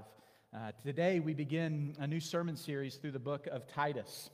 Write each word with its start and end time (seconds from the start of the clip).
Uh, 0.00 0.70
today, 0.84 1.20
we 1.20 1.34
begin 1.34 1.94
a 1.98 2.06
new 2.06 2.20
sermon 2.20 2.56
series 2.56 2.96
through 2.96 3.10
the 3.10 3.18
book 3.18 3.46
of 3.48 3.66
Titus. 3.66 4.30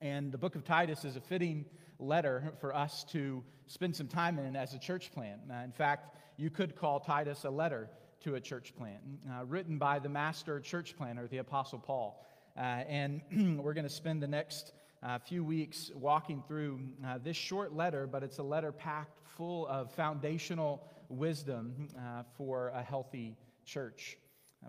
And 0.00 0.32
the 0.32 0.38
book 0.38 0.54
of 0.54 0.64
Titus 0.64 1.04
is 1.04 1.16
a 1.16 1.20
fitting 1.20 1.64
letter 1.98 2.52
for 2.60 2.74
us 2.74 3.04
to 3.12 3.42
spend 3.66 3.94
some 3.96 4.08
time 4.08 4.38
in 4.38 4.56
as 4.56 4.74
a 4.74 4.78
church 4.78 5.12
plant. 5.12 5.40
Uh, 5.50 5.56
in 5.64 5.72
fact, 5.72 6.16
you 6.36 6.50
could 6.50 6.76
call 6.76 7.00
Titus 7.00 7.44
a 7.44 7.50
letter 7.50 7.88
to 8.20 8.34
a 8.34 8.40
church 8.40 8.74
plant, 8.76 9.00
uh, 9.30 9.44
written 9.44 9.78
by 9.78 9.98
the 9.98 10.08
master 10.08 10.60
church 10.60 10.96
planter, 10.96 11.26
the 11.28 11.38
Apostle 11.38 11.78
Paul. 11.78 12.24
Uh, 12.56 12.60
and 12.60 13.22
we're 13.62 13.74
going 13.74 13.84
to 13.84 13.90
spend 13.90 14.22
the 14.22 14.28
next 14.28 14.72
uh, 15.02 15.18
few 15.18 15.44
weeks 15.44 15.90
walking 15.94 16.42
through 16.46 16.80
uh, 17.06 17.18
this 17.22 17.36
short 17.36 17.74
letter, 17.74 18.06
but 18.06 18.22
it's 18.22 18.38
a 18.38 18.42
letter 18.42 18.72
packed 18.72 19.18
full 19.36 19.66
of 19.68 19.92
foundational 19.92 20.86
wisdom 21.08 21.88
for 22.36 22.68
a 22.74 22.82
healthy 22.82 23.36
church. 23.64 24.16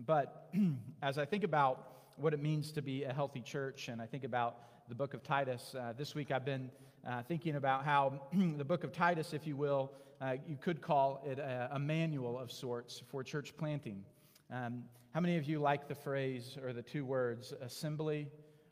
But 0.05 0.49
as 1.01 1.17
I 1.17 1.25
think 1.25 1.43
about 1.43 1.89
what 2.17 2.33
it 2.33 2.41
means 2.41 2.71
to 2.73 2.81
be 2.81 3.03
a 3.03 3.13
healthy 3.13 3.41
church, 3.41 3.87
and 3.87 4.01
I 4.01 4.05
think 4.05 4.23
about 4.23 4.57
the 4.89 4.95
book 4.95 5.13
of 5.13 5.23
Titus, 5.23 5.75
uh, 5.79 5.93
this 5.97 6.15
week 6.15 6.31
I've 6.31 6.45
been 6.45 6.69
uh, 7.07 7.21
thinking 7.23 7.55
about 7.55 7.85
how 7.85 8.21
the 8.57 8.65
book 8.65 8.83
of 8.83 8.91
Titus, 8.91 9.33
if 9.33 9.45
you 9.45 9.55
will, 9.55 9.91
uh, 10.21 10.35
you 10.47 10.57
could 10.57 10.81
call 10.81 11.21
it 11.25 11.39
a, 11.39 11.69
a, 11.73 11.79
manual 11.79 12.39
of 12.39 12.51
sorts 12.51 13.01
for 13.09 13.23
church 13.23 13.55
planting. 13.57 14.03
Um, 14.51 14.83
how 15.13 15.19
many 15.19 15.37
of 15.37 15.45
you 15.45 15.59
like 15.59 15.87
the 15.87 15.95
phrase 15.95 16.57
or 16.63 16.71
the 16.71 16.81
two 16.81 17.05
words, 17.05 17.53
assembly 17.61 18.27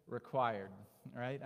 required? 0.08 0.70
Right? 1.16 1.42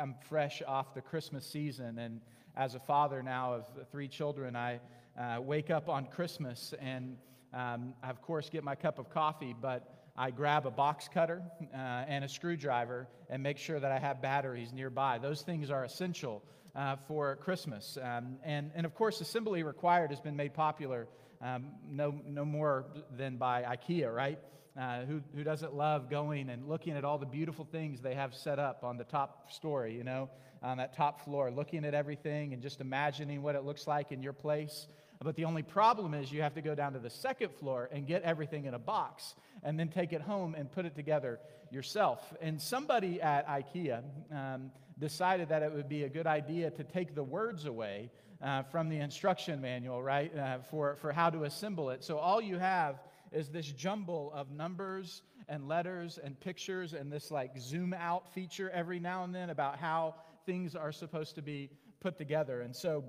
I'm 0.00 0.14
fresh 0.28 0.62
off 0.66 0.94
the 0.94 1.00
Christmas 1.00 1.44
season, 1.44 1.98
and 1.98 2.20
as 2.56 2.74
a 2.74 2.80
father 2.80 3.22
now 3.22 3.52
of 3.52 3.66
three 3.90 4.08
children, 4.08 4.56
I 4.56 4.80
uh, 5.18 5.40
wake 5.40 5.70
up 5.70 5.88
on 5.88 6.06
Christmas 6.06 6.72
and 6.80 7.16
um, 7.52 7.94
I, 8.02 8.10
of 8.10 8.22
course, 8.22 8.48
get 8.48 8.64
my 8.64 8.74
cup 8.74 8.98
of 8.98 9.10
coffee, 9.10 9.54
but 9.60 9.88
I 10.16 10.30
grab 10.30 10.66
a 10.66 10.70
box 10.70 11.08
cutter 11.12 11.42
uh, 11.74 11.76
and 11.76 12.24
a 12.24 12.28
screwdriver 12.28 13.08
and 13.30 13.42
make 13.42 13.58
sure 13.58 13.80
that 13.80 13.90
I 13.90 13.98
have 13.98 14.20
batteries 14.20 14.72
nearby. 14.72 15.18
Those 15.18 15.42
things 15.42 15.70
are 15.70 15.84
essential 15.84 16.42
uh, 16.74 16.96
for 17.08 17.36
Christmas. 17.36 17.98
Um, 18.00 18.36
and, 18.44 18.70
and 18.74 18.86
of 18.86 18.94
course, 18.94 19.20
assembly 19.20 19.62
required 19.62 20.10
has 20.10 20.20
been 20.20 20.36
made 20.36 20.54
popular 20.54 21.08
um, 21.42 21.66
no, 21.90 22.14
no 22.26 22.44
more 22.44 22.86
than 23.16 23.36
by 23.36 23.62
IKEA, 23.62 24.14
right? 24.14 24.38
Uh, 24.78 25.04
who, 25.04 25.20
who 25.34 25.44
doesn't 25.44 25.74
love 25.74 26.08
going 26.08 26.48
and 26.48 26.66
looking 26.66 26.96
at 26.96 27.04
all 27.04 27.18
the 27.18 27.26
beautiful 27.26 27.66
things 27.70 28.00
they 28.00 28.14
have 28.14 28.34
set 28.34 28.58
up 28.58 28.84
on 28.84 28.96
the 28.96 29.04
top 29.04 29.52
story, 29.52 29.94
you 29.94 30.04
know, 30.04 30.30
on 30.62 30.78
that 30.78 30.94
top 30.94 31.22
floor, 31.24 31.50
looking 31.50 31.84
at 31.84 31.92
everything 31.94 32.54
and 32.54 32.62
just 32.62 32.80
imagining 32.80 33.42
what 33.42 33.54
it 33.54 33.64
looks 33.64 33.86
like 33.86 34.12
in 34.12 34.22
your 34.22 34.32
place? 34.32 34.86
But 35.22 35.36
the 35.36 35.44
only 35.44 35.62
problem 35.62 36.14
is 36.14 36.32
you 36.32 36.42
have 36.42 36.54
to 36.54 36.62
go 36.62 36.74
down 36.74 36.92
to 36.94 36.98
the 36.98 37.10
second 37.10 37.52
floor 37.54 37.88
and 37.92 38.06
get 38.06 38.22
everything 38.22 38.64
in 38.64 38.74
a 38.74 38.78
box 38.78 39.34
and 39.62 39.78
then 39.78 39.88
take 39.88 40.12
it 40.12 40.20
home 40.20 40.54
and 40.54 40.70
put 40.70 40.86
it 40.86 40.94
together 40.94 41.38
yourself. 41.70 42.32
And 42.40 42.60
somebody 42.60 43.20
at 43.20 43.46
IKEA 43.48 44.02
um, 44.30 44.70
decided 44.98 45.48
that 45.48 45.62
it 45.62 45.72
would 45.72 45.88
be 45.88 46.04
a 46.04 46.08
good 46.08 46.26
idea 46.26 46.70
to 46.70 46.84
take 46.84 47.14
the 47.14 47.22
words 47.22 47.66
away 47.66 48.10
uh, 48.42 48.62
from 48.64 48.88
the 48.88 48.98
instruction 48.98 49.60
manual, 49.60 50.02
right, 50.02 50.36
uh, 50.36 50.58
for, 50.70 50.96
for 50.96 51.12
how 51.12 51.30
to 51.30 51.44
assemble 51.44 51.90
it. 51.90 52.02
So 52.02 52.18
all 52.18 52.40
you 52.40 52.58
have 52.58 53.00
is 53.30 53.48
this 53.48 53.66
jumble 53.66 54.32
of 54.34 54.50
numbers 54.50 55.22
and 55.48 55.68
letters 55.68 56.18
and 56.22 56.38
pictures 56.38 56.92
and 56.92 57.10
this 57.10 57.30
like 57.30 57.58
zoom 57.58 57.94
out 57.94 58.32
feature 58.34 58.70
every 58.70 59.00
now 59.00 59.24
and 59.24 59.34
then 59.34 59.50
about 59.50 59.78
how 59.78 60.16
things 60.44 60.74
are 60.74 60.92
supposed 60.92 61.34
to 61.36 61.42
be 61.42 61.70
put 62.00 62.18
together. 62.18 62.62
And 62.62 62.74
so 62.74 63.04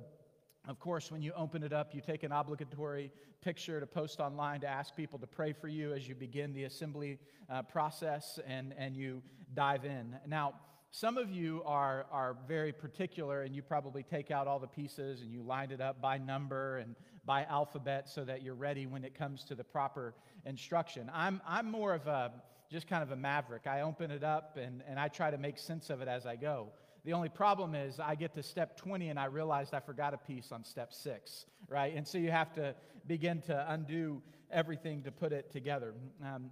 of 0.67 0.79
course, 0.79 1.11
when 1.11 1.21
you 1.21 1.33
open 1.35 1.61
it 1.63 1.73
up, 1.73 1.93
you 1.93 2.01
take 2.01 2.23
an 2.23 2.31
obligatory 2.31 3.11
picture 3.41 3.79
to 3.79 3.85
post 3.85 4.21
online 4.21 4.61
to 4.61 4.67
ask 4.67 4.95
people 4.95 5.19
to 5.19 5.27
pray 5.27 5.51
for 5.51 5.67
you 5.67 5.93
as 5.93 6.07
you 6.07 6.15
begin 6.15 6.53
the 6.53 6.63
assembly 6.63 7.19
uh, 7.49 7.61
process 7.61 8.39
and, 8.47 8.73
and 8.77 8.95
you 8.95 9.21
dive 9.53 9.83
in. 9.83 10.15
Now, 10.25 10.53
some 10.91 11.17
of 11.17 11.29
you 11.29 11.63
are, 11.65 12.05
are 12.11 12.37
very 12.47 12.71
particular 12.71 13.41
and 13.41 13.53
you 13.53 13.61
probably 13.61 14.03
take 14.03 14.31
out 14.31 14.47
all 14.47 14.59
the 14.59 14.67
pieces 14.67 15.21
and 15.21 15.33
you 15.33 15.41
line 15.41 15.71
it 15.71 15.81
up 15.81 15.99
by 15.99 16.17
number 16.17 16.77
and 16.77 16.95
by 17.25 17.43
alphabet 17.45 18.07
so 18.07 18.23
that 18.23 18.41
you're 18.41 18.53
ready 18.53 18.85
when 18.85 19.03
it 19.03 19.15
comes 19.15 19.43
to 19.45 19.55
the 19.55 19.63
proper 19.63 20.13
instruction. 20.45 21.11
I'm, 21.13 21.41
I'm 21.47 21.69
more 21.69 21.93
of 21.93 22.07
a 22.07 22.31
just 22.71 22.87
kind 22.87 23.03
of 23.03 23.11
a 23.11 23.15
maverick. 23.15 23.67
I 23.67 23.81
open 23.81 24.11
it 24.11 24.23
up 24.23 24.57
and, 24.57 24.81
and 24.87 24.99
I 24.99 25.07
try 25.07 25.29
to 25.29 25.37
make 25.37 25.57
sense 25.57 25.89
of 25.89 26.01
it 26.01 26.07
as 26.07 26.25
I 26.25 26.35
go. 26.37 26.69
The 27.05 27.13
only 27.13 27.29
problem 27.29 27.75
is 27.75 27.99
I 27.99 28.15
get 28.15 28.33
to 28.35 28.43
step 28.43 28.77
20 28.77 29.09
and 29.09 29.19
I 29.19 29.25
realized 29.25 29.73
I 29.73 29.81
forgot 29.81 30.13
a 30.13 30.17
piece 30.17 30.51
on 30.51 30.63
step 30.63 30.93
six, 30.93 31.45
right? 31.67 31.93
And 31.95 32.07
so 32.07 32.17
you 32.17 32.31
have 32.31 32.53
to 32.53 32.75
begin 33.07 33.41
to 33.43 33.65
undo 33.71 34.21
everything 34.49 35.03
to 35.03 35.11
put 35.11 35.33
it 35.33 35.51
together. 35.51 35.93
Um, 36.23 36.51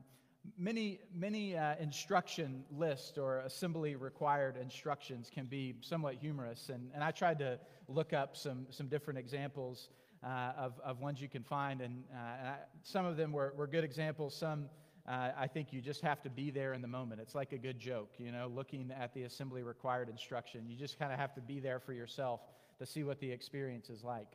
many 0.57 0.99
many 1.13 1.57
uh, 1.57 1.75
instruction 1.79 2.63
lists 2.71 3.17
or 3.17 3.39
assembly 3.39 3.95
required 3.95 4.57
instructions 4.57 5.29
can 5.33 5.45
be 5.45 5.75
somewhat 5.81 6.15
humorous, 6.15 6.69
and, 6.69 6.89
and 6.93 7.03
I 7.03 7.11
tried 7.11 7.39
to 7.39 7.59
look 7.87 8.11
up 8.11 8.35
some, 8.35 8.67
some 8.71 8.87
different 8.87 9.19
examples 9.19 9.89
uh, 10.23 10.51
of, 10.57 10.73
of 10.83 10.99
ones 10.99 11.21
you 11.21 11.29
can 11.29 11.43
find, 11.43 11.81
and, 11.81 12.03
uh, 12.13 12.53
some 12.83 13.05
of 13.05 13.17
them 13.17 13.31
were, 13.31 13.53
were 13.55 13.67
good 13.67 13.83
examples, 13.83 14.35
some 14.35 14.69
uh, 15.11 15.31
I 15.37 15.47
think 15.47 15.73
you 15.73 15.81
just 15.81 16.01
have 16.01 16.21
to 16.21 16.29
be 16.29 16.51
there 16.51 16.73
in 16.73 16.81
the 16.81 16.87
moment. 16.87 17.19
It's 17.19 17.35
like 17.35 17.51
a 17.51 17.57
good 17.57 17.77
joke, 17.77 18.13
you 18.17 18.31
know, 18.31 18.49
looking 18.53 18.91
at 18.97 19.13
the 19.13 19.23
assembly 19.23 19.61
required 19.61 20.07
instruction. 20.07 20.69
You 20.69 20.77
just 20.77 20.97
kind 20.97 21.11
of 21.11 21.19
have 21.19 21.33
to 21.35 21.41
be 21.41 21.59
there 21.59 21.79
for 21.79 21.91
yourself 21.91 22.39
to 22.79 22.85
see 22.85 23.03
what 23.03 23.19
the 23.19 23.29
experience 23.29 23.89
is 23.89 24.05
like. 24.05 24.29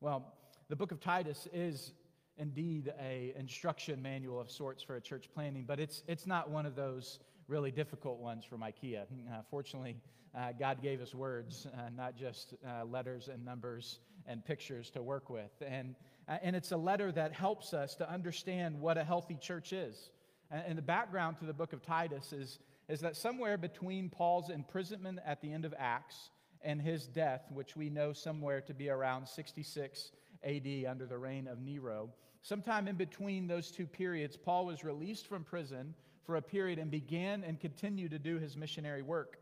Well, 0.00 0.32
the 0.68 0.76
book 0.76 0.92
of 0.92 1.00
Titus 1.00 1.48
is 1.52 1.92
indeed 2.38 2.92
a 3.00 3.34
instruction 3.36 4.00
manual 4.00 4.40
of 4.40 4.48
sorts 4.48 4.80
for 4.80 4.94
a 4.94 5.00
church 5.00 5.28
planting, 5.34 5.64
but 5.64 5.80
it's, 5.80 6.04
it's 6.06 6.26
not 6.26 6.48
one 6.48 6.66
of 6.66 6.76
those 6.76 7.18
really 7.48 7.72
difficult 7.72 8.20
ones 8.20 8.44
from 8.44 8.60
IKEA. 8.60 9.02
Uh, 9.02 9.42
fortunately, 9.50 9.96
uh, 10.38 10.52
God 10.56 10.80
gave 10.80 11.02
us 11.02 11.16
words, 11.16 11.66
uh, 11.66 11.90
not 11.96 12.16
just 12.16 12.54
uh, 12.64 12.84
letters 12.84 13.28
and 13.28 13.44
numbers 13.44 13.98
and 14.26 14.44
pictures 14.44 14.88
to 14.90 15.02
work 15.02 15.28
with. 15.30 15.50
And 15.66 15.96
uh, 16.28 16.38
and 16.42 16.54
it's 16.54 16.72
a 16.72 16.76
letter 16.76 17.10
that 17.12 17.32
helps 17.32 17.74
us 17.74 17.94
to 17.96 18.10
understand 18.10 18.80
what 18.80 18.96
a 18.98 19.04
healthy 19.04 19.36
church 19.40 19.72
is. 19.72 20.10
And 20.50 20.76
the 20.76 20.82
background 20.82 21.38
to 21.38 21.46
the 21.46 21.54
book 21.54 21.72
of 21.72 21.82
Titus 21.82 22.32
is, 22.32 22.58
is 22.86 23.00
that 23.00 23.16
somewhere 23.16 23.56
between 23.56 24.10
Paul's 24.10 24.50
imprisonment 24.50 25.18
at 25.24 25.40
the 25.40 25.50
end 25.50 25.64
of 25.64 25.74
Acts 25.78 26.28
and 26.62 26.80
his 26.80 27.06
death, 27.06 27.46
which 27.50 27.74
we 27.74 27.88
know 27.88 28.12
somewhere 28.12 28.60
to 28.62 28.74
be 28.74 28.90
around 28.90 29.26
66 29.26 30.12
AD 30.44 30.84
under 30.86 31.06
the 31.06 31.16
reign 31.16 31.48
of 31.48 31.62
Nero, 31.62 32.10
sometime 32.42 32.86
in 32.86 32.96
between 32.96 33.46
those 33.46 33.70
two 33.70 33.86
periods, 33.86 34.36
Paul 34.36 34.66
was 34.66 34.84
released 34.84 35.26
from 35.26 35.42
prison 35.42 35.94
for 36.26 36.36
a 36.36 36.42
period 36.42 36.78
and 36.78 36.90
began 36.90 37.44
and 37.44 37.58
continued 37.58 38.10
to 38.10 38.18
do 38.18 38.38
his 38.38 38.54
missionary 38.54 39.02
work. 39.02 39.38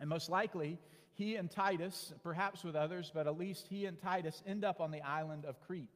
And 0.00 0.08
most 0.08 0.28
likely, 0.28 0.76
he 1.14 1.36
and 1.36 1.48
Titus, 1.48 2.12
perhaps 2.24 2.64
with 2.64 2.74
others, 2.74 3.12
but 3.14 3.28
at 3.28 3.38
least 3.38 3.68
he 3.68 3.86
and 3.86 3.96
Titus 3.96 4.42
end 4.44 4.64
up 4.64 4.80
on 4.80 4.90
the 4.90 5.02
island 5.02 5.44
of 5.44 5.60
Crete. 5.60 5.88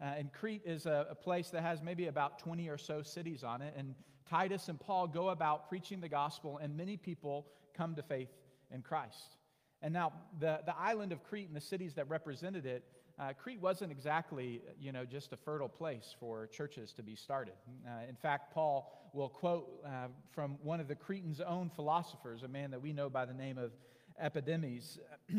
Uh, 0.00 0.04
and 0.18 0.32
Crete 0.32 0.62
is 0.64 0.86
a, 0.86 1.06
a, 1.10 1.14
place 1.14 1.48
that 1.50 1.62
has 1.62 1.82
maybe 1.82 2.06
about 2.06 2.38
20 2.38 2.68
or 2.68 2.76
so 2.76 3.02
cities 3.02 3.42
on 3.42 3.62
it. 3.62 3.74
And 3.78 3.94
Titus 4.28 4.68
and 4.68 4.78
Paul 4.78 5.06
go 5.06 5.30
about 5.30 5.68
preaching 5.68 6.00
the 6.00 6.08
gospel, 6.08 6.58
and 6.58 6.76
many 6.76 6.96
people 6.96 7.46
come 7.74 7.94
to 7.94 8.02
faith 8.02 8.28
in 8.70 8.82
Christ. 8.82 9.36
And 9.80 9.94
now, 9.94 10.12
the, 10.38 10.60
the 10.66 10.76
island 10.76 11.12
of 11.12 11.22
Crete 11.22 11.48
and 11.48 11.56
the 11.56 11.60
cities 11.60 11.94
that 11.94 12.08
represented 12.08 12.66
it, 12.66 12.84
uh, 13.18 13.32
Crete 13.32 13.60
wasn't 13.60 13.90
exactly, 13.90 14.60
you 14.78 14.92
know, 14.92 15.06
just 15.06 15.32
a 15.32 15.36
fertile 15.36 15.68
place 15.68 16.14
for 16.20 16.46
churches 16.48 16.92
to 16.94 17.02
be 17.02 17.14
started. 17.14 17.54
Uh, 17.86 18.06
in 18.08 18.16
fact, 18.16 18.52
Paul 18.52 19.10
will 19.14 19.30
quote 19.30 19.82
uh, 19.86 20.08
from 20.30 20.58
one 20.62 20.80
of 20.80 20.88
the 20.88 20.94
Cretans' 20.94 21.40
own 21.40 21.70
philosophers, 21.70 22.42
a 22.42 22.48
man 22.48 22.70
that 22.72 22.82
we 22.82 22.92
know 22.92 23.08
by 23.08 23.24
the 23.24 23.32
name 23.32 23.56
of 23.56 23.72
Epimenides. 24.18 24.98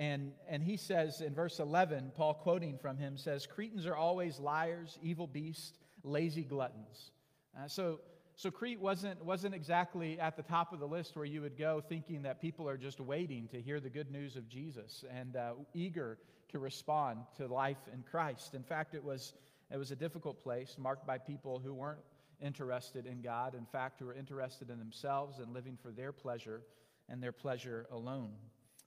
And, 0.00 0.32
and 0.48 0.62
he 0.62 0.78
says 0.78 1.20
in 1.20 1.34
verse 1.34 1.58
11, 1.58 2.12
Paul 2.16 2.32
quoting 2.32 2.78
from 2.78 2.96
him 2.96 3.18
says, 3.18 3.46
Cretans 3.46 3.84
are 3.84 3.94
always 3.94 4.40
liars, 4.40 4.98
evil 5.02 5.26
beasts, 5.26 5.78
lazy 6.02 6.42
gluttons. 6.42 7.10
Uh, 7.54 7.68
so, 7.68 8.00
so 8.34 8.50
Crete 8.50 8.80
wasn't, 8.80 9.22
wasn't 9.22 9.54
exactly 9.54 10.18
at 10.18 10.38
the 10.38 10.42
top 10.42 10.72
of 10.72 10.80
the 10.80 10.88
list 10.88 11.16
where 11.16 11.26
you 11.26 11.42
would 11.42 11.58
go 11.58 11.82
thinking 11.86 12.22
that 12.22 12.40
people 12.40 12.66
are 12.66 12.78
just 12.78 12.98
waiting 12.98 13.46
to 13.48 13.60
hear 13.60 13.78
the 13.78 13.90
good 13.90 14.10
news 14.10 14.36
of 14.36 14.48
Jesus 14.48 15.04
and 15.14 15.36
uh, 15.36 15.52
eager 15.74 16.16
to 16.48 16.58
respond 16.58 17.18
to 17.36 17.46
life 17.46 17.86
in 17.92 18.02
Christ. 18.10 18.54
In 18.54 18.62
fact, 18.62 18.94
it 18.94 19.04
was, 19.04 19.34
it 19.70 19.76
was 19.76 19.90
a 19.90 19.96
difficult 19.96 20.42
place 20.42 20.76
marked 20.78 21.06
by 21.06 21.18
people 21.18 21.60
who 21.62 21.74
weren't 21.74 22.00
interested 22.40 23.04
in 23.04 23.20
God, 23.20 23.54
in 23.54 23.66
fact, 23.66 23.98
who 23.98 24.06
were 24.06 24.14
interested 24.14 24.70
in 24.70 24.78
themselves 24.78 25.40
and 25.40 25.52
living 25.52 25.76
for 25.82 25.90
their 25.90 26.10
pleasure 26.10 26.62
and 27.10 27.22
their 27.22 27.32
pleasure 27.32 27.86
alone. 27.92 28.32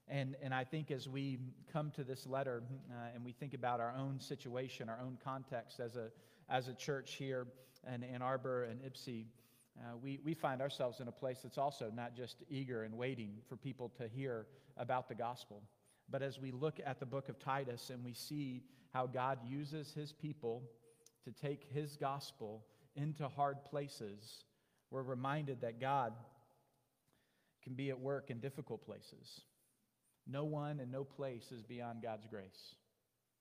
And, 0.08 0.36
and 0.42 0.54
I 0.54 0.64
think 0.64 0.92
as 0.92 1.08
we 1.08 1.40
come 1.72 1.92
to 1.92 2.04
this 2.04 2.28
letter 2.28 2.64
uh, 2.92 3.16
and 3.16 3.24
we 3.24 3.32
think 3.32 3.54
about 3.54 3.80
our 3.80 3.94
own 3.98 4.20
situation, 4.20 4.90
our 4.90 5.00
own 5.00 5.18
context 5.24 5.80
as 5.80 5.96
a, 5.96 6.10
as 6.50 6.68
a 6.68 6.74
church 6.74 7.14
here 7.14 7.48
in 7.94 8.04
Ann 8.04 8.22
Arbor 8.22 8.66
and 8.66 8.82
Ypsi, 8.82 9.26
uh, 9.80 9.98
we, 10.02 10.20
we 10.24 10.34
find 10.34 10.62
ourselves 10.62 11.00
in 11.00 11.08
a 11.08 11.12
place 11.12 11.40
that's 11.42 11.58
also 11.58 11.92
not 11.96 12.16
just 12.16 12.44
eager 12.50 12.84
and 12.84 12.96
waiting 12.96 13.32
for 13.48 13.56
people 13.56 13.92
to 13.98 14.08
hear 14.08 14.46
about 14.78 15.08
the 15.08 15.16
gospel. 15.16 15.64
But 16.10 16.22
as 16.22 16.40
we 16.40 16.52
look 16.52 16.80
at 16.86 17.00
the 17.00 17.06
book 17.06 17.30
of 17.30 17.40
Titus 17.40 17.90
and 17.90 18.04
we 18.04 18.14
see 18.14 18.64
how 18.94 19.08
God 19.08 19.40
uses 19.48 19.92
his 19.94 20.12
people 20.12 20.62
to 21.24 21.32
take 21.32 21.66
his 21.74 21.96
gospel 21.96 22.64
into 22.96 23.28
hard 23.28 23.64
places, 23.64 24.44
we're 24.92 25.02
reminded 25.02 25.62
that 25.62 25.80
God 25.80 26.14
can 27.64 27.74
be 27.74 27.90
at 27.90 28.00
work 28.00 28.30
in 28.30 28.40
difficult 28.40 28.86
places. 28.86 29.42
No 30.28 30.44
one 30.44 30.80
and 30.80 30.92
no 30.92 31.04
place 31.04 31.52
is 31.52 31.64
beyond 31.64 32.02
God's 32.02 32.28
grace. 32.28 32.76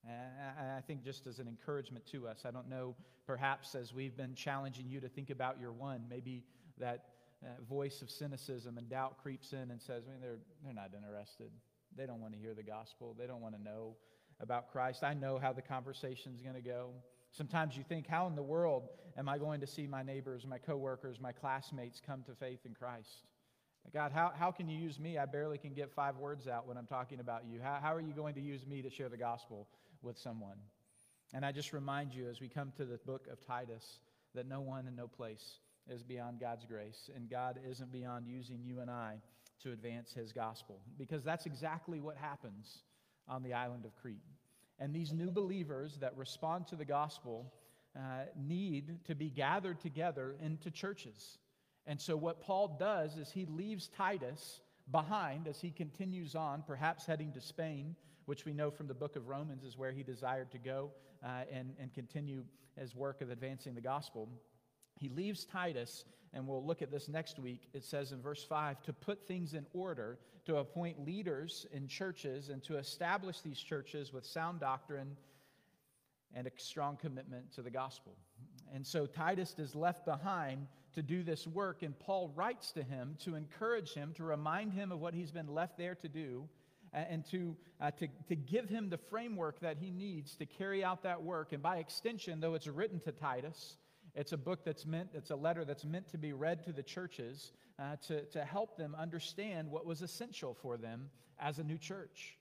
And 0.04 0.70
I 0.76 0.80
think 0.80 1.04
just 1.04 1.26
as 1.26 1.38
an 1.38 1.46
encouragement 1.46 2.04
to 2.06 2.26
us, 2.26 2.42
I 2.44 2.50
don't 2.50 2.68
know, 2.68 2.96
perhaps 3.24 3.74
as 3.74 3.94
we've 3.94 4.16
been 4.16 4.34
challenging 4.34 4.88
you 4.88 5.00
to 5.00 5.08
think 5.08 5.30
about 5.30 5.60
your 5.60 5.72
one, 5.72 6.02
maybe 6.10 6.42
that 6.78 7.04
uh, 7.44 7.62
voice 7.68 8.02
of 8.02 8.10
cynicism 8.10 8.78
and 8.78 8.88
doubt 8.88 9.18
creeps 9.22 9.52
in 9.52 9.70
and 9.70 9.80
says, 9.80 10.04
I 10.08 10.12
mean, 10.12 10.20
they're, 10.20 10.38
they're 10.64 10.74
not 10.74 10.90
interested. 10.96 11.50
They 11.96 12.06
don't 12.06 12.20
want 12.20 12.32
to 12.34 12.38
hear 12.38 12.54
the 12.54 12.62
gospel. 12.62 13.14
They 13.16 13.26
don't 13.26 13.40
want 13.40 13.54
to 13.56 13.62
know 13.62 13.94
about 14.40 14.72
Christ. 14.72 15.04
I 15.04 15.14
know 15.14 15.38
how 15.38 15.52
the 15.52 15.62
conversation's 15.62 16.42
going 16.42 16.56
to 16.56 16.60
go. 16.60 16.90
Sometimes 17.30 17.76
you 17.76 17.84
think, 17.88 18.06
how 18.06 18.26
in 18.26 18.34
the 18.34 18.42
world 18.42 18.88
am 19.16 19.28
I 19.28 19.38
going 19.38 19.60
to 19.60 19.66
see 19.66 19.86
my 19.86 20.02
neighbors, 20.02 20.46
my 20.46 20.58
coworkers, 20.58 21.20
my 21.20 21.32
classmates 21.32 22.00
come 22.04 22.22
to 22.24 22.34
faith 22.34 22.60
in 22.66 22.74
Christ? 22.74 23.26
God, 23.92 24.12
how, 24.12 24.32
how 24.38 24.50
can 24.50 24.68
you 24.68 24.78
use 24.78 24.98
me? 24.98 25.18
I 25.18 25.26
barely 25.26 25.58
can 25.58 25.74
get 25.74 25.90
five 25.90 26.16
words 26.16 26.46
out 26.48 26.66
when 26.66 26.78
I'm 26.78 26.86
talking 26.86 27.20
about 27.20 27.44
you. 27.46 27.60
How, 27.60 27.78
how 27.82 27.94
are 27.94 28.00
you 28.00 28.12
going 28.12 28.34
to 28.34 28.40
use 28.40 28.66
me 28.66 28.80
to 28.82 28.90
share 28.90 29.08
the 29.08 29.16
gospel 29.16 29.68
with 30.02 30.18
someone? 30.18 30.56
And 31.34 31.44
I 31.44 31.52
just 31.52 31.72
remind 31.72 32.14
you 32.14 32.28
as 32.28 32.40
we 32.40 32.48
come 32.48 32.72
to 32.76 32.84
the 32.84 32.98
book 32.98 33.26
of 33.30 33.44
Titus 33.46 33.98
that 34.34 34.46
no 34.46 34.60
one 34.60 34.86
and 34.86 34.96
no 34.96 35.08
place 35.08 35.58
is 35.90 36.02
beyond 36.02 36.40
God's 36.40 36.64
grace, 36.64 37.10
and 37.14 37.28
God 37.28 37.58
isn't 37.68 37.92
beyond 37.92 38.26
using 38.28 38.62
you 38.62 38.80
and 38.80 38.90
I 38.90 39.20
to 39.62 39.72
advance 39.72 40.12
his 40.12 40.32
gospel, 40.32 40.80
because 40.96 41.24
that's 41.24 41.46
exactly 41.46 42.00
what 42.00 42.16
happens 42.16 42.82
on 43.28 43.42
the 43.42 43.52
island 43.52 43.84
of 43.84 43.94
Crete. 43.96 44.22
And 44.78 44.94
these 44.94 45.12
new 45.12 45.30
believers 45.30 45.98
that 46.00 46.16
respond 46.16 46.66
to 46.68 46.76
the 46.76 46.84
gospel 46.84 47.52
uh, 47.96 48.24
need 48.36 49.04
to 49.06 49.14
be 49.14 49.28
gathered 49.28 49.80
together 49.80 50.34
into 50.40 50.70
churches. 50.70 51.38
And 51.86 52.00
so, 52.00 52.16
what 52.16 52.40
Paul 52.40 52.76
does 52.78 53.16
is 53.16 53.30
he 53.30 53.46
leaves 53.46 53.88
Titus 53.88 54.60
behind 54.90 55.48
as 55.48 55.60
he 55.60 55.70
continues 55.70 56.34
on, 56.34 56.62
perhaps 56.66 57.06
heading 57.06 57.32
to 57.32 57.40
Spain, 57.40 57.96
which 58.26 58.44
we 58.44 58.52
know 58.52 58.70
from 58.70 58.86
the 58.86 58.94
book 58.94 59.16
of 59.16 59.28
Romans 59.28 59.64
is 59.64 59.76
where 59.76 59.92
he 59.92 60.02
desired 60.02 60.50
to 60.52 60.58
go 60.58 60.90
uh, 61.24 61.42
and, 61.52 61.74
and 61.80 61.92
continue 61.92 62.44
his 62.78 62.94
work 62.94 63.20
of 63.20 63.30
advancing 63.30 63.74
the 63.74 63.80
gospel. 63.80 64.28
He 64.98 65.08
leaves 65.08 65.44
Titus, 65.44 66.04
and 66.32 66.46
we'll 66.46 66.64
look 66.64 66.82
at 66.82 66.90
this 66.90 67.08
next 67.08 67.38
week. 67.38 67.68
It 67.72 67.84
says 67.84 68.12
in 68.12 68.22
verse 68.22 68.44
5 68.44 68.82
to 68.82 68.92
put 68.92 69.26
things 69.26 69.54
in 69.54 69.66
order, 69.72 70.18
to 70.46 70.56
appoint 70.56 71.04
leaders 71.04 71.66
in 71.72 71.88
churches, 71.88 72.48
and 72.48 72.62
to 72.64 72.78
establish 72.78 73.40
these 73.40 73.58
churches 73.58 74.12
with 74.12 74.24
sound 74.24 74.60
doctrine 74.60 75.16
and 76.34 76.46
a 76.46 76.50
strong 76.56 76.96
commitment 76.96 77.52
to 77.54 77.62
the 77.62 77.70
gospel. 77.70 78.16
And 78.74 78.86
so 78.86 79.06
Titus 79.06 79.54
is 79.58 79.74
left 79.74 80.04
behind 80.06 80.66
to 80.94 81.02
do 81.02 81.22
this 81.22 81.46
work, 81.46 81.82
and 81.82 81.98
Paul 81.98 82.32
writes 82.34 82.72
to 82.72 82.82
him 82.82 83.16
to 83.24 83.34
encourage 83.34 83.94
him, 83.94 84.12
to 84.16 84.24
remind 84.24 84.72
him 84.72 84.92
of 84.92 85.00
what 85.00 85.14
he's 85.14 85.30
been 85.30 85.48
left 85.48 85.78
there 85.78 85.94
to 85.96 86.08
do, 86.08 86.48
and 86.92 87.24
to, 87.30 87.56
uh, 87.80 87.90
to, 87.92 88.08
to 88.28 88.36
give 88.36 88.68
him 88.68 88.90
the 88.90 88.98
framework 88.98 89.60
that 89.60 89.78
he 89.78 89.90
needs 89.90 90.36
to 90.36 90.46
carry 90.46 90.84
out 90.84 91.02
that 91.02 91.22
work. 91.22 91.52
And 91.52 91.62
by 91.62 91.78
extension, 91.78 92.40
though 92.40 92.54
it's 92.54 92.66
written 92.66 93.00
to 93.00 93.12
Titus, 93.12 93.78
it's 94.14 94.32
a 94.32 94.36
book 94.36 94.64
that's 94.64 94.84
meant, 94.84 95.10
it's 95.14 95.30
a 95.30 95.36
letter 95.36 95.64
that's 95.64 95.84
meant 95.84 96.10
to 96.10 96.18
be 96.18 96.34
read 96.34 96.62
to 96.64 96.72
the 96.72 96.82
churches 96.82 97.52
uh, 97.78 97.96
to, 98.08 98.24
to 98.26 98.44
help 98.44 98.76
them 98.76 98.94
understand 98.98 99.70
what 99.70 99.86
was 99.86 100.02
essential 100.02 100.54
for 100.60 100.76
them 100.76 101.08
as 101.38 101.58
a 101.58 101.64
new 101.64 101.78
church. 101.78 102.36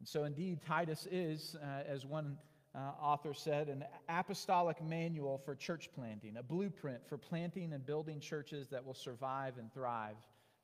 And 0.00 0.06
so, 0.06 0.24
indeed, 0.24 0.60
Titus 0.66 1.08
is, 1.10 1.56
uh, 1.62 1.82
as 1.88 2.04
one 2.04 2.36
uh, 2.74 2.92
author 3.00 3.32
said, 3.32 3.68
an 3.68 3.84
apostolic 4.08 4.82
manual 4.82 5.38
for 5.38 5.54
church 5.54 5.90
planting, 5.94 6.36
a 6.36 6.42
blueprint 6.42 7.06
for 7.08 7.16
planting 7.16 7.72
and 7.72 7.86
building 7.86 8.18
churches 8.18 8.68
that 8.68 8.84
will 8.84 8.94
survive 8.94 9.58
and 9.58 9.72
thrive 9.72 10.16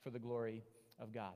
for 0.03 0.11
the 0.11 0.19
glory 0.19 0.65
of 0.99 1.13
God. 1.13 1.35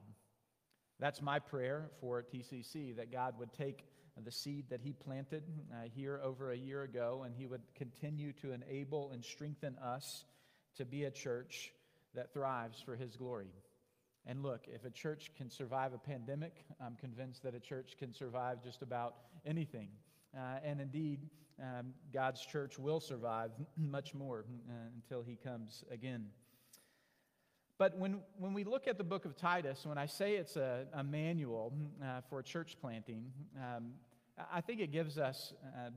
That's 0.98 1.22
my 1.22 1.38
prayer 1.38 1.90
for 2.00 2.22
TCC, 2.22 2.96
that 2.96 3.12
God 3.12 3.38
would 3.38 3.52
take 3.52 3.86
the 4.22 4.30
seed 4.30 4.66
that 4.70 4.80
He 4.80 4.92
planted 4.92 5.42
uh, 5.72 5.88
here 5.94 6.20
over 6.22 6.52
a 6.52 6.56
year 6.56 6.82
ago, 6.82 7.22
and 7.24 7.34
He 7.34 7.46
would 7.46 7.62
continue 7.74 8.32
to 8.34 8.52
enable 8.52 9.10
and 9.12 9.24
strengthen 9.24 9.76
us 9.78 10.24
to 10.76 10.84
be 10.84 11.04
a 11.04 11.10
church 11.10 11.72
that 12.14 12.32
thrives 12.32 12.80
for 12.80 12.96
His 12.96 13.16
glory. 13.16 13.52
And 14.26 14.42
look, 14.42 14.66
if 14.66 14.84
a 14.84 14.90
church 14.90 15.30
can 15.36 15.50
survive 15.50 15.92
a 15.92 15.98
pandemic, 15.98 16.64
I'm 16.80 16.96
convinced 16.96 17.42
that 17.42 17.54
a 17.54 17.60
church 17.60 17.96
can 17.98 18.14
survive 18.14 18.62
just 18.62 18.82
about 18.82 19.16
anything. 19.44 19.88
Uh, 20.36 20.58
and 20.64 20.80
indeed, 20.80 21.20
um, 21.60 21.94
God's 22.12 22.44
church 22.44 22.78
will 22.78 23.00
survive 23.00 23.50
much 23.76 24.14
more 24.14 24.44
uh, 24.68 24.72
until 24.94 25.22
He 25.22 25.36
comes 25.36 25.84
again. 25.90 26.26
But 27.78 27.98
when, 27.98 28.20
when 28.38 28.54
we 28.54 28.64
look 28.64 28.86
at 28.86 28.98
the 28.98 29.04
book 29.04 29.24
of 29.24 29.36
Titus, 29.36 29.84
when 29.84 29.98
I 29.98 30.06
say 30.06 30.34
it's 30.34 30.56
a, 30.56 30.86
a 30.92 31.02
manual 31.02 31.72
uh, 32.02 32.20
for 32.28 32.40
church 32.40 32.76
planting, 32.80 33.32
um, 33.58 33.94
I 34.52 34.60
think 34.60 34.80
it 34.80 34.92
gives 34.92 35.18
us 35.18 35.52
uh, 35.64 35.90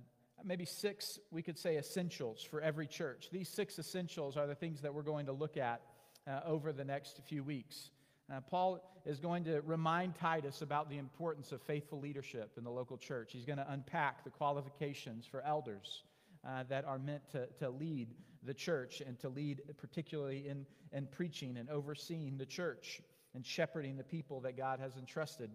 maybe 0.44 0.66
six, 0.66 1.20
we 1.32 1.44
could 1.44 1.58
say, 1.58 1.78
essentials 1.78 2.44
for 2.44 2.62
every 2.62 2.88
church. 2.88 3.30
These 3.32 3.50
six 3.50 3.78
essentials 3.78 4.38
are 4.38 4.48
the 4.48 4.56
things 4.56 4.82
that 4.82 4.94
we're 4.94 5.04
going 5.04 5.28
to 5.28 5.34
look 5.34 5.58
at 5.58 5.82
uh, 6.28 6.42
over 6.46 6.74
the 6.74 6.84
next 6.84 7.22
few 7.28 7.44
weeks. 7.44 7.92
Uh, 8.30 8.42
Paul 8.42 8.82
is 9.06 9.20
going 9.20 9.46
to 9.46 9.62
remind 9.62 10.16
Titus 10.16 10.62
about 10.62 10.90
the 10.90 10.98
importance 10.98 11.54
of 11.54 11.62
faithful 11.62 12.00
leadership 12.00 12.52
in 12.58 12.66
the 12.66 12.70
local 12.70 12.98
church. 12.98 13.32
He's 13.32 13.46
going 13.46 13.58
to 13.58 13.72
unpack 13.72 14.26
the 14.26 14.30
qualifications 14.30 15.26
for 15.26 15.42
elders 15.46 16.04
uh, 16.46 16.64
that 16.68 16.84
are 16.84 17.00
meant 17.00 17.22
to, 17.32 17.48
to 17.60 17.70
lead 17.70 18.10
the 18.44 18.54
church 18.54 19.02
and 19.06 19.18
to 19.20 19.30
lead, 19.30 19.62
particularly 19.78 20.48
in, 20.50 20.66
in 20.92 21.08
preaching 21.08 21.56
and 21.58 21.70
overseeing 21.70 22.38
the 22.38 22.46
church 22.46 23.02
and 23.34 23.46
shepherding 23.46 23.96
the 23.96 24.04
people 24.04 24.42
that 24.42 24.58
God 24.58 24.80
has 24.82 24.98
entrusted 24.98 25.50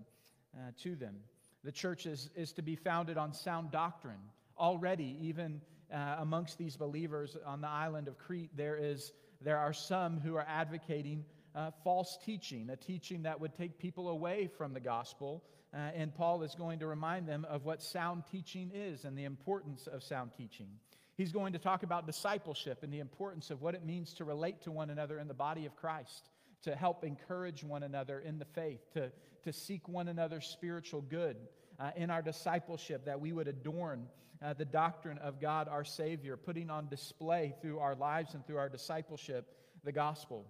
uh, 0.57 0.71
to 0.83 0.95
them. 0.97 1.17
The 1.65 1.73
church 1.73 2.07
is, 2.07 2.31
is 2.35 2.53
to 2.55 2.63
be 2.63 2.75
founded 2.75 3.19
on 3.19 3.35
sound 3.35 3.71
doctrine. 3.71 4.21
Already, 4.59 5.19
even 5.21 5.61
uh, 5.93 6.17
amongst 6.21 6.57
these 6.57 6.77
believers 6.77 7.37
on 7.45 7.61
the 7.61 7.69
island 7.69 8.09
of 8.09 8.17
Crete, 8.17 8.51
there, 8.57 8.77
is, 8.77 9.13
there 9.43 9.59
are 9.59 9.75
some 9.75 10.21
who 10.21 10.37
are 10.37 10.47
advocating 10.49 11.25
uh, 11.55 11.71
false 11.85 12.19
teaching, 12.25 12.71
a 12.71 12.77
teaching 12.77 13.23
that 13.23 13.41
would 13.41 13.55
take 13.55 13.79
people 13.79 14.09
away 14.09 14.49
from 14.59 14.73
the 14.73 14.81
gospel. 14.81 15.45
Uh, 15.75 15.79
and 15.95 16.15
Paul 16.15 16.43
is 16.43 16.55
going 16.55 16.81
to 16.81 16.87
remind 16.87 17.27
them 17.27 17.47
of 17.49 17.65
what 17.65 17.83
sound 17.83 18.25
teaching 18.31 18.71
is 18.75 19.05
and 19.05 19.17
the 19.17 19.25
importance 19.25 19.87
of 19.87 20.03
sound 20.03 20.33
teaching. 20.37 20.69
He's 21.17 21.33
going 21.33 21.53
to 21.53 21.59
talk 21.59 21.83
about 21.83 22.07
discipleship 22.07 22.83
and 22.83 22.93
the 22.93 23.01
importance 23.01 23.51
of 23.51 23.61
what 23.61 23.75
it 23.75 23.85
means 23.85 24.15
to 24.15 24.25
relate 24.25 24.63
to 24.63 24.71
one 24.71 24.91
another 24.91 25.19
in 25.19 25.29
the 25.29 25.35
body 25.35 25.67
of 25.67 25.77
Christ, 25.77 26.31
to 26.63 26.75
help 26.75 27.05
encourage 27.05 27.63
one 27.63 27.83
another 27.83 28.19
in 28.21 28.39
the 28.39 28.45
faith, 28.45 28.81
to, 28.95 29.13
to 29.45 29.53
seek 29.53 29.89
one 29.89 30.09
another's 30.09 30.47
spiritual 30.47 31.03
good 31.03 31.37
uh, 31.79 31.91
in 31.97 32.11
our 32.11 32.23
discipleship, 32.23 33.05
that 33.05 33.21
we 33.21 33.33
would 33.33 33.49
adorn 33.49 34.07
uh, 34.43 34.55
the 34.55 34.65
doctrine 34.65 35.19
of 35.19 35.41
God 35.41 35.69
our 35.69 35.85
Savior, 35.85 36.37
putting 36.37 36.71
on 36.71 36.89
display 36.89 37.55
through 37.61 37.79
our 37.79 37.95
lives 37.95 38.35
and 38.35 38.47
through 38.47 38.59
our 38.59 38.69
discipleship 38.69 39.47
the 39.85 39.93
gospel. 39.93 40.47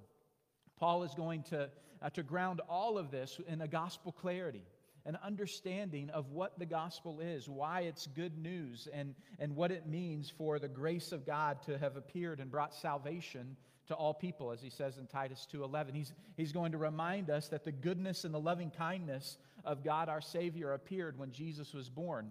Paul 0.82 1.04
is 1.04 1.14
going 1.14 1.44
to, 1.44 1.70
uh, 2.02 2.10
to 2.10 2.24
ground 2.24 2.60
all 2.68 2.98
of 2.98 3.12
this 3.12 3.38
in 3.46 3.60
a 3.60 3.68
gospel 3.68 4.10
clarity 4.10 4.64
an 5.04 5.16
understanding 5.24 6.10
of 6.10 6.30
what 6.30 6.58
the 6.58 6.66
gospel 6.66 7.20
is, 7.20 7.48
why 7.48 7.82
it's 7.82 8.08
good 8.08 8.36
news, 8.36 8.88
and, 8.92 9.14
and 9.38 9.54
what 9.54 9.70
it 9.70 9.86
means 9.86 10.28
for 10.28 10.58
the 10.58 10.66
grace 10.66 11.12
of 11.12 11.24
God 11.24 11.62
to 11.62 11.78
have 11.78 11.96
appeared 11.96 12.40
and 12.40 12.50
brought 12.50 12.74
salvation 12.74 13.56
to 13.86 13.94
all 13.94 14.12
people, 14.12 14.50
as 14.50 14.60
he 14.60 14.70
says 14.70 14.98
in 14.98 15.06
Titus 15.06 15.46
2.11. 15.52 15.94
He's, 15.94 16.12
he's 16.36 16.52
going 16.52 16.72
to 16.72 16.78
remind 16.78 17.30
us 17.30 17.46
that 17.48 17.64
the 17.64 17.72
goodness 17.72 18.24
and 18.24 18.34
the 18.34 18.40
loving 18.40 18.70
kindness 18.70 19.38
of 19.64 19.84
God 19.84 20.08
our 20.08 20.20
Savior 20.20 20.72
appeared 20.72 21.16
when 21.16 21.30
Jesus 21.30 21.72
was 21.72 21.88
born. 21.88 22.30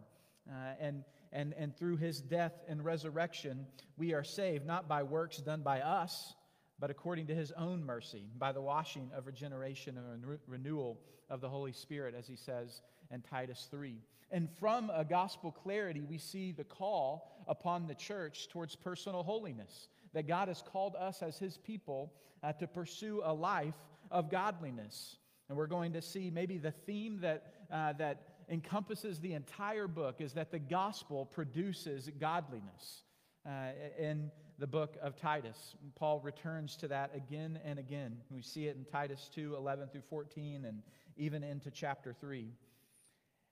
Uh, 0.49 0.73
and, 0.79 1.03
and, 1.31 1.53
and 1.57 1.75
through 1.77 1.97
his 1.97 2.19
death 2.19 2.53
and 2.67 2.83
resurrection, 2.83 3.65
we 3.97 4.13
are 4.13 4.25
saved, 4.25 4.65
not 4.65 4.89
by 4.89 5.03
works 5.03 5.37
done 5.37 5.61
by 5.61 5.79
us, 5.79 6.35
but 6.81 6.89
according 6.89 7.27
to 7.27 7.35
his 7.35 7.51
own 7.51 7.85
mercy, 7.85 8.23
by 8.39 8.51
the 8.51 8.59
washing 8.59 9.11
of 9.15 9.27
regeneration 9.27 9.97
and 9.97 10.39
renewal 10.47 10.99
of 11.29 11.39
the 11.39 11.47
Holy 11.47 11.71
Spirit, 11.71 12.15
as 12.17 12.27
he 12.27 12.35
says 12.35 12.81
in 13.11 13.21
Titus 13.21 13.67
3. 13.69 14.01
And 14.31 14.49
from 14.59 14.89
a 14.89 15.05
gospel 15.05 15.51
clarity, 15.51 16.01
we 16.01 16.17
see 16.17 16.51
the 16.51 16.63
call 16.63 17.43
upon 17.47 17.85
the 17.85 17.93
church 17.93 18.49
towards 18.49 18.75
personal 18.75 19.21
holiness, 19.21 19.89
that 20.13 20.27
God 20.27 20.47
has 20.47 20.63
called 20.63 20.95
us 20.95 21.21
as 21.21 21.37
his 21.37 21.55
people 21.55 22.11
uh, 22.41 22.51
to 22.53 22.65
pursue 22.65 23.21
a 23.23 23.33
life 23.33 23.75
of 24.09 24.31
godliness. 24.31 25.17
And 25.49 25.57
we're 25.57 25.67
going 25.67 25.93
to 25.93 26.01
see 26.01 26.31
maybe 26.31 26.57
the 26.57 26.71
theme 26.71 27.19
that, 27.21 27.53
uh, 27.71 27.93
that 27.93 28.23
encompasses 28.49 29.19
the 29.19 29.33
entire 29.33 29.87
book 29.87 30.15
is 30.19 30.33
that 30.33 30.49
the 30.49 30.59
gospel 30.59 31.27
produces 31.27 32.09
godliness. 32.19 33.03
Uh, 33.45 33.69
in 33.99 34.31
the 34.61 34.67
book 34.67 34.95
of 35.01 35.15
Titus. 35.15 35.75
Paul 35.95 36.19
returns 36.19 36.75
to 36.77 36.87
that 36.89 37.09
again 37.15 37.59
and 37.65 37.79
again. 37.79 38.17
We 38.29 38.43
see 38.43 38.67
it 38.67 38.75
in 38.77 38.85
Titus 38.85 39.27
2 39.33 39.55
11 39.55 39.87
through 39.87 40.03
14 40.07 40.65
and 40.65 40.83
even 41.17 41.43
into 41.43 41.71
chapter 41.71 42.13
3. 42.13 42.47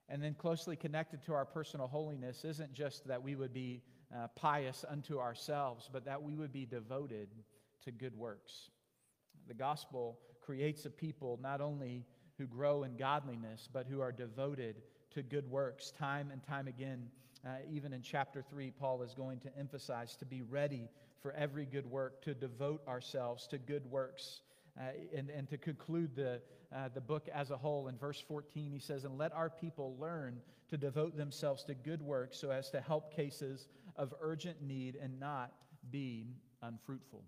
And 0.07 0.21
then, 0.21 0.35
closely 0.35 0.75
connected 0.75 1.23
to 1.23 1.33
our 1.33 1.45
personal 1.45 1.87
holiness 1.87 2.45
isn't 2.45 2.73
just 2.73 3.07
that 3.07 3.23
we 3.23 3.35
would 3.35 3.53
be 3.53 3.81
uh, 4.15 4.27
pious 4.35 4.85
unto 4.87 5.17
ourselves, 5.17 5.89
but 5.91 6.05
that 6.05 6.21
we 6.21 6.35
would 6.35 6.53
be 6.53 6.67
devoted 6.67 7.29
to 7.85 7.91
good 7.91 8.15
works. 8.15 8.69
The 9.47 9.55
gospel 9.55 10.19
creates 10.45 10.85
a 10.85 10.91
people 10.91 11.39
not 11.41 11.59
only 11.59 12.05
who 12.37 12.45
grow 12.45 12.83
in 12.83 12.97
godliness, 12.97 13.67
but 13.73 13.87
who 13.87 13.99
are 13.99 14.11
devoted 14.11 14.83
to 15.15 15.23
good 15.23 15.49
works. 15.49 15.89
Time 15.89 16.29
and 16.31 16.43
time 16.43 16.67
again, 16.67 17.07
uh, 17.45 17.49
even 17.71 17.93
in 17.93 18.01
chapter 18.01 18.41
3, 18.41 18.71
Paul 18.71 19.01
is 19.01 19.13
going 19.13 19.39
to 19.39 19.57
emphasize 19.57 20.15
to 20.17 20.25
be 20.25 20.41
ready 20.41 20.89
for 21.21 21.31
every 21.33 21.65
good 21.65 21.85
work, 21.85 22.21
to 22.23 22.33
devote 22.33 22.85
ourselves 22.87 23.47
to 23.47 23.57
good 23.57 23.89
works. 23.89 24.41
Uh, 24.79 24.91
and, 25.15 25.29
and 25.29 25.49
to 25.49 25.57
conclude 25.57 26.15
the, 26.15 26.39
uh, 26.73 26.87
the 26.93 27.01
book 27.01 27.27
as 27.33 27.51
a 27.51 27.57
whole, 27.57 27.87
in 27.87 27.97
verse 27.97 28.23
14, 28.27 28.71
he 28.71 28.79
says, 28.79 29.03
And 29.03 29.17
let 29.17 29.33
our 29.33 29.49
people 29.49 29.97
learn 29.99 30.39
to 30.69 30.77
devote 30.77 31.17
themselves 31.17 31.63
to 31.65 31.73
good 31.73 32.01
works 32.01 32.37
so 32.37 32.51
as 32.51 32.69
to 32.71 32.79
help 32.79 33.13
cases 33.13 33.67
of 33.95 34.13
urgent 34.21 34.61
need 34.61 34.97
and 35.01 35.19
not 35.19 35.51
be 35.91 36.27
unfruitful. 36.61 37.23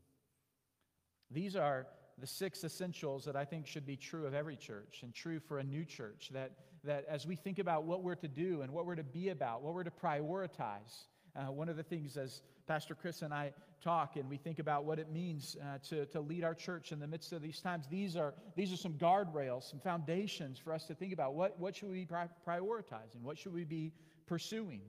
These 1.29 1.55
are 1.55 1.87
the 2.17 2.27
six 2.27 2.63
essentials 2.63 3.25
that 3.25 3.35
I 3.35 3.45
think 3.45 3.65
should 3.65 3.85
be 3.85 3.97
true 3.97 4.25
of 4.27 4.33
every 4.33 4.55
church 4.55 4.99
and 5.01 5.13
true 5.13 5.39
for 5.39 5.59
a 5.59 5.63
new 5.63 5.83
church. 5.83 6.29
That, 6.33 6.51
that 6.83 7.05
as 7.07 7.27
we 7.27 7.35
think 7.35 7.59
about 7.59 7.83
what 7.83 8.03
we're 8.03 8.15
to 8.15 8.27
do 8.27 8.61
and 8.61 8.71
what 8.71 8.85
we're 8.85 8.95
to 8.95 9.03
be 9.03 9.29
about, 9.29 9.61
what 9.61 9.73
we're 9.73 9.83
to 9.83 9.91
prioritize, 9.91 11.05
uh, 11.35 11.51
one 11.51 11.69
of 11.69 11.77
the 11.77 11.83
things 11.83 12.17
as 12.17 12.41
Pastor 12.67 12.95
Chris 12.95 13.21
and 13.21 13.33
I 13.33 13.53
talk 13.83 14.15
and 14.15 14.29
we 14.29 14.37
think 14.37 14.59
about 14.59 14.85
what 14.85 14.99
it 14.99 15.11
means 15.11 15.57
uh, 15.61 15.77
to, 15.89 16.05
to 16.07 16.19
lead 16.19 16.43
our 16.43 16.53
church 16.53 16.91
in 16.91 16.99
the 16.99 17.07
midst 17.07 17.33
of 17.33 17.41
these 17.41 17.59
times, 17.59 17.85
these 17.89 18.15
are, 18.15 18.33
these 18.55 18.71
are 18.71 18.77
some 18.77 18.93
guardrails, 18.93 19.69
some 19.69 19.79
foundations 19.79 20.57
for 20.59 20.73
us 20.73 20.85
to 20.85 20.95
think 20.95 21.13
about. 21.13 21.33
What, 21.33 21.59
what 21.59 21.75
should 21.75 21.89
we 21.89 22.05
be 22.05 22.15
prioritizing? 22.47 23.21
What 23.21 23.37
should 23.37 23.53
we 23.53 23.63
be 23.63 23.91
pursuing? 24.27 24.81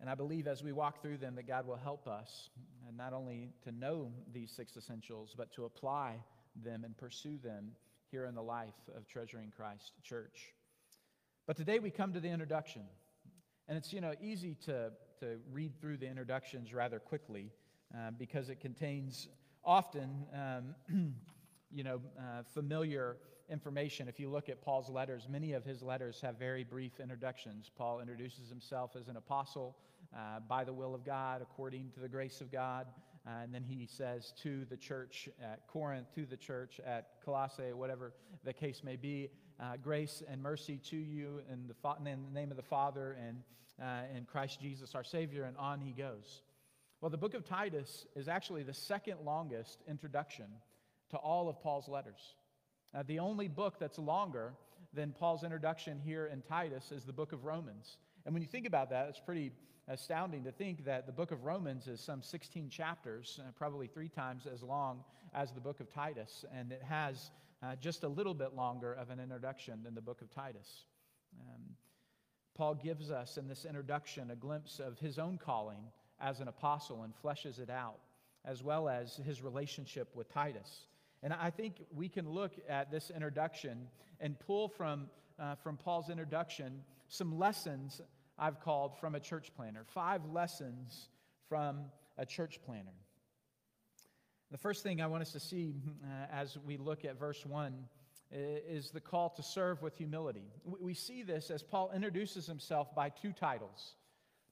And 0.00 0.10
I 0.10 0.14
believe 0.14 0.46
as 0.46 0.62
we 0.62 0.72
walk 0.72 1.02
through 1.02 1.18
them 1.18 1.34
that 1.36 1.46
God 1.46 1.66
will 1.66 1.76
help 1.76 2.06
us, 2.06 2.50
not 2.96 3.12
only 3.12 3.50
to 3.64 3.72
know 3.72 4.12
these 4.32 4.50
six 4.50 4.76
essentials, 4.76 5.34
but 5.36 5.52
to 5.52 5.64
apply 5.64 6.16
them 6.62 6.84
and 6.84 6.96
pursue 6.96 7.38
them 7.42 7.72
here 8.14 8.26
in 8.26 8.34
the 8.36 8.42
life 8.42 8.78
of 8.96 9.08
Treasuring 9.08 9.52
Christ 9.56 9.90
Church. 10.04 10.54
But 11.48 11.56
today 11.56 11.80
we 11.80 11.90
come 11.90 12.12
to 12.12 12.20
the 12.20 12.28
introduction. 12.28 12.82
And 13.66 13.76
it's, 13.76 13.92
you 13.92 14.00
know, 14.00 14.12
easy 14.22 14.54
to, 14.66 14.92
to 15.18 15.38
read 15.50 15.72
through 15.80 15.96
the 15.96 16.06
introductions 16.06 16.72
rather 16.72 17.00
quickly 17.00 17.50
uh, 17.92 18.12
because 18.16 18.50
it 18.50 18.60
contains 18.60 19.26
often, 19.64 20.26
um, 20.32 21.12
you 21.72 21.82
know, 21.82 22.00
uh, 22.16 22.44
familiar 22.52 23.16
information. 23.50 24.06
If 24.06 24.20
you 24.20 24.30
look 24.30 24.48
at 24.48 24.62
Paul's 24.62 24.88
letters, 24.88 25.26
many 25.28 25.54
of 25.54 25.64
his 25.64 25.82
letters 25.82 26.20
have 26.20 26.38
very 26.38 26.62
brief 26.62 27.00
introductions. 27.00 27.68
Paul 27.76 27.98
introduces 27.98 28.48
himself 28.48 28.94
as 28.94 29.08
an 29.08 29.16
apostle 29.16 29.74
uh, 30.16 30.38
by 30.48 30.62
the 30.62 30.72
will 30.72 30.94
of 30.94 31.04
God, 31.04 31.42
according 31.42 31.90
to 31.94 31.98
the 31.98 32.08
grace 32.08 32.40
of 32.40 32.52
God. 32.52 32.86
Uh, 33.26 33.42
and 33.42 33.54
then 33.54 33.62
he 33.62 33.86
says 33.86 34.34
to 34.42 34.66
the 34.66 34.76
church 34.76 35.28
at 35.42 35.66
Corinth, 35.66 36.06
to 36.14 36.26
the 36.26 36.36
church 36.36 36.78
at 36.84 37.08
Colossae, 37.24 37.72
whatever 37.72 38.12
the 38.44 38.52
case 38.52 38.82
may 38.84 38.96
be, 38.96 39.30
uh, 39.58 39.76
grace 39.82 40.22
and 40.28 40.42
mercy 40.42 40.78
to 40.90 40.96
you 40.96 41.40
in 41.50 41.66
the, 41.66 41.74
fa- 41.74 41.96
in 41.98 42.04
the, 42.04 42.16
name 42.38 42.50
of 42.50 42.56
the 42.56 42.62
Father 42.62 43.16
and 43.26 43.38
uh, 43.82 44.02
in 44.14 44.24
Christ 44.24 44.60
Jesus 44.60 44.94
our 44.94 45.04
Savior, 45.04 45.44
and 45.44 45.56
on 45.56 45.80
he 45.80 45.92
goes. 45.92 46.42
Well, 47.00 47.10
the 47.10 47.16
book 47.16 47.34
of 47.34 47.44
Titus 47.44 48.06
is 48.14 48.28
actually 48.28 48.62
the 48.62 48.74
second 48.74 49.18
longest 49.24 49.82
introduction 49.88 50.46
to 51.10 51.16
all 51.16 51.48
of 51.48 51.60
Paul's 51.62 51.88
letters. 51.88 52.34
Uh, 52.94 53.02
the 53.06 53.18
only 53.20 53.48
book 53.48 53.78
that's 53.78 53.98
longer 53.98 54.54
than 54.92 55.12
Paul's 55.12 55.44
introduction 55.44 55.98
here 55.98 56.26
in 56.26 56.42
Titus 56.42 56.92
is 56.92 57.04
the 57.04 57.12
book 57.12 57.32
of 57.32 57.44
Romans. 57.44 57.96
And 58.24 58.34
when 58.34 58.42
you 58.42 58.48
think 58.48 58.66
about 58.66 58.90
that, 58.90 59.08
it's 59.08 59.20
pretty 59.20 59.52
astounding 59.88 60.44
to 60.44 60.52
think 60.52 60.84
that 60.84 61.06
the 61.06 61.12
book 61.12 61.30
of 61.30 61.44
Romans 61.44 61.88
is 61.88 62.00
some 62.00 62.22
16 62.22 62.70
chapters, 62.70 63.40
uh, 63.40 63.50
probably 63.56 63.86
three 63.86 64.08
times 64.08 64.46
as 64.46 64.62
long 64.62 65.04
as 65.34 65.52
the 65.52 65.60
book 65.60 65.80
of 65.80 65.92
Titus, 65.92 66.44
and 66.56 66.72
it 66.72 66.82
has 66.82 67.30
uh, 67.62 67.74
just 67.76 68.02
a 68.04 68.08
little 68.08 68.34
bit 68.34 68.54
longer 68.54 68.92
of 68.94 69.10
an 69.10 69.20
introduction 69.20 69.82
than 69.82 69.94
the 69.94 70.00
book 70.00 70.22
of 70.22 70.30
Titus. 70.30 70.84
Um, 71.40 71.62
Paul 72.54 72.74
gives 72.74 73.10
us 73.10 73.36
in 73.36 73.48
this 73.48 73.64
introduction 73.64 74.30
a 74.30 74.36
glimpse 74.36 74.78
of 74.78 74.98
his 74.98 75.18
own 75.18 75.38
calling 75.38 75.82
as 76.20 76.40
an 76.40 76.48
apostle 76.48 77.02
and 77.02 77.12
fleshes 77.22 77.58
it 77.58 77.68
out, 77.68 77.98
as 78.44 78.62
well 78.62 78.88
as 78.88 79.16
his 79.24 79.42
relationship 79.42 80.08
with 80.14 80.32
Titus. 80.32 80.86
And 81.22 81.32
I 81.32 81.50
think 81.50 81.84
we 81.94 82.08
can 82.08 82.28
look 82.28 82.52
at 82.68 82.90
this 82.90 83.10
introduction 83.10 83.88
and 84.20 84.38
pull 84.38 84.68
from, 84.68 85.08
uh, 85.38 85.56
from 85.56 85.76
Paul's 85.76 86.10
introduction 86.10 86.82
some 87.08 87.38
lessons 87.38 88.00
I've 88.38 88.60
called 88.60 88.98
from 88.98 89.14
a 89.14 89.20
church 89.20 89.52
planter. 89.56 89.84
Five 89.86 90.24
lessons 90.26 91.08
from 91.48 91.84
a 92.18 92.26
church 92.26 92.60
planter. 92.64 92.92
The 94.50 94.58
first 94.58 94.82
thing 94.82 95.00
I 95.00 95.06
want 95.06 95.22
us 95.22 95.32
to 95.32 95.40
see 95.40 95.74
uh, 96.04 96.26
as 96.32 96.58
we 96.64 96.76
look 96.76 97.04
at 97.04 97.18
verse 97.18 97.44
1 97.44 97.74
is 98.30 98.90
the 98.90 99.00
call 99.00 99.30
to 99.30 99.42
serve 99.42 99.82
with 99.82 99.96
humility. 99.96 100.52
We 100.64 100.94
see 100.94 101.22
this 101.22 101.50
as 101.50 101.62
Paul 101.62 101.92
introduces 101.94 102.46
himself 102.46 102.94
by 102.94 103.08
two 103.10 103.32
titles 103.32 103.94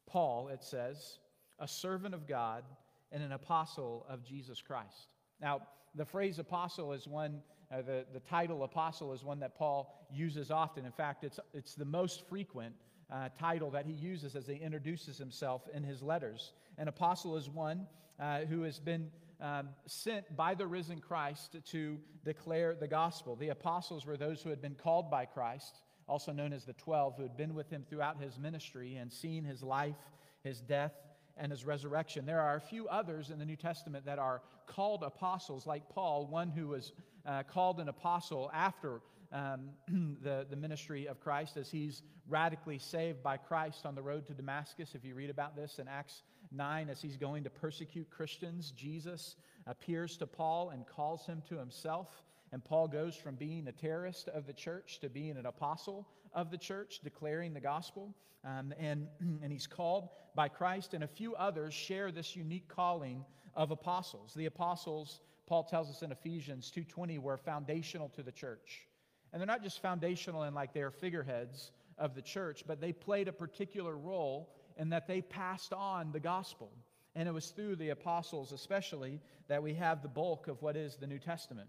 Paul, 0.07 0.49
it 0.49 0.63
says, 0.63 1.19
a 1.59 1.69
servant 1.69 2.15
of 2.15 2.27
God 2.27 2.65
and 3.13 3.23
an 3.23 3.33
apostle 3.33 4.05
of 4.09 4.25
Jesus 4.25 4.61
Christ. 4.61 5.09
Now, 5.41 5.63
the 5.95 6.05
phrase 6.05 6.39
apostle 6.39 6.93
is 6.93 7.07
one, 7.07 7.41
uh, 7.71 7.83
the, 7.83 8.05
the 8.13 8.21
title 8.21 8.65
apostle 8.65 9.13
is 9.13 9.25
one 9.25 9.39
that 9.41 9.55
Paul 9.55 10.07
uses 10.11 10.51
often. 10.51 10.85
In 10.85 10.93
fact, 10.93 11.25
it's, 11.25 11.39
it's 11.55 11.75
the 11.75 11.85
most 11.85 12.29
frequent 12.29 12.75
uh, 13.13 13.29
title 13.39 13.71
that 13.71 13.87
he 13.87 13.93
uses 13.93 14.35
as 14.35 14.47
he 14.47 14.55
introduces 14.55 15.19
himself 15.19 15.63
in 15.75 15.85
his 15.85 16.03
letters. 16.03 16.53
An 16.79 16.89
apostle 16.89 17.37
is 17.37 17.49
one 17.49 17.87
uh, 18.19 18.41
who 18.41 18.63
has 18.63 18.81
been 18.81 19.11
um, 19.41 19.69
sent 19.87 20.37
by 20.37 20.55
the 20.55 20.67
risen 20.67 21.01
Christ 21.01 21.57
to 21.73 21.99
declare 22.25 22.75
the 22.75 22.89
gospel. 22.89 23.37
The 23.37 23.51
apostles 23.51 24.07
were 24.07 24.17
those 24.17 24.41
who 24.43 24.51
had 24.51 24.63
been 24.63 24.77
called 24.77 25.11
by 25.11 25.27
Christ, 25.27 25.83
also 26.09 26.33
known 26.33 26.53
as 26.53 26.65
the 26.65 26.73
twelve, 26.75 27.17
who 27.17 27.23
had 27.23 27.37
been 27.37 27.55
with 27.55 27.69
him 27.69 27.85
throughout 27.89 28.21
his 28.21 28.39
ministry 28.39 28.97
and 28.97 29.13
seen 29.13 29.45
his 29.45 29.63
life, 29.63 29.97
his 30.43 30.61
death, 30.61 30.93
and 31.37 31.51
his 31.51 31.65
resurrection. 31.65 32.27
There 32.27 32.41
are 32.41 32.57
a 32.57 32.61
few 32.61 32.89
others 32.89 33.31
in 33.31 33.39
the 33.39 33.45
New 33.45 33.57
Testament 33.57 34.05
that 34.07 34.19
are 34.19 34.43
called 34.67 35.03
apostles, 35.03 35.67
like 35.67 35.89
Paul, 35.89 36.27
one 36.27 36.51
who 36.51 36.69
was 36.69 36.93
uh, 37.27 37.43
called 37.43 37.81
an 37.81 37.89
apostle 37.89 38.51
after 38.55 39.01
um, 39.33 39.71
the, 40.23 40.47
the 40.49 40.57
ministry 40.57 41.07
of 41.07 41.21
Christ 41.21 41.57
as 41.57 41.71
he's 41.71 42.03
radically 42.29 42.79
saved 42.79 43.23
by 43.23 43.37
Christ 43.37 43.87
on 43.87 43.95
the 43.95 44.03
road 44.03 44.27
to 44.27 44.35
Damascus. 44.35 44.95
If 44.95 45.05
you 45.05 45.15
read 45.15 45.31
about 45.31 45.57
this 45.57 45.79
in 45.79 45.89
Acts 45.89 46.23
9, 46.51 46.89
as 46.89 47.01
he's 47.01 47.17
going 47.17 47.45
to 47.45 47.51
persecute 47.51 48.11
Christians, 48.11 48.73
Jesus 48.73 49.37
appears 49.67 50.17
to 50.19 50.27
Paul 50.27 50.71
and 50.71 50.87
calls 50.87 51.27
him 51.27 51.43
to 51.49 51.57
himself. 51.57 52.23
And 52.53 52.63
Paul 52.63 52.89
goes 52.89 53.17
from 53.17 53.35
being 53.37 53.67
a 53.67 53.73
terrorist 53.73 54.29
of 54.29 54.47
the 54.47 54.53
church 54.53 54.99
to 55.01 55.09
being 55.09 55.37
an 55.37 55.47
apostle 55.47 56.07
of 56.35 56.51
the 56.51 56.59
church, 56.59 57.01
declaring 57.03 57.55
the 57.55 57.61
gospel. 57.61 58.15
Um, 58.45 58.75
and, 58.79 59.07
and 59.43 59.51
he's 59.51 59.67
called 59.67 60.09
by 60.35 60.49
Christ, 60.49 60.95
and 60.95 61.05
a 61.05 61.09
few 61.09 61.35
others 61.35 61.75
share 61.75 62.11
this 62.11 62.37
unique 62.37 62.69
calling 62.69 63.25
of 63.55 63.71
apostles. 63.71 64.33
The 64.35 64.47
apostles, 64.47 65.21
Paul 65.47 65.65
tells 65.65 65.91
us 65.91 66.03
in 66.03 66.13
Ephesians 66.13 66.71
2:20, 66.75 67.19
were 67.19 67.37
foundational 67.37 68.09
to 68.11 68.23
the 68.23 68.33
church. 68.33 68.89
And 69.33 69.41
they're 69.41 69.47
not 69.47 69.63
just 69.63 69.81
foundational 69.81 70.45
in 70.45 70.55
like 70.55 70.73
they're 70.73 70.91
figureheads 70.91 71.73
of 71.99 72.15
the 72.15 72.23
church, 72.23 72.65
but 72.67 72.81
they 72.81 72.93
played 72.93 73.29
a 73.29 73.33
particular 73.33 73.97
role 73.97 74.55
in 74.77 74.91
that 74.91 75.07
they 75.07 75.23
passed 75.23 75.73
on 75.73 76.13
the 76.13 76.21
gospel. 76.21 76.71
And 77.15 77.29
it 77.29 77.33
was 77.33 77.49
through 77.49 77.77
the 77.77 77.91
apostles, 77.91 78.53
especially, 78.53 79.21
that 79.49 79.63
we 79.63 79.75
have 79.75 80.03
the 80.03 80.09
bulk 80.09 80.49
of 80.49 80.61
what 80.63 80.77
is 80.77 80.97
the 80.97 81.07
New 81.07 81.19
Testament. 81.19 81.69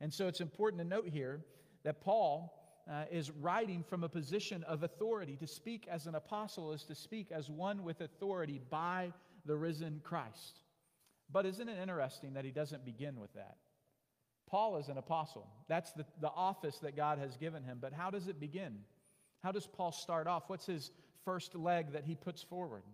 And 0.00 0.12
so 0.12 0.28
it's 0.28 0.40
important 0.40 0.82
to 0.82 0.88
note 0.88 1.08
here 1.08 1.44
that 1.84 2.00
Paul 2.00 2.60
uh, 2.90 3.04
is 3.10 3.30
writing 3.30 3.82
from 3.82 4.04
a 4.04 4.08
position 4.08 4.62
of 4.64 4.82
authority. 4.82 5.36
To 5.36 5.46
speak 5.46 5.86
as 5.90 6.06
an 6.06 6.14
apostle 6.14 6.72
is 6.72 6.84
to 6.84 6.94
speak 6.94 7.32
as 7.32 7.48
one 7.48 7.82
with 7.82 8.00
authority 8.00 8.60
by 8.70 9.12
the 9.46 9.56
risen 9.56 10.00
Christ. 10.04 10.60
But 11.30 11.46
isn't 11.46 11.68
it 11.68 11.78
interesting 11.80 12.34
that 12.34 12.44
he 12.44 12.50
doesn't 12.50 12.84
begin 12.84 13.18
with 13.18 13.32
that? 13.34 13.56
Paul 14.54 14.76
is 14.76 14.88
an 14.88 14.98
apostle. 14.98 15.48
That's 15.66 15.90
the, 15.94 16.04
the 16.20 16.30
office 16.30 16.78
that 16.78 16.94
God 16.94 17.18
has 17.18 17.36
given 17.36 17.64
him. 17.64 17.78
But 17.80 17.92
how 17.92 18.08
does 18.10 18.28
it 18.28 18.38
begin? 18.38 18.76
How 19.42 19.50
does 19.50 19.66
Paul 19.66 19.90
start 19.90 20.28
off? 20.28 20.44
What's 20.46 20.66
his 20.66 20.92
first 21.24 21.56
leg 21.56 21.90
that 21.90 22.04
he 22.04 22.14
puts 22.14 22.40
forward? 22.40 22.84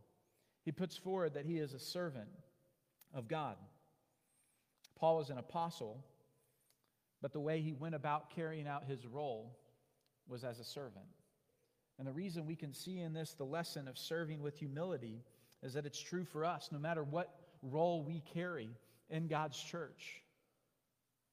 He 0.65 0.73
puts 0.73 0.97
forward 0.97 1.35
that 1.35 1.45
he 1.45 1.59
is 1.59 1.75
a 1.75 1.79
servant 1.79 2.31
of 3.13 3.29
God. 3.29 3.57
Paul 4.99 5.21
is 5.21 5.29
an 5.29 5.37
apostle, 5.37 6.03
but 7.21 7.35
the 7.35 7.41
way 7.41 7.61
he 7.61 7.75
went 7.75 7.95
about 7.95 8.35
carrying 8.35 8.67
out 8.67 8.85
his 8.85 9.05
role 9.05 9.55
was 10.27 10.45
as 10.45 10.61
a 10.61 10.65
servant. 10.65 11.05
And 11.99 12.09
the 12.09 12.13
reason 12.13 12.47
we 12.47 12.57
can 12.57 12.73
see 12.73 13.01
in 13.01 13.13
this 13.13 13.35
the 13.35 13.45
lesson 13.45 13.87
of 13.87 13.99
serving 13.99 14.41
with 14.41 14.57
humility 14.57 15.21
is 15.63 15.75
that 15.75 15.85
it's 15.85 16.01
true 16.01 16.25
for 16.25 16.43
us, 16.43 16.71
no 16.73 16.79
matter 16.79 17.05
what 17.05 17.35
role 17.63 18.03
we 18.03 18.23
carry 18.33 18.71
in 19.11 19.29
God's 19.29 19.63
church. 19.63 20.20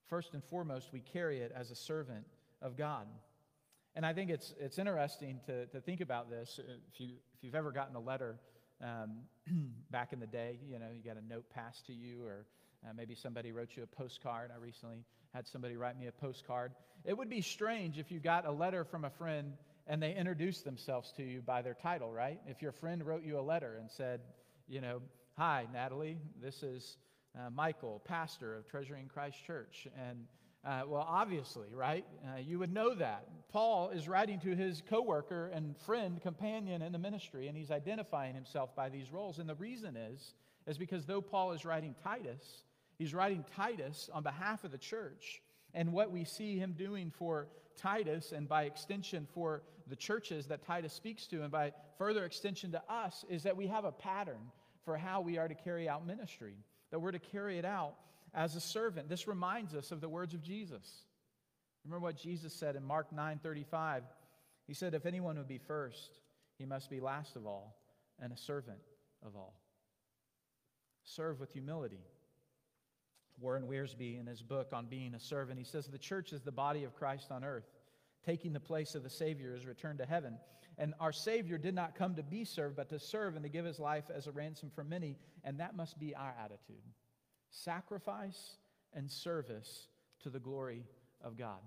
First 0.08 0.34
and 0.34 0.44
foremost, 0.44 0.90
we 0.94 1.02
carry 1.02 1.40
it 1.40 1.52
as 1.56 1.72
a 1.72 1.76
servant 1.76 2.26
of 2.62 2.78
God. 2.78 3.08
And 3.96 4.06
I 4.06 4.14
think 4.14 4.30
it's, 4.30 4.54
it's 4.60 4.78
interesting 4.78 5.40
to, 5.48 5.66
to 5.68 5.82
think 5.82 6.02
about 6.02 6.30
this. 6.30 6.60
If, 6.94 7.00
you, 7.00 7.16
if 7.36 7.44
you've 7.44 7.56
ever 7.56 7.72
gotten 7.72 7.96
a 7.96 8.00
letter 8.00 8.38
um, 8.82 9.24
back 9.92 10.14
in 10.14 10.20
the 10.20 10.28
day, 10.28 10.60
you 10.70 10.80
know, 10.80 10.86
you 10.94 11.04
got 11.04 11.22
a 11.22 11.28
note 11.28 11.46
passed 11.50 11.88
to 11.88 11.94
you, 11.94 12.24
or 12.24 12.46
uh, 12.86 12.94
maybe 12.96 13.16
somebody 13.16 13.52
wrote 13.52 13.70
you 13.76 13.84
a 13.84 13.88
postcard. 13.88 14.52
I 14.56 14.60
recently 14.60 15.04
had 15.34 15.48
somebody 15.48 15.76
write 15.76 16.00
me 16.00 16.08
a 16.08 16.12
postcard. 16.12 16.74
It 17.04 17.18
would 17.18 17.30
be 17.30 17.42
strange 17.42 17.98
if 17.98 18.12
you 18.12 18.20
got 18.20 18.46
a 18.46 18.52
letter 18.52 18.84
from 18.84 19.04
a 19.04 19.10
friend 19.10 19.54
and 19.88 20.04
they 20.04 20.14
introduced 20.14 20.66
themselves 20.66 21.14
to 21.18 21.24
you 21.24 21.42
by 21.42 21.62
their 21.62 21.74
title, 21.74 22.12
right? 22.12 22.40
If 22.46 22.62
your 22.62 22.74
friend 22.74 23.04
wrote 23.06 23.24
you 23.24 23.40
a 23.40 23.42
letter 23.42 23.78
and 23.80 23.90
said, 23.90 24.20
you 24.68 24.82
know, 24.82 25.02
hi, 25.38 25.66
Natalie, 25.72 26.18
this 26.42 26.62
is 26.62 26.98
uh, 27.38 27.50
Michael, 27.50 28.01
pastor 28.06 28.56
of 28.56 28.67
Treasuring 28.67 29.08
Christ 29.08 29.38
Church. 29.46 29.88
And 30.10 30.25
uh, 30.65 30.82
well, 30.88 31.06
obviously, 31.08 31.67
right? 31.74 32.06
Uh, 32.25 32.39
you 32.39 32.60
would 32.60 32.74
know 32.74 32.94
that. 32.96 33.27
Paul 33.50 33.89
is 33.89 34.08
writing 34.08 34.39
to 34.41 34.56
his 34.56 34.84
coworker 34.89 35.50
and 35.53 35.77
friend, 35.77 36.22
companion 36.22 36.82
in 36.82 36.91
the 36.91 36.98
ministry, 37.00 37.48
and 37.48 37.56
he's 37.58 37.72
identifying 37.72 38.36
himself 38.36 38.75
by 38.75 38.89
these 38.89 39.12
roles. 39.12 39.39
And 39.39 39.48
the 39.48 39.56
reason 39.56 39.96
is, 39.96 40.34
is 40.65 40.77
because 40.77 41.06
though 41.06 41.22
Paul 41.22 41.53
is 41.53 41.63
writing 41.63 41.96
Titus, 42.03 42.63
he's 42.98 43.13
writing 43.13 43.46
Titus 43.56 44.10
on 44.12 44.24
behalf 44.24 44.63
of 44.63 44.72
the 44.72 44.77
church. 44.77 45.41
And 45.74 45.94
what 45.94 46.12
we 46.12 46.25
see 46.25 46.58
him 46.58 46.74
doing 46.77 47.12
for 47.12 47.48
Titus, 47.77 48.34
and 48.34 48.50
by 48.50 48.63
extension 48.63 49.27
for 49.34 49.62
the 49.88 49.96
churches 49.96 50.48
that 50.48 50.65
Titus 50.65 50.91
speaks 50.91 51.27
to, 51.27 51.44
and 51.44 51.51
by 51.51 51.72
further 51.98 52.25
extension 52.25 52.72
to 52.72 52.82
us, 52.89 53.24
is 53.29 53.44
that 53.44 53.56
we 53.56 53.67
have 53.67 53.86
a 53.86 53.91
pattern 53.91 54.51
for 54.84 54.98
how 54.98 55.22
we 55.22 55.38
are 55.38 55.48
to 55.48 55.56
carry 55.56 55.88
out 55.88 56.06
ministry, 56.06 56.56
that 56.91 57.00
we're 57.00 57.12
to 57.12 57.20
carry 57.20 57.58
it 57.58 57.65
out 57.65 57.96
as 58.34 58.56
a 58.56 58.62
servant. 58.62 59.10
This 59.10 59.27
reminds 59.27 59.74
us 59.75 59.91
of 59.91 60.01
the 60.01 60.10
words 60.10 60.34
of 60.34 60.41
Jesus. 60.41 61.06
Remember 61.84 62.03
what 62.03 62.17
Jesus 62.17 62.53
said 62.53 62.75
in 62.75 62.84
Mark 62.84 63.12
9:35. 63.12 64.03
He 64.65 64.74
said, 64.74 64.94
"If 64.94 65.06
anyone 65.06 65.38
would 65.38 65.48
be 65.48 65.58
first, 65.58 66.20
he 66.58 66.65
must 66.65 66.89
be 66.89 67.00
last 67.00 67.36
of 67.36 67.46
all 67.46 67.77
and 68.20 68.34
a 68.34 68.38
servant 68.38 68.82
of 69.22 69.36
all." 69.36 69.56
Serve 71.03 71.39
with 71.39 71.53
humility. 71.53 72.03
Warren 73.39 73.67
Wiersbe, 73.67 74.20
in 74.20 74.25
his 74.25 74.41
book 74.41 74.74
on 74.74 74.88
being 74.88 75.13
a 75.13 75.20
servant, 75.20 75.60
he 75.60 75.63
says 75.63 75.88
the 75.88 75.98
church 75.98 76.34
is 76.34 76.41
the 76.41 76.51
body 76.51 76.84
of 76.84 76.96
Christ 76.96 77.32
on 77.32 77.44
earth, 77.44 77.72
taking 78.24 78.51
the 78.51 78.60
place 78.60 78.96
of 78.96 79.03
the 79.03 79.10
Savior 79.10 79.53
as 79.53 79.65
returned 79.65 80.00
to 80.00 80.06
heaven. 80.06 80.39
And 80.77 80.93
our 81.00 81.12
Savior 81.12 81.57
did 81.57 81.74
not 81.74 81.96
come 81.96 82.15
to 82.15 82.24
be 82.24 82.46
served, 82.46 82.75
but 82.75 82.89
to 82.89 83.00
serve 83.00 83.36
and 83.36 83.43
to 83.43 83.50
give 83.50 83.65
his 83.65 83.79
life 83.79 84.05
as 84.13 84.27
a 84.27 84.31
ransom 84.31 84.72
for 84.74 84.84
many. 84.84 85.17
And 85.43 85.60
that 85.60 85.75
must 85.75 86.00
be 86.00 86.15
our 86.15 86.36
attitude 86.43 86.84
sacrifice 87.50 88.57
and 88.93 89.10
service 89.10 89.88
to 90.22 90.29
the 90.29 90.39
glory 90.39 90.84
of 91.24 91.38
God. 91.38 91.62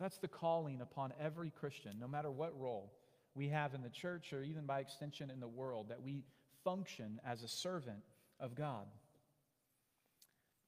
That's 0.00 0.18
the 0.18 0.28
calling 0.28 0.80
upon 0.80 1.12
every 1.20 1.50
Christian, 1.50 1.92
no 2.00 2.08
matter 2.08 2.30
what 2.30 2.58
role 2.58 2.92
we 3.34 3.48
have 3.48 3.74
in 3.74 3.82
the 3.82 3.88
church 3.88 4.32
or 4.32 4.42
even 4.42 4.66
by 4.66 4.80
extension 4.80 5.30
in 5.30 5.40
the 5.40 5.48
world, 5.48 5.88
that 5.88 6.02
we 6.02 6.24
function 6.64 7.20
as 7.24 7.42
a 7.42 7.48
servant 7.48 8.02
of 8.40 8.54
God. 8.54 8.86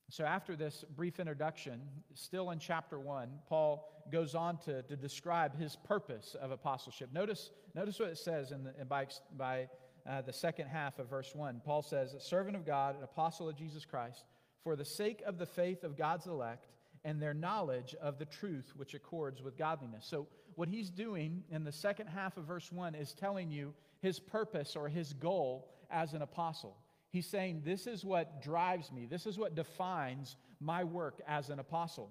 So, 0.09 0.25
after 0.25 0.55
this 0.55 0.85
brief 0.95 1.19
introduction, 1.19 1.81
still 2.15 2.51
in 2.51 2.61
chapter 2.61 3.01
1, 3.01 3.29
Paul 3.49 3.89
goes 4.13 4.37
on 4.37 4.59
to, 4.59 4.83
to 4.83 4.97
describe 4.97 5.59
his 5.59 5.75
purpose 5.75 6.37
of 6.41 6.53
apostleship. 6.53 7.11
Notice, 7.13 7.51
notice 7.75 7.99
what 7.99 8.11
it 8.11 8.19
says 8.19 8.53
in 8.53 8.63
the, 8.63 8.85
by, 8.85 9.09
by 9.37 9.69
uh, 10.09 10.23
the 10.23 10.33
second 10.33 10.69
half 10.69 11.01
of 11.01 11.11
verse 11.11 11.35
1. 11.35 11.61
Paul 11.65 11.83
says, 11.83 12.15
A 12.15 12.21
servant 12.21 12.55
of 12.55 12.65
God, 12.65 12.97
an 12.97 13.03
apostle 13.03 13.49
of 13.49 13.57
Jesus 13.57 13.85
Christ, 13.85 14.25
for 14.63 14.77
the 14.77 14.85
sake 14.85 15.23
of 15.27 15.39
the 15.39 15.47
faith 15.47 15.83
of 15.83 15.97
God's 15.97 16.27
elect 16.27 16.69
and 17.05 17.21
their 17.21 17.35
knowledge 17.35 17.97
of 18.01 18.19
the 18.19 18.27
truth 18.27 18.73
which 18.77 18.95
accords 18.95 19.43
with 19.43 19.59
godliness. 19.59 20.07
So, 20.09 20.29
what 20.55 20.69
he's 20.69 20.89
doing 20.89 21.43
in 21.51 21.65
the 21.65 21.73
second 21.73 22.07
half 22.07 22.37
of 22.37 22.45
verse 22.45 22.71
1 22.73 22.95
is 22.95 23.13
telling 23.13 23.51
you 23.51 23.75
his 24.01 24.21
purpose 24.21 24.77
or 24.77 24.89
his 24.89 25.13
goal 25.13 25.69
as 25.91 26.15
an 26.15 26.23
apostle. 26.23 26.77
He's 27.17 27.27
saying, 27.27 27.63
This 27.65 27.87
is 27.87 28.05
what 28.05 28.43
drives 28.43 28.93
me, 28.93 29.07
this 29.07 29.25
is 29.25 29.39
what 29.39 29.55
defines 29.55 30.37
my 30.61 30.85
work 30.85 31.23
as 31.27 31.49
an 31.49 31.59
apostle. 31.59 32.11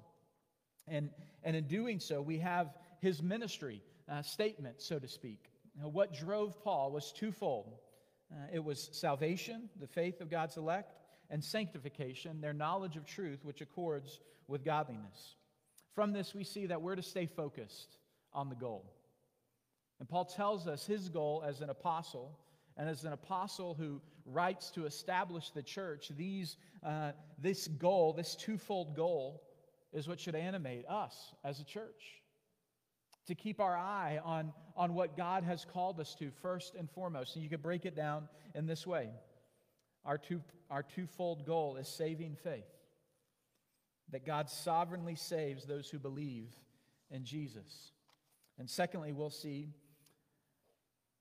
And, 0.87 1.11
and 1.43 1.55
in 1.55 1.67
doing 1.67 1.99
so, 1.99 2.23
we 2.23 2.39
have 2.39 2.73
his 3.01 3.21
ministry 3.21 3.83
uh, 4.09 4.23
statement, 4.23 4.81
so 4.81 4.97
to 4.97 5.07
speak. 5.07 5.51
Now, 5.79 5.89
what 5.89 6.11
drove 6.11 6.59
Paul 6.63 6.91
was 6.91 7.11
twofold 7.11 7.77
uh, 8.31 8.47
it 8.51 8.63
was 8.63 8.89
salvation, 8.93 9.69
the 9.79 9.85
faith 9.85 10.21
of 10.21 10.31
God's 10.31 10.57
elect, 10.57 10.95
and 11.29 11.43
sanctification, 11.43 12.41
their 12.41 12.53
knowledge 12.53 12.97
of 12.97 13.05
truth, 13.05 13.45
which 13.45 13.61
accords 13.61 14.21
with 14.47 14.65
godliness. 14.65 15.35
From 15.93 16.13
this, 16.13 16.33
we 16.33 16.43
see 16.43 16.65
that 16.65 16.81
we're 16.81 16.95
to 16.95 17.03
stay 17.03 17.27
focused 17.27 17.99
on 18.33 18.49
the 18.49 18.55
goal. 18.55 18.91
And 19.99 20.09
Paul 20.09 20.25
tells 20.25 20.67
us 20.67 20.87
his 20.87 21.09
goal 21.09 21.43
as 21.47 21.61
an 21.61 21.69
apostle 21.69 22.39
and 22.77 22.89
as 22.89 23.03
an 23.03 23.13
apostle 23.13 23.73
who 23.73 24.01
writes 24.25 24.71
to 24.71 24.85
establish 24.85 25.51
the 25.51 25.63
church, 25.63 26.11
these, 26.17 26.57
uh, 26.83 27.11
this 27.39 27.67
goal, 27.67 28.13
this 28.13 28.35
twofold 28.35 28.95
goal, 28.95 29.43
is 29.93 30.07
what 30.07 30.19
should 30.19 30.35
animate 30.35 30.85
us 30.87 31.33
as 31.43 31.59
a 31.59 31.63
church. 31.63 32.21
To 33.27 33.35
keep 33.35 33.59
our 33.59 33.75
eye 33.75 34.19
on, 34.23 34.51
on 34.75 34.93
what 34.93 35.15
God 35.15 35.43
has 35.43 35.65
called 35.65 35.99
us 35.99 36.15
to 36.15 36.31
first 36.41 36.75
and 36.75 36.89
foremost. 36.91 37.35
And 37.35 37.43
you 37.43 37.49
could 37.49 37.63
break 37.63 37.85
it 37.85 37.95
down 37.95 38.27
in 38.53 38.67
this 38.67 38.85
way 38.85 39.09
our, 40.05 40.17
two, 40.17 40.41
our 40.69 40.83
twofold 40.83 41.45
goal 41.45 41.77
is 41.77 41.87
saving 41.87 42.35
faith, 42.43 42.69
that 44.11 44.25
God 44.25 44.49
sovereignly 44.49 45.15
saves 45.15 45.65
those 45.65 45.89
who 45.89 45.97
believe 45.97 46.49
in 47.09 47.23
Jesus. 47.23 47.91
And 48.59 48.69
secondly, 48.69 49.11
we'll 49.11 49.29
see 49.29 49.69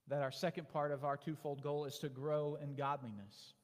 that 0.09 0.23
our 0.23 0.33
second 0.33 0.69
part 0.69 0.93
of 0.93 1.05
our 1.05 1.17
twofold 1.17 1.63
goal 1.63 1.85
is 1.87 1.99
to 1.99 2.09
grow 2.09 2.59
in 2.63 2.75
godliness. 2.75 3.55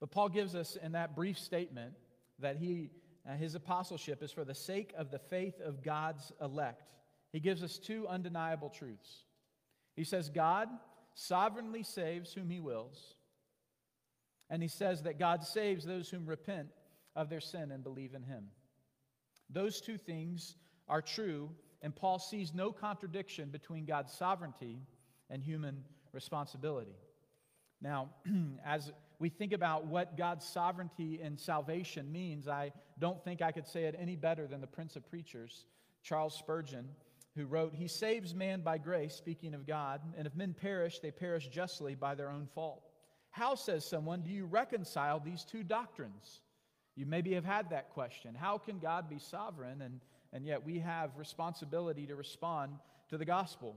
But 0.00 0.10
Paul 0.10 0.28
gives 0.28 0.54
us 0.54 0.76
in 0.76 0.92
that 0.92 1.14
brief 1.14 1.38
statement 1.38 1.94
that 2.38 2.56
he, 2.56 2.90
uh, 3.28 3.34
his 3.34 3.54
apostleship 3.54 4.22
is 4.22 4.32
for 4.32 4.44
the 4.44 4.54
sake 4.54 4.92
of 4.96 5.10
the 5.10 5.18
faith 5.18 5.60
of 5.60 5.82
God's 5.82 6.32
elect. 6.40 6.92
He 7.32 7.40
gives 7.40 7.62
us 7.62 7.78
two 7.78 8.06
undeniable 8.08 8.70
truths. 8.70 9.24
He 9.94 10.04
says, 10.04 10.28
God 10.28 10.68
sovereignly 11.14 11.82
saves 11.82 12.32
whom 12.32 12.48
he 12.48 12.60
wills. 12.60 13.14
And 14.50 14.62
he 14.62 14.68
says 14.68 15.02
that 15.02 15.18
God 15.18 15.44
saves 15.44 15.84
those 15.84 16.08
whom 16.08 16.26
repent 16.26 16.68
of 17.14 17.28
their 17.28 17.40
sin 17.40 17.70
and 17.70 17.82
believe 17.82 18.14
in 18.14 18.22
him. 18.22 18.46
Those 19.50 19.80
two 19.80 19.98
things 19.98 20.56
are 20.88 21.02
true 21.02 21.50
and 21.82 21.94
Paul 21.94 22.18
sees 22.18 22.52
no 22.52 22.72
contradiction 22.72 23.50
between 23.50 23.84
God's 23.84 24.12
sovereignty 24.12 24.80
and 25.30 25.42
human 25.42 25.84
responsibility. 26.12 26.96
Now, 27.80 28.10
as 28.64 28.92
we 29.18 29.28
think 29.28 29.52
about 29.52 29.86
what 29.86 30.16
God's 30.16 30.44
sovereignty 30.44 31.20
and 31.22 31.38
salvation 31.38 32.10
means, 32.10 32.48
I 32.48 32.72
don't 32.98 33.22
think 33.22 33.42
I 33.42 33.52
could 33.52 33.66
say 33.66 33.84
it 33.84 33.96
any 33.98 34.16
better 34.16 34.46
than 34.46 34.60
the 34.60 34.66
Prince 34.66 34.96
of 34.96 35.08
Preachers, 35.08 35.66
Charles 36.02 36.34
Spurgeon, 36.34 36.88
who 37.36 37.46
wrote, 37.46 37.74
He 37.74 37.88
saves 37.88 38.34
man 38.34 38.62
by 38.62 38.78
grace, 38.78 39.14
speaking 39.14 39.54
of 39.54 39.66
God, 39.66 40.00
and 40.16 40.26
if 40.26 40.34
men 40.34 40.54
perish, 40.54 40.98
they 40.98 41.10
perish 41.10 41.48
justly 41.48 41.94
by 41.94 42.14
their 42.14 42.30
own 42.30 42.48
fault. 42.54 42.82
How, 43.30 43.54
says 43.54 43.84
someone, 43.84 44.22
do 44.22 44.30
you 44.30 44.46
reconcile 44.46 45.20
these 45.20 45.44
two 45.44 45.62
doctrines? 45.62 46.40
You 46.96 47.06
maybe 47.06 47.34
have 47.34 47.44
had 47.44 47.70
that 47.70 47.90
question. 47.90 48.34
How 48.34 48.58
can 48.58 48.80
God 48.80 49.08
be 49.08 49.18
sovereign 49.18 49.82
and 49.82 50.00
and 50.32 50.44
yet 50.44 50.64
we 50.64 50.80
have 50.80 51.16
responsibility 51.16 52.06
to 52.06 52.16
respond 52.16 52.72
to 53.10 53.18
the 53.18 53.24
gospel. 53.24 53.76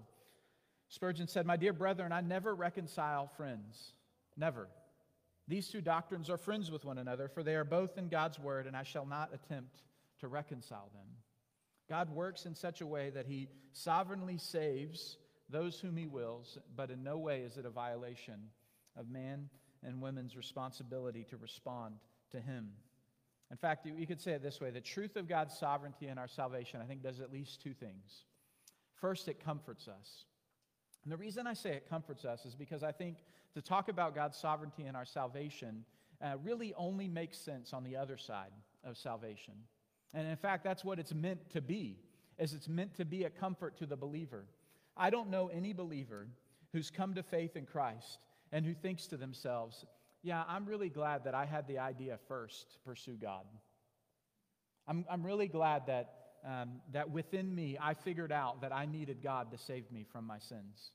Spurgeon 0.89 1.27
said, 1.27 1.45
My 1.45 1.57
dear 1.57 1.73
brethren, 1.73 2.11
I 2.11 2.21
never 2.21 2.53
reconcile 2.53 3.27
friends. 3.37 3.93
Never. 4.35 4.67
These 5.47 5.69
two 5.69 5.81
doctrines 5.81 6.29
are 6.29 6.37
friends 6.37 6.69
with 6.71 6.85
one 6.85 6.97
another, 6.97 7.27
for 7.27 7.43
they 7.43 7.55
are 7.55 7.63
both 7.63 7.97
in 7.97 8.09
God's 8.09 8.39
word, 8.39 8.67
and 8.67 8.75
I 8.75 8.83
shall 8.83 9.05
not 9.05 9.31
attempt 9.33 9.81
to 10.19 10.27
reconcile 10.27 10.89
them. 10.93 11.07
God 11.89 12.09
works 12.09 12.45
in 12.45 12.55
such 12.55 12.81
a 12.81 12.87
way 12.87 13.09
that 13.09 13.25
he 13.25 13.49
sovereignly 13.73 14.37
saves 14.37 15.17
those 15.49 15.79
whom 15.79 15.97
he 15.97 16.07
wills, 16.07 16.57
but 16.75 16.89
in 16.89 17.03
no 17.03 17.17
way 17.17 17.41
is 17.41 17.57
it 17.57 17.65
a 17.65 17.69
violation 17.69 18.49
of 18.95 19.09
man 19.09 19.49
and 19.83 20.01
women's 20.01 20.37
responsibility 20.37 21.25
to 21.29 21.37
respond 21.37 21.95
to 22.31 22.39
him. 22.39 22.69
In 23.51 23.57
fact, 23.57 23.85
you 23.85 24.07
could 24.07 24.21
say 24.21 24.31
it 24.31 24.41
this 24.41 24.61
way 24.61 24.71
the 24.71 24.81
truth 24.81 25.17
of 25.17 25.27
God's 25.27 25.57
sovereignty 25.57 26.07
and 26.07 26.17
our 26.17 26.27
salvation, 26.27 26.79
I 26.81 26.85
think, 26.85 27.03
does 27.03 27.19
at 27.19 27.33
least 27.33 27.61
two 27.61 27.73
things. 27.73 28.23
First, 28.95 29.27
it 29.27 29.43
comforts 29.43 29.87
us. 29.87 30.25
And 31.03 31.11
the 31.11 31.17
reason 31.17 31.47
I 31.47 31.53
say 31.53 31.71
it 31.71 31.89
comforts 31.89 32.23
us 32.23 32.45
is 32.45 32.55
because 32.55 32.83
I 32.83 32.91
think 32.91 33.17
to 33.55 33.61
talk 33.61 33.89
about 33.89 34.15
God's 34.15 34.37
sovereignty 34.37 34.85
and 34.85 34.95
our 34.95 35.05
salvation 35.05 35.83
uh, 36.23 36.35
really 36.43 36.73
only 36.75 37.07
makes 37.07 37.37
sense 37.37 37.73
on 37.73 37.83
the 37.83 37.97
other 37.97 38.17
side 38.17 38.51
of 38.83 38.97
salvation. 38.97 39.55
And 40.13 40.27
in 40.27 40.37
fact, 40.37 40.63
that's 40.63 40.85
what 40.85 40.99
it's 40.99 41.13
meant 41.13 41.49
to 41.51 41.61
be, 41.61 41.97
is 42.37 42.53
it's 42.53 42.69
meant 42.69 42.95
to 42.95 43.05
be 43.05 43.23
a 43.23 43.29
comfort 43.29 43.77
to 43.77 43.85
the 43.85 43.97
believer. 43.97 44.45
I 44.95 45.09
don't 45.09 45.29
know 45.29 45.47
any 45.47 45.73
believer 45.73 46.27
who's 46.71 46.89
come 46.89 47.15
to 47.15 47.23
faith 47.23 47.55
in 47.55 47.65
Christ 47.65 48.19
and 48.51 48.65
who 48.65 48.73
thinks 48.73 49.07
to 49.07 49.17
themselves, 49.17 49.85
yeah, 50.23 50.43
I'm 50.47 50.65
really 50.65 50.89
glad 50.89 51.23
that 51.25 51.33
I 51.33 51.45
had 51.45 51.67
the 51.67 51.79
idea 51.79 52.17
first 52.27 52.73
to 52.73 52.79
pursue 52.79 53.15
God. 53.15 53.45
I'm, 54.87 55.05
I'm 55.09 55.23
really 55.23 55.47
glad 55.47 55.87
that, 55.87 56.13
um, 56.45 56.81
that 56.91 57.09
within 57.09 57.53
me 57.53 57.77
I 57.81 57.93
figured 57.93 58.31
out 58.31 58.61
that 58.61 58.73
I 58.73 58.85
needed 58.85 59.23
God 59.23 59.51
to 59.51 59.57
save 59.57 59.91
me 59.91 60.05
from 60.11 60.25
my 60.25 60.39
sins. 60.39 60.91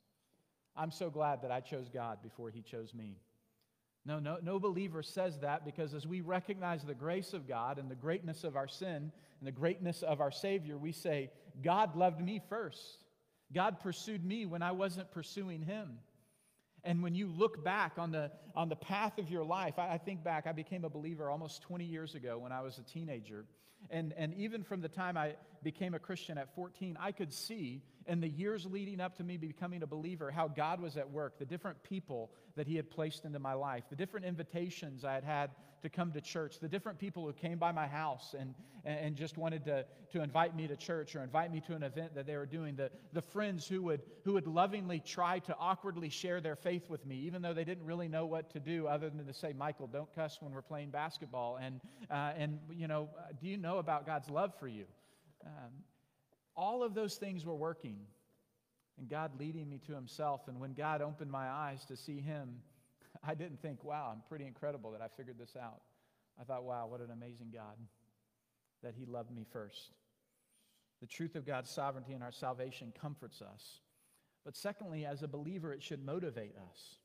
I'm 0.76 0.90
so 0.90 1.10
glad 1.10 1.42
that 1.42 1.50
I 1.50 1.60
chose 1.60 1.88
God 1.88 2.18
before 2.22 2.50
he 2.50 2.62
chose 2.62 2.94
me. 2.94 3.16
No, 4.04 4.20
no, 4.20 4.38
no 4.40 4.60
believer 4.60 5.02
says 5.02 5.40
that 5.40 5.64
because 5.64 5.92
as 5.92 6.06
we 6.06 6.20
recognize 6.20 6.84
the 6.84 6.94
grace 6.94 7.32
of 7.32 7.48
God 7.48 7.78
and 7.78 7.90
the 7.90 7.96
greatness 7.96 8.44
of 8.44 8.54
our 8.54 8.68
sin 8.68 9.10
and 9.40 9.46
the 9.46 9.52
greatness 9.52 10.02
of 10.02 10.20
our 10.20 10.30
Savior, 10.30 10.78
we 10.78 10.92
say, 10.92 11.30
God 11.60 11.96
loved 11.96 12.20
me 12.20 12.40
first. 12.48 12.98
God 13.52 13.80
pursued 13.80 14.24
me 14.24 14.46
when 14.46 14.62
I 14.62 14.72
wasn't 14.72 15.10
pursuing 15.10 15.62
him. 15.62 15.98
And 16.86 17.02
when 17.02 17.14
you 17.14 17.26
look 17.26 17.64
back 17.64 17.94
on 17.98 18.12
the, 18.12 18.30
on 18.54 18.68
the 18.68 18.76
path 18.76 19.18
of 19.18 19.28
your 19.28 19.44
life, 19.44 19.74
I, 19.78 19.94
I 19.94 19.98
think 19.98 20.22
back, 20.22 20.46
I 20.46 20.52
became 20.52 20.84
a 20.84 20.88
believer 20.88 21.28
almost 21.28 21.60
20 21.62 21.84
years 21.84 22.14
ago 22.14 22.38
when 22.38 22.52
I 22.52 22.62
was 22.62 22.78
a 22.78 22.82
teenager. 22.82 23.44
And, 23.90 24.14
and 24.16 24.32
even 24.34 24.62
from 24.62 24.80
the 24.80 24.88
time 24.88 25.16
I 25.16 25.34
became 25.62 25.94
a 25.94 25.98
Christian 25.98 26.38
at 26.38 26.54
14, 26.54 26.96
I 27.00 27.12
could 27.12 27.32
see 27.32 27.82
in 28.06 28.20
the 28.20 28.28
years 28.28 28.64
leading 28.66 29.00
up 29.00 29.16
to 29.16 29.24
me 29.24 29.36
becoming 29.36 29.82
a 29.82 29.86
believer 29.86 30.30
how 30.30 30.46
God 30.46 30.80
was 30.80 30.96
at 30.96 31.10
work, 31.10 31.38
the 31.38 31.44
different 31.44 31.82
people 31.82 32.30
that 32.54 32.68
He 32.68 32.76
had 32.76 32.88
placed 32.88 33.24
into 33.24 33.40
my 33.40 33.52
life, 33.52 33.84
the 33.90 33.96
different 33.96 34.24
invitations 34.24 35.04
I 35.04 35.14
had 35.14 35.24
had 35.24 35.50
to 35.82 35.88
come 35.88 36.12
to 36.12 36.20
church, 36.20 36.58
the 36.60 36.68
different 36.68 36.98
people 36.98 37.24
who 37.24 37.32
came 37.32 37.58
by 37.58 37.72
my 37.72 37.86
house 37.86 38.34
and, 38.38 38.54
and 38.84 39.16
just 39.16 39.36
wanted 39.36 39.64
to, 39.64 39.84
to 40.12 40.22
invite 40.22 40.56
me 40.56 40.66
to 40.66 40.76
church 40.76 41.14
or 41.14 41.22
invite 41.22 41.52
me 41.52 41.60
to 41.60 41.74
an 41.74 41.82
event 41.82 42.14
that 42.14 42.26
they 42.26 42.36
were 42.36 42.46
doing, 42.46 42.76
the, 42.76 42.90
the 43.12 43.22
friends 43.22 43.66
who 43.66 43.82
would, 43.82 44.02
who 44.24 44.32
would 44.32 44.46
lovingly 44.46 45.00
try 45.00 45.38
to 45.40 45.56
awkwardly 45.58 46.08
share 46.08 46.40
their 46.40 46.56
faith 46.56 46.88
with 46.88 47.04
me, 47.06 47.16
even 47.16 47.42
though 47.42 47.54
they 47.54 47.64
didn't 47.64 47.84
really 47.84 48.08
know 48.08 48.26
what 48.26 48.50
to 48.50 48.60
do 48.60 48.86
other 48.86 49.10
than 49.10 49.26
to 49.26 49.34
say, 49.34 49.52
Michael, 49.52 49.86
don't 49.86 50.12
cuss 50.14 50.38
when 50.40 50.52
we're 50.52 50.62
playing 50.62 50.90
basketball. 50.90 51.58
And, 51.60 51.80
uh, 52.10 52.32
and 52.36 52.58
you 52.70 52.88
know, 52.88 53.08
do 53.40 53.48
you 53.48 53.56
know 53.56 53.78
about 53.78 54.06
God's 54.06 54.30
love 54.30 54.52
for 54.58 54.68
you? 54.68 54.84
Um, 55.44 55.72
all 56.56 56.82
of 56.82 56.94
those 56.94 57.16
things 57.16 57.44
were 57.44 57.54
working 57.54 57.98
and 58.98 59.08
God 59.08 59.32
leading 59.38 59.68
me 59.68 59.78
to 59.86 59.94
Himself. 59.94 60.48
And 60.48 60.58
when 60.58 60.72
God 60.72 61.02
opened 61.02 61.30
my 61.30 61.48
eyes 61.48 61.84
to 61.86 61.96
see 61.96 62.20
Him, 62.20 62.56
I 63.26 63.34
didn't 63.34 63.60
think, 63.60 63.84
wow, 63.84 64.10
I'm 64.12 64.22
pretty 64.28 64.46
incredible 64.46 64.92
that 64.92 65.02
I 65.02 65.08
figured 65.16 65.38
this 65.38 65.56
out. 65.60 65.80
I 66.40 66.44
thought, 66.44 66.64
wow, 66.64 66.86
what 66.86 67.00
an 67.00 67.10
amazing 67.10 67.50
God 67.52 67.76
that 68.82 68.94
He 68.94 69.06
loved 69.06 69.34
me 69.34 69.44
first. 69.52 69.92
The 71.00 71.06
truth 71.06 71.34
of 71.34 71.46
God's 71.46 71.70
sovereignty 71.70 72.12
and 72.12 72.22
our 72.22 72.32
salvation 72.32 72.92
comforts 73.00 73.42
us. 73.42 73.80
But 74.44 74.56
secondly, 74.56 75.04
as 75.04 75.22
a 75.22 75.28
believer, 75.28 75.72
it 75.72 75.82
should 75.82 76.04
motivate 76.04 76.54
us. 76.56 76.96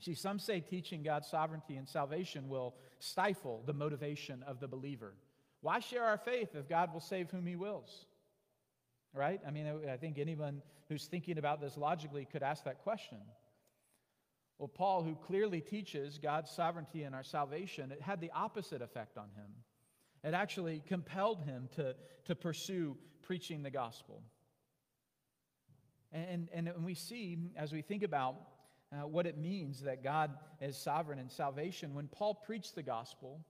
See, 0.00 0.14
some 0.14 0.38
say 0.38 0.60
teaching 0.60 1.02
God's 1.02 1.28
sovereignty 1.28 1.76
and 1.76 1.88
salvation 1.88 2.48
will 2.48 2.74
stifle 2.98 3.62
the 3.64 3.72
motivation 3.72 4.42
of 4.46 4.60
the 4.60 4.68
believer. 4.68 5.14
Why 5.60 5.78
share 5.78 6.04
our 6.04 6.18
faith 6.18 6.50
if 6.54 6.68
God 6.68 6.92
will 6.92 7.00
save 7.00 7.30
whom 7.30 7.46
He 7.46 7.56
wills? 7.56 8.06
Right? 9.14 9.40
I 9.46 9.50
mean, 9.50 9.66
I 9.90 9.96
think 9.96 10.18
anyone 10.18 10.60
who's 10.88 11.06
thinking 11.06 11.38
about 11.38 11.60
this 11.60 11.76
logically 11.76 12.24
could 12.24 12.42
ask 12.42 12.64
that 12.64 12.82
question. 12.82 13.18
Well, 14.58 14.68
Paul, 14.68 15.02
who 15.02 15.16
clearly 15.16 15.60
teaches 15.60 16.18
God's 16.18 16.50
sovereignty 16.50 17.02
and 17.02 17.14
our 17.14 17.24
salvation, 17.24 17.90
it 17.90 18.00
had 18.00 18.20
the 18.20 18.30
opposite 18.34 18.82
effect 18.82 19.18
on 19.18 19.28
him. 19.36 19.50
It 20.22 20.32
actually 20.32 20.82
compelled 20.86 21.42
him 21.42 21.68
to, 21.76 21.94
to 22.26 22.34
pursue 22.34 22.96
preaching 23.22 23.62
the 23.62 23.70
gospel. 23.70 24.22
And, 26.12 26.48
and, 26.54 26.68
and 26.68 26.84
we 26.84 26.94
see, 26.94 27.38
as 27.56 27.72
we 27.72 27.82
think 27.82 28.04
about 28.04 28.36
uh, 28.92 29.06
what 29.06 29.26
it 29.26 29.36
means 29.36 29.82
that 29.82 30.04
God 30.04 30.30
is 30.60 30.76
sovereign 30.76 31.18
in 31.18 31.28
salvation, 31.28 31.92
when 31.94 32.06
Paul 32.06 32.34
preached 32.34 32.76
the 32.76 32.82
gospel, 32.82 33.40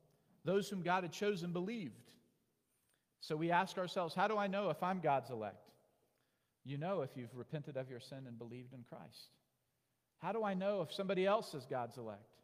those 0.45 0.69
whom 0.69 0.83
God 0.83 1.05
had 1.05 1.12
chosen 1.12 1.53
believed. 1.53 2.11
So 3.21 3.37
we 3.37 3.51
ask 3.51 3.77
ourselves, 3.79 4.14
how 4.14 4.29
do 4.29 4.38
I 4.38 4.47
know 4.47 4.71
if 4.71 4.83
I'm 4.83 5.01
God's 5.01 5.31
elect? 5.31 5.71
You 6.64 6.79
know 6.79 7.03
if 7.03 7.11
you've 7.14 7.35
repented 7.35 7.77
of 7.77 7.90
your 7.90 8.01
sin 8.01 8.25
and 8.27 8.38
believed 8.38 8.73
in 8.73 8.85
Christ. 8.88 9.29
How 10.18 10.33
do 10.33 10.42
I 10.42 10.55
know 10.55 10.83
if 10.83 10.92
somebody 10.92 11.27
else 11.27 11.55
is 11.55 11.66
God's 11.66 11.98
elect? 11.98 12.38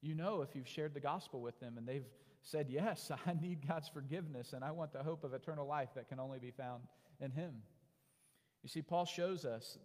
You 0.00 0.14
know 0.14 0.42
if 0.42 0.54
you've 0.54 0.68
shared 0.68 0.94
the 0.94 1.00
gospel 1.00 1.40
with 1.40 1.58
them 1.60 1.76
and 1.76 1.86
they've 1.86 2.06
said, 2.42 2.68
Yes, 2.70 3.10
I 3.26 3.34
need 3.34 3.66
God's 3.66 3.88
forgiveness 3.88 4.52
and 4.52 4.64
I 4.64 4.70
want 4.70 4.92
the 4.92 5.02
hope 5.02 5.24
of 5.24 5.34
eternal 5.34 5.66
life 5.66 5.90
that 5.94 6.08
can 6.08 6.20
only 6.20 6.38
be 6.38 6.50
found 6.50 6.82
in 7.20 7.30
Him. 7.30 7.54
You 8.62 8.68
see, 8.68 8.82
Paul 8.82 9.04
shows 9.04 9.44
us 9.44 9.78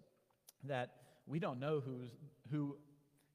that 0.65 0.91
we 1.25 1.39
don't 1.39 1.59
know 1.59 1.79
who's, 1.79 2.09
who 2.51 2.77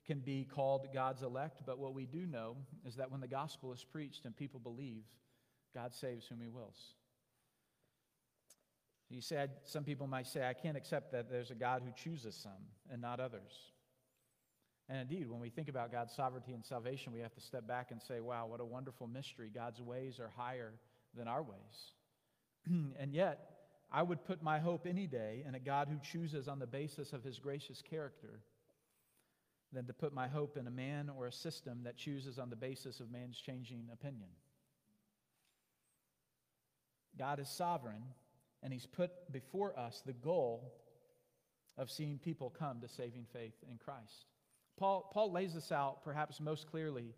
can 0.07 0.21
be 0.21 0.45
called 0.45 0.87
God's 0.93 1.23
elect, 1.23 1.63
but 1.67 1.79
what 1.79 1.95
we 1.95 2.07
do 2.07 2.27
know 2.27 2.57
is 2.87 2.97
that 2.97 3.11
when 3.11 3.21
the 3.21 3.29
gospel 3.29 3.73
is 3.73 3.85
preached 3.85 4.25
and 4.25 4.37
people 4.37 4.61
believe, 4.61 5.05
God 5.75 5.95
saves 5.95 6.27
whom 6.27 6.41
He 6.41 6.49
wills. 6.49 6.95
He 9.11 9.21
said, 9.21 9.51
some 9.65 9.85
people 9.85 10.07
might 10.07 10.27
say, 10.27 10.47
I 10.47 10.53
can't 10.53 10.77
accept 10.77 11.13
that 11.13 11.31
there's 11.31 11.51
a 11.51 11.55
God 11.55 11.83
who 11.85 11.93
chooses 11.93 12.35
some 12.35 12.53
and 12.91 13.01
not 13.01 13.21
others. 13.21 13.53
And 14.89 14.99
indeed, 14.99 15.29
when 15.29 15.41
we 15.41 15.51
think 15.51 15.69
about 15.69 15.93
God's 15.93 16.15
sovereignty 16.15 16.53
and 16.53 16.65
salvation, 16.65 17.13
we 17.13 17.21
have 17.21 17.35
to 17.35 17.41
step 17.41 17.67
back 17.67 17.91
and 17.91 18.01
say, 18.01 18.21
wow, 18.21 18.47
what 18.47 18.61
a 18.61 18.65
wonderful 18.65 19.07
mystery. 19.07 19.51
God's 19.55 19.83
ways 19.83 20.19
are 20.19 20.31
higher 20.37 20.73
than 21.15 21.29
our 21.29 21.43
ways. 21.43 21.93
and 22.99 23.13
yet, 23.13 23.51
I 23.91 24.03
would 24.03 24.25
put 24.25 24.43
my 24.43 24.59
hope 24.59 24.87
any 24.87 25.07
day 25.07 25.45
in 25.47 25.55
a 25.55 25.61
God 25.61 25.89
who 25.89 25.99
chooses 26.01 26.49
on 26.49 26.59
the 26.59 26.67
basis 26.67 27.13
of 27.13 27.23
his 27.23 27.39
gracious 27.39 27.83
character 27.83 28.41
than 29.73 29.87
to 29.87 29.93
put 29.93 30.15
my 30.15 30.29
hope 30.29 30.57
in 30.57 30.67
a 30.67 30.71
man 30.71 31.11
or 31.11 31.27
a 31.27 31.33
system 31.33 31.81
that 31.85 31.97
chooses 31.97 32.39
on 32.39 32.51
the 32.51 32.57
basis 32.57 33.01
of 33.01 33.11
man's 33.11 33.39
changing 33.39 33.89
opinion. 33.93 34.29
God 37.19 37.41
is 37.41 37.49
sovereign, 37.49 38.03
and 38.63 38.73
He's 38.73 38.87
put 38.87 39.11
before 39.33 39.79
us 39.79 40.03
the 40.07 40.13
goal 40.13 40.73
of 41.77 41.91
seeing 41.91 42.19
people 42.19 42.51
come 42.57 42.81
to 42.81 42.89
saving 42.89 43.27
faith 43.33 43.55
in 43.71 43.77
Christ. 43.77 44.27
Paul, 44.79 45.11
Paul 45.13 45.33
lays 45.33 45.55
this 45.55 45.73
out 45.73 46.03
perhaps 46.05 46.41
most 46.41 46.71
clearly 46.71 47.15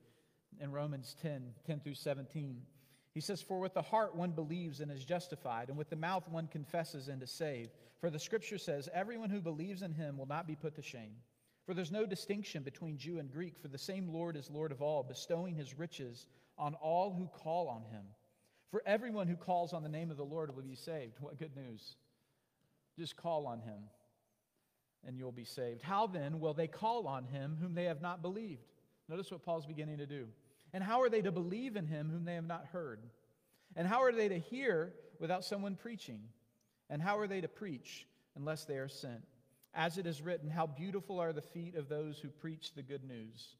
in 0.61 0.73
Romans 0.73 1.14
10 1.23 1.55
10 1.66 1.81
through 1.81 1.94
17. 1.94 2.62
He 3.12 3.20
says, 3.20 3.42
For 3.42 3.59
with 3.59 3.75
the 3.75 3.83
heart 3.83 4.14
one 4.14 4.31
believes 4.31 4.81
and 4.81 4.90
is 4.90 5.05
justified, 5.05 5.68
and 5.68 5.77
with 5.77 5.90
the 5.90 5.96
mouth 5.96 6.29
one 6.29 6.46
confesses 6.46 7.09
and 7.09 7.23
is 7.23 7.31
saved. 7.31 7.70
For 8.01 8.09
the 8.09 8.18
scripture 8.18 8.59
says, 8.59 8.88
Everyone 8.94 9.31
who 9.31 9.40
believes 9.40 9.83
in 9.83 9.92
him 9.92 10.16
will 10.16 10.27
not 10.27 10.46
be 10.46 10.55
put 10.55 10.75
to 10.77 10.83
shame. 10.83 11.16
For 11.66 11.75
there's 11.75 11.92
no 11.92 12.07
distinction 12.07 12.62
between 12.62 12.99
Jew 12.99 13.18
and 13.18 13.31
Greek, 13.31 13.59
for 13.61 13.68
the 13.68 13.79
same 13.79 14.09
Lord 14.09 14.37
is 14.37 14.51
Lord 14.51 14.73
of 14.73 14.81
all, 14.81 15.03
bestowing 15.03 15.55
his 15.55 15.79
riches 15.79 16.27
on 16.57 16.75
all 16.75 17.12
who 17.12 17.27
call 17.27 17.68
on 17.68 17.83
him. 17.85 18.05
For 18.70 18.83
everyone 18.87 19.27
who 19.27 19.37
calls 19.37 19.73
on 19.73 19.83
the 19.83 19.88
name 19.88 20.11
of 20.11 20.16
the 20.16 20.25
Lord 20.25 20.55
will 20.55 20.62
be 20.62 20.77
saved. 20.77 21.18
What 21.20 21.38
good 21.38 21.57
news! 21.57 21.96
Just 22.96 23.16
call 23.16 23.46
on 23.46 23.61
him 23.61 23.79
and 25.07 25.17
you'll 25.17 25.33
be 25.33 25.45
saved. 25.45 25.83
How 25.83 26.07
then 26.07 26.41
will 26.41 26.55
they 26.55 26.67
call 26.67 27.07
on 27.07 27.25
him 27.25 27.57
whom 27.61 27.75
they 27.75 27.85
have 27.85 28.03
not 28.03 28.23
believed? 28.23 28.67
Notice 29.09 29.31
what 29.31 29.43
Paul's 29.43 29.67
beginning 29.67 29.99
to 29.99 30.07
do. 30.07 30.27
And 30.73 30.85
how 30.85 31.03
are 31.03 31.09
they 31.09 31.23
to 31.23 31.33
believe 31.33 31.77
in 31.77 31.87
him 31.87 32.11
whom 32.11 32.25
they 32.25 32.35
have 32.35 32.47
not 32.47 32.67
heard? 32.73 33.01
And 33.77 33.89
how 33.89 34.03
are 34.03 34.13
they 34.13 34.29
to 34.29 34.39
hear 34.39 34.93
without 35.19 35.45
someone 35.45 35.75
preaching? 35.75 36.21
And 36.89 37.03
how 37.03 37.19
are 37.19 37.27
they 37.27 37.41
to 37.41 37.49
preach 37.49 38.07
unless 38.37 38.65
they 38.65 38.77
are 38.77 38.89
sent? 38.89 39.23
As 39.75 39.99
it 39.99 40.07
is 40.07 40.23
written, 40.23 40.51
How 40.51 40.67
beautiful 40.67 41.19
are 41.21 41.33
the 41.33 41.43
feet 41.43 41.77
of 41.77 41.89
those 41.89 42.19
who 42.19 42.29
preach 42.29 42.75
the 42.75 42.83
good 42.83 43.05
news. 43.05 43.57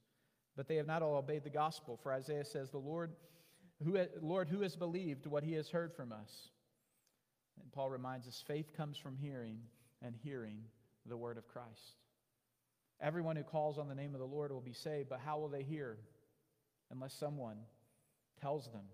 But 0.57 0.69
they 0.69 0.77
have 0.77 0.87
not 0.87 1.03
all 1.03 1.17
obeyed 1.17 1.45
the 1.45 1.51
gospel. 1.51 1.99
For 2.03 2.13
Isaiah 2.13 2.45
says, 2.45 2.71
The 2.71 2.79
Lord 2.79 3.13
who, 3.85 3.99
Lord, 4.21 4.49
who 4.49 4.61
has 4.61 4.77
believed 4.77 5.27
what 5.27 5.43
he 5.43 5.55
has 5.55 5.69
heard 5.71 5.95
from 5.95 6.13
us? 6.13 6.51
And 7.61 7.73
Paul 7.73 7.91
reminds 7.91 8.29
us 8.29 8.43
faith 8.47 8.77
comes 8.77 8.99
from 8.99 9.17
hearing, 9.17 9.59
and 10.03 10.15
hearing 10.23 10.65
the 11.07 11.17
word 11.17 11.39
of 11.39 11.49
Christ. 11.49 11.97
Everyone 13.01 13.37
who 13.37 13.43
calls 13.43 13.79
on 13.79 13.89
the 13.89 13.95
name 13.95 14.15
of 14.15 14.21
the 14.21 14.27
Lord 14.27 14.53
will 14.53 14.61
be 14.61 14.73
saved, 14.73 15.09
but 15.09 15.21
how 15.21 15.39
will 15.39 15.49
they 15.49 15.63
hear 15.63 15.97
unless 16.91 17.15
someone 17.15 17.57
tells 18.41 18.67
them? 18.67 18.85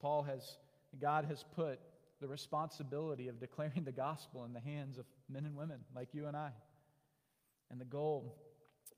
Paul 0.00 0.22
has, 0.24 0.58
God 1.00 1.24
has 1.24 1.44
put 1.56 1.80
the 2.20 2.28
responsibility 2.28 3.28
of 3.28 3.40
declaring 3.40 3.84
the 3.84 3.92
gospel 3.92 4.44
in 4.44 4.52
the 4.52 4.60
hands 4.60 4.98
of 4.98 5.06
men 5.28 5.44
and 5.46 5.56
women 5.56 5.80
like 5.94 6.12
you 6.12 6.26
and 6.26 6.36
I. 6.36 6.50
And 7.70 7.80
the 7.80 7.84
goal 7.84 8.36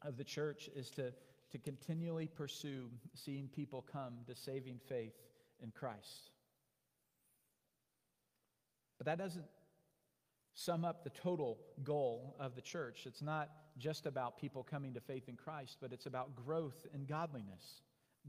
of 0.02 0.16
the 0.16 0.24
church 0.24 0.68
is 0.74 0.90
to 0.90 1.12
to 1.50 1.58
continually 1.58 2.26
pursue 2.26 2.88
seeing 3.14 3.48
people 3.48 3.84
come 3.92 4.14
to 4.26 4.36
saving 4.36 4.78
faith 4.88 5.14
in 5.62 5.70
Christ. 5.70 6.30
But 8.98 9.06
that 9.06 9.18
doesn't 9.18 9.44
sum 10.54 10.84
up 10.84 11.04
the 11.04 11.10
total 11.10 11.58
goal 11.82 12.36
of 12.38 12.54
the 12.54 12.60
church. 12.60 13.04
It's 13.06 13.22
not 13.22 13.50
just 13.78 14.06
about 14.06 14.38
people 14.38 14.62
coming 14.62 14.94
to 14.94 15.00
faith 15.00 15.28
in 15.28 15.36
Christ, 15.36 15.78
but 15.80 15.92
it's 15.92 16.06
about 16.06 16.34
growth 16.34 16.86
in 16.94 17.04
godliness. 17.06 17.82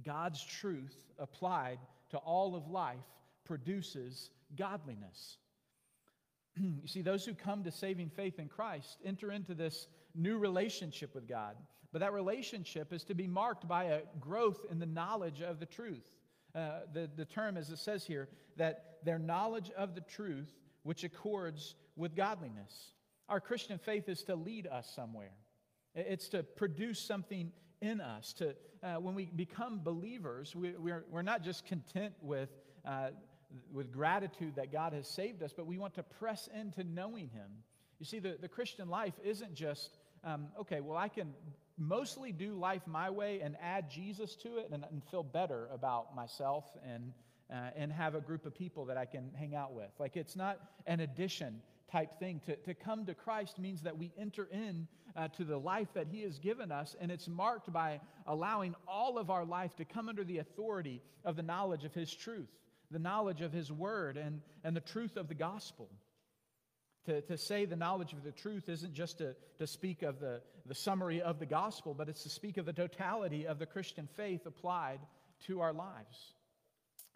God's 0.05 0.43
truth 0.43 1.11
applied 1.19 1.79
to 2.11 2.17
all 2.17 2.55
of 2.55 2.67
life 2.67 2.97
produces 3.45 4.29
godliness. 4.55 5.37
you 6.59 6.87
see, 6.87 7.01
those 7.01 7.25
who 7.25 7.33
come 7.33 7.63
to 7.63 7.71
saving 7.71 8.09
faith 8.09 8.39
in 8.39 8.47
Christ 8.47 8.97
enter 9.05 9.31
into 9.31 9.53
this 9.53 9.87
new 10.15 10.37
relationship 10.37 11.15
with 11.15 11.27
God. 11.27 11.55
But 11.91 11.99
that 11.99 12.13
relationship 12.13 12.93
is 12.93 13.03
to 13.05 13.15
be 13.15 13.27
marked 13.27 13.67
by 13.67 13.85
a 13.85 14.01
growth 14.19 14.65
in 14.69 14.79
the 14.79 14.85
knowledge 14.85 15.41
of 15.41 15.59
the 15.59 15.65
truth. 15.65 16.05
Uh, 16.55 16.81
the, 16.93 17.09
the 17.15 17.25
term, 17.25 17.57
as 17.57 17.69
it 17.69 17.79
says 17.79 18.05
here, 18.05 18.29
that 18.57 18.99
their 19.03 19.19
knowledge 19.19 19.71
of 19.77 19.95
the 19.95 20.01
truth 20.01 20.51
which 20.83 21.03
accords 21.03 21.75
with 21.95 22.15
godliness. 22.15 22.93
our 23.29 23.39
Christian 23.39 23.77
faith 23.77 24.09
is 24.09 24.23
to 24.23 24.35
lead 24.35 24.67
us 24.67 24.91
somewhere. 24.93 25.31
It's 25.95 26.27
to 26.29 26.43
produce 26.43 26.99
something 26.99 27.51
in 27.81 28.01
us. 28.01 28.33
To, 28.33 28.55
uh, 28.83 28.95
when 28.95 29.15
we 29.15 29.25
become 29.25 29.81
believers, 29.83 30.55
we, 30.55 30.71
we're, 30.71 31.05
we're 31.09 31.21
not 31.21 31.43
just 31.43 31.65
content 31.65 32.13
with, 32.21 32.49
uh, 32.85 33.09
with 33.71 33.91
gratitude 33.91 34.55
that 34.55 34.71
God 34.71 34.93
has 34.93 35.07
saved 35.07 35.43
us, 35.43 35.53
but 35.55 35.65
we 35.65 35.77
want 35.77 35.93
to 35.95 36.03
press 36.03 36.49
into 36.53 36.83
knowing 36.83 37.29
Him. 37.29 37.49
You 37.99 38.05
see, 38.05 38.19
the, 38.19 38.37
the 38.39 38.47
Christian 38.47 38.89
life 38.89 39.13
isn't 39.23 39.53
just, 39.53 39.97
um, 40.23 40.47
okay, 40.59 40.81
well, 40.81 40.97
I 40.97 41.07
can 41.07 41.33
mostly 41.77 42.31
do 42.31 42.53
life 42.55 42.81
my 42.85 43.09
way 43.09 43.41
and 43.41 43.55
add 43.61 43.89
Jesus 43.89 44.35
to 44.37 44.57
it 44.57 44.69
and, 44.71 44.85
and 44.91 45.03
feel 45.09 45.23
better 45.23 45.67
about 45.73 46.15
myself 46.15 46.65
and, 46.85 47.13
uh, 47.51 47.69
and 47.75 47.91
have 47.91 48.15
a 48.15 48.21
group 48.21 48.45
of 48.45 48.55
people 48.55 48.85
that 48.85 48.97
I 48.97 49.05
can 49.05 49.31
hang 49.35 49.55
out 49.55 49.73
with. 49.73 49.89
Like, 49.99 50.15
it's 50.15 50.35
not 50.35 50.59
an 50.87 51.01
addition 51.01 51.61
type 51.91 52.17
thing. 52.19 52.41
To, 52.45 52.55
to 52.55 52.73
come 52.73 53.05
to 53.05 53.13
Christ 53.13 53.59
means 53.59 53.81
that 53.81 53.97
we 53.97 54.11
enter 54.17 54.47
in 54.51 54.87
uh, 55.15 55.27
to 55.29 55.43
the 55.43 55.57
life 55.57 55.89
that 55.93 56.07
He 56.09 56.21
has 56.21 56.39
given 56.39 56.71
us, 56.71 56.95
and 56.99 57.11
it's 57.11 57.27
marked 57.27 57.71
by 57.71 57.99
allowing 58.25 58.75
all 58.87 59.17
of 59.17 59.29
our 59.29 59.43
life 59.43 59.75
to 59.75 59.85
come 59.85 60.07
under 60.07 60.23
the 60.23 60.37
authority 60.37 61.01
of 61.25 61.35
the 61.35 61.43
knowledge 61.43 61.83
of 61.83 61.93
His 61.93 62.13
truth, 62.13 62.49
the 62.89 62.99
knowledge 62.99 63.41
of 63.41 63.51
His 63.51 63.71
Word, 63.71 64.17
and, 64.17 64.41
and 64.63 64.75
the 64.75 64.81
truth 64.81 65.17
of 65.17 65.27
the 65.27 65.35
gospel. 65.35 65.89
To, 67.07 67.19
to 67.21 67.37
say 67.37 67.65
the 67.65 67.75
knowledge 67.75 68.13
of 68.13 68.23
the 68.23 68.31
truth 68.31 68.69
isn't 68.69 68.93
just 68.93 69.17
to, 69.17 69.35
to 69.57 69.65
speak 69.65 70.03
of 70.03 70.19
the, 70.19 70.41
the 70.67 70.75
summary 70.75 71.21
of 71.21 71.39
the 71.39 71.47
gospel, 71.47 71.95
but 71.95 72.07
it's 72.07 72.23
to 72.23 72.29
speak 72.29 72.57
of 72.57 72.65
the 72.65 72.73
totality 72.73 73.47
of 73.47 73.57
the 73.57 73.65
Christian 73.65 74.07
faith 74.15 74.45
applied 74.45 74.99
to 75.47 75.61
our 75.61 75.73
lives. 75.73 76.35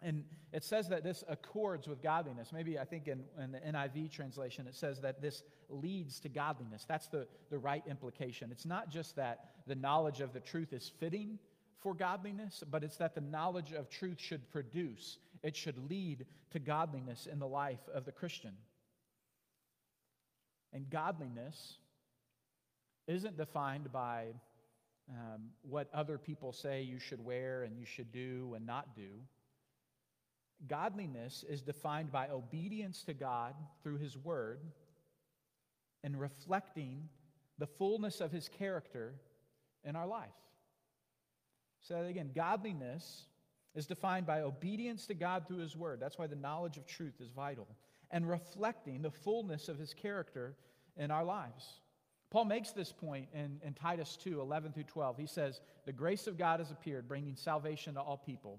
And 0.02 0.24
it 0.52 0.62
says 0.62 0.88
that 0.88 1.02
this 1.02 1.24
accords 1.28 1.88
with 1.88 2.02
godliness. 2.02 2.52
Maybe 2.52 2.78
I 2.78 2.84
think 2.84 3.08
in, 3.08 3.24
in, 3.42 3.52
the 3.52 3.60
NIV 3.60 4.10
translation 4.10 4.66
it 4.66 4.74
says 4.74 5.00
that 5.00 5.22
this 5.22 5.42
leads 5.70 6.20
to 6.20 6.28
godliness. 6.28 6.84
That's 6.86 7.08
the, 7.08 7.26
the 7.50 7.58
right 7.58 7.82
implication. 7.88 8.50
It's 8.52 8.66
not 8.66 8.90
just 8.90 9.16
that 9.16 9.52
the 9.66 9.74
knowledge 9.74 10.20
of 10.20 10.32
the 10.32 10.40
truth 10.40 10.72
is 10.72 10.92
fitting 11.00 11.38
for 11.80 11.94
godliness, 11.94 12.62
but 12.70 12.84
it's 12.84 12.96
that 12.98 13.14
the 13.14 13.20
knowledge 13.20 13.72
of 13.72 13.88
truth 13.88 14.20
should 14.20 14.50
produce, 14.50 15.18
it 15.42 15.56
should 15.56 15.78
lead 15.88 16.26
to 16.50 16.58
godliness 16.58 17.26
in 17.30 17.38
the 17.38 17.46
life 17.46 17.88
of 17.94 18.04
the 18.04 18.12
Christian. 18.12 18.52
And 20.72 20.90
godliness 20.90 21.78
isn't 23.06 23.36
defined 23.36 23.92
by 23.92 24.26
um, 25.08 25.50
what 25.62 25.88
other 25.94 26.18
people 26.18 26.52
say 26.52 26.82
you 26.82 26.98
should 26.98 27.24
wear 27.24 27.62
and 27.62 27.78
you 27.78 27.86
should 27.86 28.10
do 28.12 28.52
and 28.56 28.66
not 28.66 28.94
do. 28.96 29.20
Godliness 30.66 31.44
is 31.48 31.62
defined 31.62 32.10
by 32.10 32.28
obedience 32.28 33.02
to 33.04 33.14
God 33.14 33.54
through 33.82 33.98
His 33.98 34.16
Word 34.16 34.60
and 36.02 36.18
reflecting 36.18 37.08
the 37.58 37.66
fullness 37.66 38.20
of 38.20 38.32
His 38.32 38.48
character 38.48 39.14
in 39.84 39.96
our 39.96 40.06
life. 40.06 40.28
So, 41.80 42.00
again, 42.00 42.30
godliness 42.34 43.26
is 43.74 43.86
defined 43.86 44.26
by 44.26 44.40
obedience 44.40 45.06
to 45.06 45.14
God 45.14 45.46
through 45.46 45.58
His 45.58 45.76
Word. 45.76 46.00
That's 46.00 46.18
why 46.18 46.26
the 46.26 46.36
knowledge 46.36 46.78
of 46.78 46.86
truth 46.86 47.20
is 47.20 47.30
vital. 47.30 47.68
And 48.10 48.28
reflecting 48.28 49.02
the 49.02 49.10
fullness 49.10 49.68
of 49.68 49.78
His 49.78 49.92
character 49.92 50.56
in 50.96 51.10
our 51.10 51.24
lives. 51.24 51.80
Paul 52.30 52.46
makes 52.46 52.70
this 52.70 52.92
point 52.92 53.28
in, 53.34 53.60
in 53.64 53.74
Titus 53.74 54.16
2 54.22 54.40
11 54.40 54.72
through 54.72 54.84
12. 54.84 55.18
He 55.18 55.26
says, 55.26 55.60
The 55.84 55.92
grace 55.92 56.26
of 56.26 56.38
God 56.38 56.60
has 56.60 56.70
appeared, 56.70 57.06
bringing 57.06 57.36
salvation 57.36 57.94
to 57.94 58.00
all 58.00 58.16
people 58.16 58.58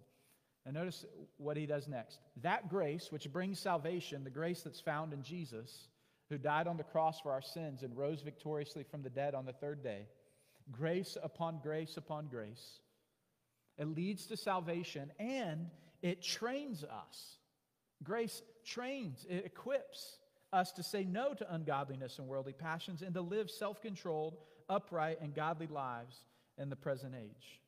and 0.68 0.76
notice 0.76 1.06
what 1.38 1.56
he 1.56 1.66
does 1.66 1.88
next. 1.88 2.20
That 2.42 2.68
grace, 2.68 3.08
which 3.10 3.32
brings 3.32 3.58
salvation, 3.58 4.26
the 4.26 4.30
grace 4.30 4.64
that's 4.64 4.82
found 4.82 5.14
in 5.14 5.24
Jesus, 5.24 5.88
who 6.30 6.38
died 6.38 6.68
on 6.68 6.76
the 6.76 6.84
cross 6.84 7.22
for 7.22 7.32
our 7.32 7.42
sins 7.42 7.84
and 7.84 7.96
rose 7.98 8.22
victoriously 8.22 8.84
from 8.84 9.02
the 9.02 9.10
dead 9.10 9.34
on 9.34 9.46
the 9.46 9.54
third 9.54 9.82
day, 9.82 10.08
grace 10.70 11.18
upon 11.24 11.60
grace 11.64 11.96
upon 11.96 12.28
grace. 12.28 12.82
It 13.78 13.88
leads 13.88 14.26
to 14.26 14.36
salvation 14.36 15.10
and 15.20 15.70
it 16.02 16.22
trains 16.22 16.84
us. 16.84 17.38
Grace 18.04 18.44
trains, 18.66 19.26
it 19.30 19.46
equips 19.46 20.20
us 20.52 20.74
to 20.74 20.84
say 20.84 21.06
no 21.06 21.34
to 21.34 21.54
ungodliness 21.54 22.20
and 22.20 22.28
worldly 22.28 22.54
passions 22.54 23.02
and 23.02 23.14
to 23.14 23.22
live 23.22 23.50
self 23.50 23.82
controlled, 23.82 24.36
upright, 24.68 25.22
and 25.22 25.34
godly 25.34 25.68
lives 25.68 26.26
in 26.58 26.70
the 26.70 26.76
present 26.76 27.16
age. 27.16 27.62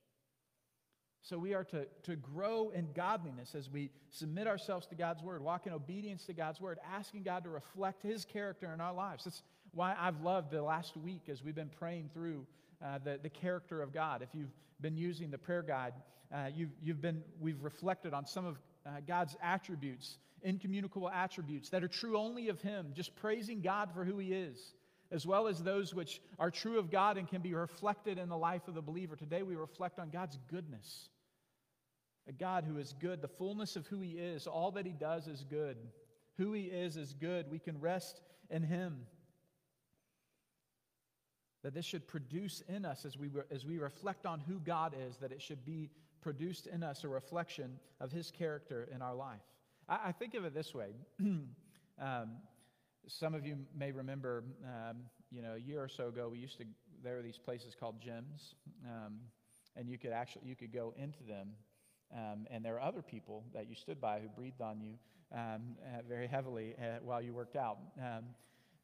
So 1.21 1.37
we 1.37 1.53
are 1.53 1.63
to, 1.65 1.85
to 2.03 2.15
grow 2.15 2.69
in 2.69 2.89
godliness 2.93 3.53
as 3.55 3.69
we 3.69 3.91
submit 4.09 4.47
ourselves 4.47 4.87
to 4.87 4.95
God's 4.95 5.21
word, 5.21 5.41
walk 5.41 5.67
in 5.67 5.73
obedience 5.73 6.25
to 6.25 6.33
God's 6.33 6.61
word, 6.61 6.79
asking 6.91 7.23
God 7.23 7.43
to 7.43 7.49
reflect 7.49 8.01
his 8.03 8.25
character 8.25 8.71
in 8.73 8.81
our 8.81 8.93
lives. 8.93 9.25
That's 9.25 9.41
why 9.73 9.95
I've 9.99 10.21
loved 10.21 10.51
the 10.51 10.61
last 10.61 10.95
week 10.97 11.29
as 11.29 11.43
we've 11.43 11.55
been 11.55 11.71
praying 11.77 12.09
through 12.13 12.45
uh, 12.83 12.99
the, 13.03 13.19
the 13.21 13.29
character 13.29 13.81
of 13.81 13.93
God. 13.93 14.21
If 14.21 14.29
you've 14.33 14.53
been 14.81 14.95
using 14.95 15.29
the 15.29 15.37
prayer 15.37 15.61
guide, 15.61 15.93
uh, 16.33 16.47
you've, 16.55 16.71
you've 16.81 17.01
been, 17.01 17.21
we've 17.39 17.61
reflected 17.61 18.13
on 18.13 18.25
some 18.25 18.45
of 18.45 18.57
uh, 18.85 18.91
God's 19.05 19.35
attributes, 19.43 20.17
incommunicable 20.41 21.09
attributes 21.09 21.69
that 21.69 21.83
are 21.83 21.89
true 21.89 22.17
only 22.17 22.47
of 22.47 22.61
him, 22.61 22.93
just 22.95 23.15
praising 23.17 23.61
God 23.61 23.89
for 23.93 24.05
who 24.05 24.17
he 24.17 24.33
is 24.33 24.73
as 25.11 25.25
well 25.25 25.47
as 25.47 25.63
those 25.63 25.93
which 25.93 26.21
are 26.37 26.51
true 26.51 26.77
of 26.77 26.91
God 26.91 27.17
and 27.17 27.27
can 27.27 27.41
be 27.41 27.53
reflected 27.53 28.17
in 28.17 28.29
the 28.29 28.37
life 28.37 28.67
of 28.67 28.75
the 28.75 28.81
believer. 28.81 29.15
Today 29.15 29.43
we 29.43 29.55
reflect 29.55 29.99
on 29.99 30.09
God's 30.09 30.37
goodness. 30.49 31.09
A 32.27 32.31
God 32.31 32.63
who 32.63 32.77
is 32.77 32.93
good, 32.99 33.21
the 33.21 33.27
fullness 33.27 33.75
of 33.75 33.87
who 33.87 34.01
He 34.01 34.11
is, 34.11 34.45
all 34.45 34.71
that 34.71 34.85
He 34.85 34.91
does 34.91 35.27
is 35.27 35.43
good. 35.49 35.77
Who 36.37 36.53
He 36.53 36.63
is 36.63 36.95
is 36.95 37.13
good. 37.13 37.49
We 37.49 37.57
can 37.57 37.79
rest 37.79 38.21
in 38.51 38.61
Him. 38.61 39.05
That 41.63 41.73
this 41.73 41.85
should 41.85 42.07
produce 42.07 42.61
in 42.69 42.85
us 42.85 43.03
as 43.03 43.17
we, 43.17 43.29
as 43.49 43.65
we 43.65 43.79
reflect 43.79 44.25
on 44.25 44.39
who 44.39 44.59
God 44.59 44.95
is, 45.07 45.17
that 45.17 45.31
it 45.31 45.41
should 45.41 45.65
be 45.65 45.89
produced 46.21 46.67
in 46.67 46.83
us 46.83 47.03
a 47.03 47.07
reflection 47.07 47.79
of 47.99 48.11
His 48.11 48.29
character 48.29 48.87
in 48.93 49.01
our 49.01 49.15
life. 49.15 49.41
I, 49.87 49.99
I 50.05 50.11
think 50.11 50.35
of 50.35 50.45
it 50.45 50.53
this 50.53 50.73
way. 50.73 50.91
um, 51.19 51.49
some 53.09 53.33
of 53.33 53.45
you 53.45 53.57
may 53.75 53.91
remember, 53.91 54.43
um, 54.63 54.97
you 55.31 55.41
know, 55.41 55.55
a 55.55 55.59
year 55.59 55.83
or 55.83 55.89
so 55.89 56.07
ago, 56.07 56.29
we 56.31 56.37
used 56.37 56.57
to, 56.59 56.65
there 57.03 57.15
were 57.15 57.21
these 57.21 57.37
places 57.37 57.75
called 57.77 57.95
gyms, 58.01 58.53
um, 58.85 59.15
and 59.75 59.89
you 59.89 59.97
could 59.97 60.11
actually, 60.11 60.43
you 60.45 60.55
could 60.55 60.71
go 60.71 60.93
into 60.97 61.23
them, 61.27 61.49
um, 62.13 62.47
and 62.51 62.63
there 62.63 62.73
were 62.73 62.81
other 62.81 63.01
people 63.01 63.43
that 63.53 63.67
you 63.67 63.75
stood 63.75 63.99
by 63.99 64.19
who 64.19 64.27
breathed 64.29 64.61
on 64.61 64.79
you 64.79 64.93
um, 65.33 65.75
uh, 65.83 66.01
very 66.07 66.27
heavily 66.27 66.75
uh, 66.79 66.99
while 67.03 67.21
you 67.21 67.33
worked 67.33 67.55
out. 67.55 67.77
Um, 67.97 68.25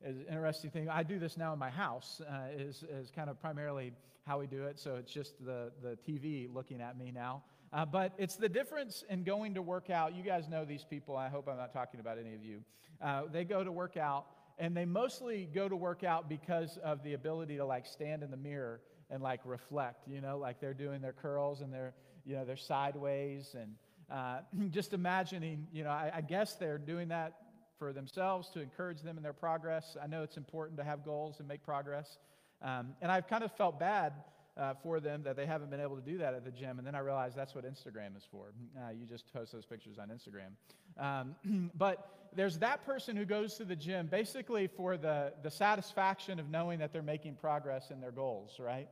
an 0.04 0.26
interesting 0.30 0.72
thing. 0.72 0.90
I 0.90 1.04
do 1.04 1.20
this 1.20 1.38
now 1.38 1.54
in 1.54 1.60
my 1.60 1.70
house, 1.70 2.22
uh, 2.30 2.48
is, 2.56 2.84
is 2.90 3.12
kind 3.12 3.30
of 3.30 3.40
primarily 3.40 3.94
how 4.26 4.40
we 4.40 4.48
do 4.48 4.64
it. 4.66 4.80
So 4.80 4.96
it's 4.96 5.12
just 5.12 5.44
the, 5.46 5.72
the 5.82 5.98
TV 6.08 6.52
looking 6.54 6.82
at 6.82 6.98
me 6.98 7.12
now. 7.12 7.44
Uh, 7.74 7.86
but 7.86 8.14
it's 8.18 8.36
the 8.36 8.50
difference 8.50 9.04
in 9.10 9.24
going 9.24 9.56
to 9.56 9.62
work 9.62 9.90
out. 9.90 10.16
You 10.16 10.24
guys 10.24 10.48
know 10.48 10.66
these 10.66 10.86
people. 10.86 11.18
I 11.18 11.30
hope 11.30 11.48
I'm 11.48 11.58
not 11.58 11.74
talking 11.74 12.00
about 12.00 12.18
any 12.18 12.34
of 12.34 12.44
you. 12.44 12.62
Uh, 13.02 13.24
they 13.32 13.44
go 13.44 13.64
to 13.64 13.72
work 13.72 13.98
out, 13.98 14.26
and 14.58 14.76
they 14.76 14.86
mostly 14.86 15.50
go 15.54 15.68
to 15.68 15.76
work 15.76 16.04
out 16.04 16.30
because 16.30 16.78
of 16.84 17.04
the 17.04 17.14
ability 17.14 17.58
to 17.58 17.66
like 17.66 17.86
stand 17.86 18.24
in 18.24 18.32
the 18.32 18.38
mirror 18.38 18.82
and 19.10 19.22
like 19.22 19.42
reflect. 19.46 20.08
You 20.08 20.22
know, 20.22 20.38
like 20.38 20.60
they're 20.60 20.74
doing 20.74 21.02
their 21.02 21.14
curls 21.14 21.62
and 21.62 21.74
they're 21.74 21.94
you 22.26 22.36
know 22.36 22.46
they're 22.46 22.58
sideways 22.58 23.56
and 23.60 23.76
uh, 24.10 24.40
just 24.70 24.94
imagining. 24.94 25.68
You 25.74 25.84
know, 25.84 25.92
I, 25.92 26.12
I 26.16 26.22
guess 26.22 26.56
they're 26.56 26.78
doing 26.78 27.10
that 27.10 27.34
for 27.78 27.92
themselves 27.92 28.50
to 28.52 28.62
encourage 28.62 29.02
them 29.02 29.18
in 29.18 29.24
their 29.24 29.34
progress. 29.34 29.98
I 30.02 30.08
know 30.08 30.24
it's 30.24 30.38
important 30.38 30.78
to 30.78 30.84
have 30.84 31.04
goals 31.04 31.40
and 31.40 31.48
make 31.48 31.64
progress. 31.64 32.18
Um, 32.62 32.96
and 33.02 33.12
I've 33.12 33.28
kind 33.28 33.44
of 33.44 33.52
felt 33.52 33.80
bad 33.80 34.14
uh, 34.58 34.74
for 34.82 35.00
them 35.00 35.24
that 35.24 35.36
they 35.36 35.46
haven't 35.46 35.70
been 35.70 35.82
able 35.82 35.96
to 35.96 36.02
do 36.02 36.18
that 36.20 36.34
at 36.34 36.46
the 36.46 36.52
gym. 36.52 36.78
And 36.78 36.88
then 36.88 36.96
I 36.96 37.00
realized 37.00 37.36
that's 37.36 37.54
what 37.54 37.66
Instagram 37.66 38.16
is 38.16 38.24
for. 38.32 38.54
Uh, 38.78 38.92
you 38.92 39.06
just 39.06 39.32
post 39.34 39.52
those 39.52 39.66
pictures 39.66 39.98
on 39.98 40.10
Instagram. 40.10 40.56
Um, 40.98 41.72
but 41.78 42.30
there's 42.36 42.60
that 42.60 42.86
person 42.86 43.16
who 43.16 43.26
goes 43.26 43.56
to 43.56 43.66
the 43.66 43.76
gym 43.76 44.08
basically 44.08 44.68
for 44.68 44.98
the, 44.98 45.34
the 45.44 45.52
satisfaction 45.52 46.40
of 46.40 46.50
knowing 46.50 46.80
that 46.80 46.94
they're 46.94 47.02
making 47.02 47.36
progress 47.36 47.92
in 47.92 48.00
their 48.00 48.12
goals, 48.12 48.58
right? 48.60 48.88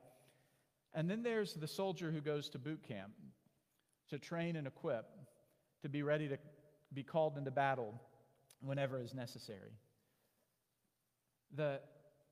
And 0.93 1.09
then 1.09 1.23
there's 1.23 1.53
the 1.53 1.67
soldier 1.67 2.11
who 2.11 2.21
goes 2.21 2.49
to 2.49 2.59
boot 2.59 2.83
camp 2.87 3.11
to 4.09 4.19
train 4.19 4.55
and 4.55 4.67
equip, 4.67 5.05
to 5.81 5.89
be 5.89 6.03
ready 6.03 6.27
to 6.27 6.37
be 6.93 7.03
called 7.03 7.37
into 7.37 7.51
battle 7.51 7.99
whenever 8.61 9.01
is 9.01 9.13
necessary. 9.13 9.71
The, 11.55 11.79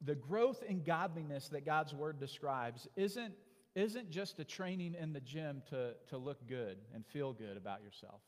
the 0.04 0.16
growth 0.16 0.64
in 0.68 0.84
godliness 0.84 1.50
that 1.50 1.66
God's 1.66 1.94
word 1.94 2.20
describes 2.20 2.88
isn't, 2.96 3.34
isn't 3.76 4.10
just 4.10 4.40
a 4.40 4.44
training 4.44 4.96
in 5.00 5.14
the 5.14 5.20
gym 5.20 5.62
to, 5.70 5.94
to 6.10 6.18
look 6.18 6.48
good 6.48 6.78
and 6.94 7.06
feel 7.06 7.34
good 7.34 7.56
about 7.56 7.84
yourself. 7.84 8.22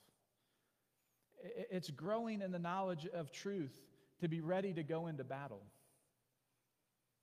It's 1.72 1.90
growing 1.90 2.42
in 2.42 2.52
the 2.52 2.60
knowledge 2.60 3.08
of 3.14 3.32
truth 3.32 3.82
to 4.22 4.30
be 4.30 4.40
ready 4.40 4.74
to 4.74 4.84
go 4.84 5.08
into 5.08 5.24
battle 5.24 5.64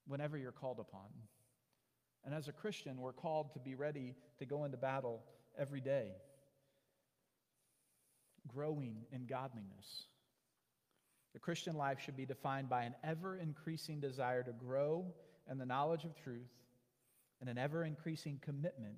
whenever 0.06 0.36
you're 0.36 0.52
called 0.52 0.80
upon. 0.80 1.08
And 2.24 2.34
as 2.34 2.48
a 2.48 2.52
Christian, 2.52 3.00
we're 3.00 3.12
called 3.12 3.54
to 3.54 3.60
be 3.60 3.74
ready 3.74 4.14
to 4.38 4.44
go 4.44 4.64
into 4.64 4.76
battle 4.76 5.22
every 5.58 5.80
day, 5.80 6.10
growing 8.46 9.06
in 9.12 9.26
godliness. 9.26 10.06
The 11.32 11.38
Christian 11.38 11.76
life 11.76 12.00
should 12.00 12.16
be 12.16 12.26
defined 12.26 12.68
by 12.68 12.82
an 12.82 12.94
ever 13.04 13.36
increasing 13.36 14.00
desire 14.00 14.42
to 14.42 14.52
grow 14.52 15.06
in 15.50 15.58
the 15.58 15.66
knowledge 15.66 16.04
of 16.04 16.16
truth 16.16 16.50
and 17.40 17.48
an 17.48 17.58
ever 17.58 17.84
increasing 17.84 18.40
commitment 18.42 18.96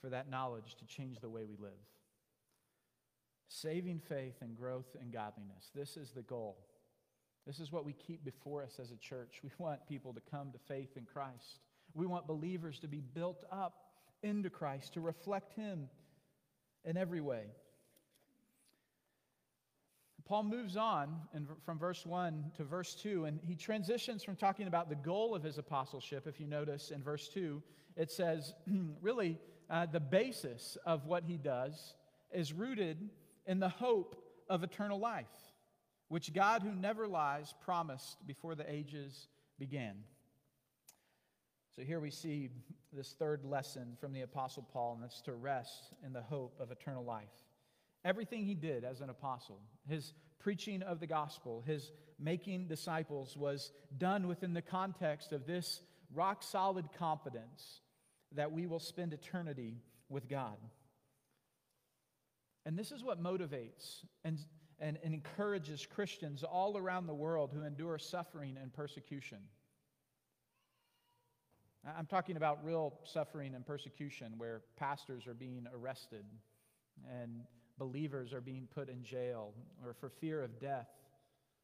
for 0.00 0.10
that 0.10 0.30
knowledge 0.30 0.76
to 0.76 0.86
change 0.86 1.20
the 1.20 1.28
way 1.28 1.44
we 1.44 1.56
live. 1.56 1.72
Saving 3.48 4.00
faith 4.00 4.36
and 4.40 4.56
growth 4.56 4.96
in 5.00 5.10
godliness. 5.10 5.70
This 5.74 5.96
is 5.96 6.10
the 6.12 6.22
goal. 6.22 6.56
This 7.46 7.60
is 7.60 7.72
what 7.72 7.84
we 7.84 7.92
keep 7.92 8.24
before 8.24 8.62
us 8.62 8.78
as 8.80 8.92
a 8.92 8.96
church. 8.96 9.40
We 9.42 9.50
want 9.58 9.86
people 9.86 10.14
to 10.14 10.20
come 10.30 10.52
to 10.52 10.58
faith 10.58 10.96
in 10.96 11.04
Christ. 11.04 11.60
We 11.94 12.06
want 12.06 12.26
believers 12.26 12.78
to 12.80 12.88
be 12.88 13.00
built 13.00 13.44
up 13.50 13.74
into 14.22 14.48
Christ, 14.48 14.94
to 14.94 15.00
reflect 15.00 15.52
Him 15.54 15.88
in 16.84 16.96
every 16.96 17.20
way. 17.20 17.46
Paul 20.32 20.44
moves 20.44 20.78
on 20.78 21.14
in, 21.34 21.46
from 21.62 21.78
verse 21.78 22.06
1 22.06 22.52
to 22.56 22.64
verse 22.64 22.94
2, 22.94 23.26
and 23.26 23.38
he 23.46 23.54
transitions 23.54 24.24
from 24.24 24.34
talking 24.34 24.66
about 24.66 24.88
the 24.88 24.94
goal 24.94 25.34
of 25.34 25.42
his 25.42 25.58
apostleship. 25.58 26.26
If 26.26 26.40
you 26.40 26.46
notice 26.46 26.90
in 26.90 27.02
verse 27.02 27.28
2, 27.28 27.62
it 27.98 28.10
says, 28.10 28.54
really, 29.02 29.38
uh, 29.68 29.84
the 29.84 30.00
basis 30.00 30.78
of 30.86 31.04
what 31.04 31.24
he 31.24 31.36
does 31.36 31.96
is 32.32 32.54
rooted 32.54 33.10
in 33.46 33.60
the 33.60 33.68
hope 33.68 34.24
of 34.48 34.62
eternal 34.62 34.98
life, 34.98 35.26
which 36.08 36.32
God, 36.32 36.62
who 36.62 36.72
never 36.72 37.06
lies, 37.06 37.52
promised 37.62 38.26
before 38.26 38.54
the 38.54 38.64
ages 38.72 39.28
began. 39.58 39.96
So 41.76 41.82
here 41.82 42.00
we 42.00 42.10
see 42.10 42.48
this 42.90 43.14
third 43.18 43.44
lesson 43.44 43.98
from 44.00 44.14
the 44.14 44.22
Apostle 44.22 44.66
Paul, 44.72 44.94
and 44.94 45.02
that's 45.02 45.20
to 45.20 45.34
rest 45.34 45.92
in 46.02 46.14
the 46.14 46.22
hope 46.22 46.54
of 46.58 46.70
eternal 46.70 47.04
life. 47.04 47.28
Everything 48.04 48.44
he 48.44 48.54
did 48.54 48.84
as 48.84 49.00
an 49.00 49.10
apostle, 49.10 49.60
his 49.88 50.12
preaching 50.40 50.82
of 50.82 50.98
the 50.98 51.06
gospel, 51.06 51.62
his 51.66 51.92
making 52.18 52.66
disciples, 52.66 53.36
was 53.36 53.72
done 53.96 54.26
within 54.26 54.54
the 54.54 54.62
context 54.62 55.32
of 55.32 55.46
this 55.46 55.82
rock 56.12 56.42
solid 56.42 56.86
confidence 56.98 57.80
that 58.32 58.50
we 58.50 58.66
will 58.66 58.80
spend 58.80 59.12
eternity 59.12 59.76
with 60.08 60.28
God. 60.28 60.56
And 62.64 62.78
this 62.78 62.92
is 62.92 63.02
what 63.02 63.22
motivates 63.22 64.04
and, 64.24 64.38
and, 64.78 64.98
and 65.02 65.14
encourages 65.14 65.86
Christians 65.86 66.42
all 66.42 66.76
around 66.76 67.06
the 67.06 67.14
world 67.14 67.52
who 67.54 67.64
endure 67.64 67.98
suffering 67.98 68.56
and 68.60 68.72
persecution. 68.72 69.38
I'm 71.84 72.06
talking 72.06 72.36
about 72.36 72.64
real 72.64 72.94
suffering 73.04 73.54
and 73.54 73.66
persecution 73.66 74.34
where 74.38 74.62
pastors 74.76 75.26
are 75.26 75.34
being 75.34 75.66
arrested 75.74 76.24
and 77.10 77.42
believers 77.82 78.32
are 78.32 78.40
being 78.40 78.68
put 78.72 78.88
in 78.88 79.02
jail 79.02 79.52
or 79.84 79.92
for 79.92 80.08
fear 80.08 80.40
of 80.40 80.60
death, 80.60 80.86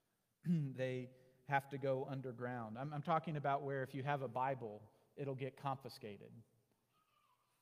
they 0.76 1.08
have 1.48 1.68
to 1.68 1.78
go 1.78 2.08
underground. 2.10 2.76
I'm, 2.76 2.92
I'm, 2.92 3.02
talking 3.02 3.36
about 3.36 3.62
where 3.62 3.84
if 3.84 3.94
you 3.94 4.02
have 4.02 4.22
a 4.22 4.28
Bible, 4.28 4.82
it'll 5.16 5.36
get 5.36 5.62
confiscated. 5.62 6.32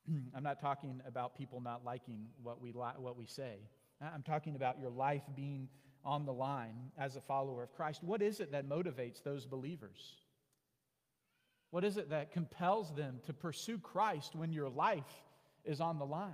I'm 0.35 0.41
not 0.41 0.59
talking 0.59 1.01
about 1.07 1.37
people 1.37 1.61
not 1.61 1.85
liking 1.85 2.25
what 2.41 2.59
we, 2.59 2.71
li- 2.71 2.97
what 2.97 3.15
we 3.15 3.27
say. 3.27 3.57
I'm 4.01 4.23
talking 4.23 4.55
about 4.55 4.79
your 4.79 4.89
life 4.89 5.21
being 5.35 5.69
on 6.03 6.25
the 6.25 6.33
line 6.33 6.91
as 6.97 7.15
a 7.15 7.21
follower 7.21 7.61
of 7.61 7.71
Christ. 7.75 8.03
What 8.03 8.23
is 8.23 8.39
it 8.39 8.51
that 8.53 8.67
motivates 8.67 9.21
those 9.21 9.45
believers? 9.45 10.15
What 11.69 11.83
is 11.83 11.97
it 11.97 12.09
that 12.09 12.31
compels 12.31 12.91
them 12.95 13.19
to 13.27 13.33
pursue 13.33 13.77
Christ 13.77 14.35
when 14.35 14.51
your 14.51 14.69
life 14.69 15.13
is 15.63 15.79
on 15.79 15.99
the 15.99 16.05
line? 16.05 16.33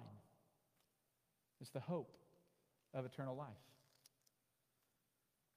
It's 1.64 1.72
the 1.72 1.80
hope 1.80 2.16
of 2.94 3.06
eternal 3.06 3.36
life. 3.36 3.48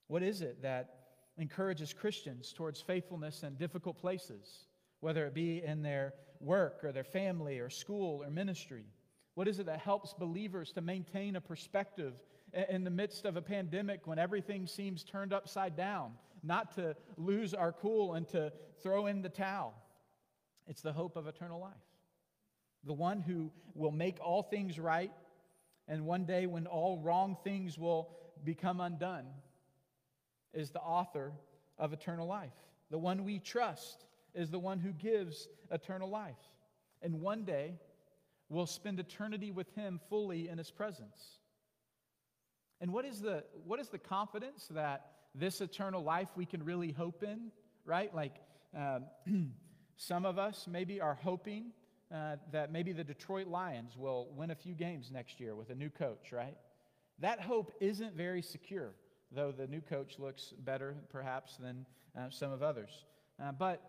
What 0.06 0.22
is 0.22 0.40
it 0.40 0.62
that 0.62 1.00
encourages 1.36 1.92
Christians 1.92 2.52
towards 2.52 2.80
faithfulness 2.80 3.42
in 3.42 3.56
difficult 3.56 3.98
places, 3.98 4.66
whether 5.00 5.26
it 5.26 5.34
be 5.34 5.62
in 5.62 5.82
their 5.82 6.14
work 6.38 6.84
or 6.84 6.92
their 6.92 7.04
family 7.04 7.58
or 7.58 7.70
school 7.70 8.22
or 8.24 8.30
ministry? 8.30 8.84
What 9.34 9.48
is 9.48 9.58
it 9.58 9.66
that 9.66 9.80
helps 9.80 10.14
believers 10.14 10.70
to 10.72 10.80
maintain 10.80 11.34
a 11.36 11.40
perspective 11.40 12.14
in 12.70 12.84
the 12.84 12.90
midst 12.90 13.24
of 13.24 13.36
a 13.36 13.42
pandemic 13.42 14.06
when 14.06 14.20
everything 14.20 14.68
seems 14.68 15.02
turned 15.02 15.32
upside 15.32 15.76
down? 15.76 16.12
not 16.42 16.76
to 16.76 16.94
lose 17.16 17.54
our 17.54 17.72
cool 17.72 18.14
and 18.14 18.28
to 18.28 18.52
throw 18.80 19.06
in 19.06 19.22
the 19.22 19.28
towel. 19.28 19.74
It's 20.68 20.82
the 20.82 20.92
hope 20.92 21.16
of 21.16 21.26
eternal 21.26 21.60
life. 21.60 21.72
The 22.84 22.92
one 22.92 23.20
who 23.20 23.50
will 23.74 23.90
make 23.90 24.18
all 24.20 24.44
things 24.44 24.78
right, 24.78 25.10
and 25.88 26.04
one 26.04 26.24
day 26.24 26.46
when 26.46 26.66
all 26.66 26.98
wrong 26.98 27.36
things 27.44 27.78
will 27.78 28.10
become 28.44 28.80
undone, 28.80 29.26
is 30.52 30.70
the 30.70 30.80
author 30.80 31.32
of 31.78 31.92
eternal 31.92 32.26
life. 32.26 32.54
The 32.90 32.98
one 32.98 33.24
we 33.24 33.38
trust 33.38 34.04
is 34.34 34.50
the 34.50 34.58
one 34.58 34.78
who 34.78 34.92
gives 34.92 35.48
eternal 35.70 36.08
life. 36.08 36.34
And 37.02 37.20
one 37.20 37.44
day, 37.44 37.74
we'll 38.48 38.66
spend 38.66 38.98
eternity 38.98 39.50
with 39.50 39.72
him 39.74 40.00
fully 40.08 40.48
in 40.48 40.58
his 40.58 40.70
presence. 40.70 41.38
And 42.80 42.92
what 42.92 43.04
is 43.04 43.20
the, 43.20 43.44
what 43.64 43.80
is 43.80 43.88
the 43.88 43.98
confidence 43.98 44.68
that 44.72 45.06
this 45.34 45.60
eternal 45.60 46.02
life 46.02 46.28
we 46.36 46.46
can 46.46 46.64
really 46.64 46.92
hope 46.92 47.22
in, 47.22 47.50
right? 47.84 48.14
Like 48.14 48.36
um, 48.76 49.04
some 49.96 50.24
of 50.24 50.38
us 50.38 50.66
maybe 50.70 51.00
are 51.00 51.18
hoping 51.22 51.72
uh, 52.14 52.36
that 52.52 52.72
maybe 52.72 52.92
the 52.92 53.04
Detroit 53.04 53.46
Lions 53.46 53.96
will 53.96 54.28
win 54.36 54.50
a 54.50 54.54
few 54.54 54.74
games 54.74 55.10
next 55.12 55.40
year 55.40 55.54
with 55.54 55.70
a 55.70 55.74
new 55.74 55.90
coach, 55.90 56.32
right? 56.32 56.56
That 57.18 57.40
hope 57.40 57.72
isn't 57.80 58.14
very 58.16 58.42
secure, 58.42 58.92
though 59.32 59.52
the 59.52 59.66
new 59.66 59.80
coach 59.80 60.18
looks 60.18 60.52
better 60.58 60.96
perhaps 61.08 61.56
than 61.56 61.86
uh, 62.18 62.30
some 62.30 62.52
of 62.52 62.62
others. 62.62 63.04
Uh, 63.42 63.52
but 63.52 63.82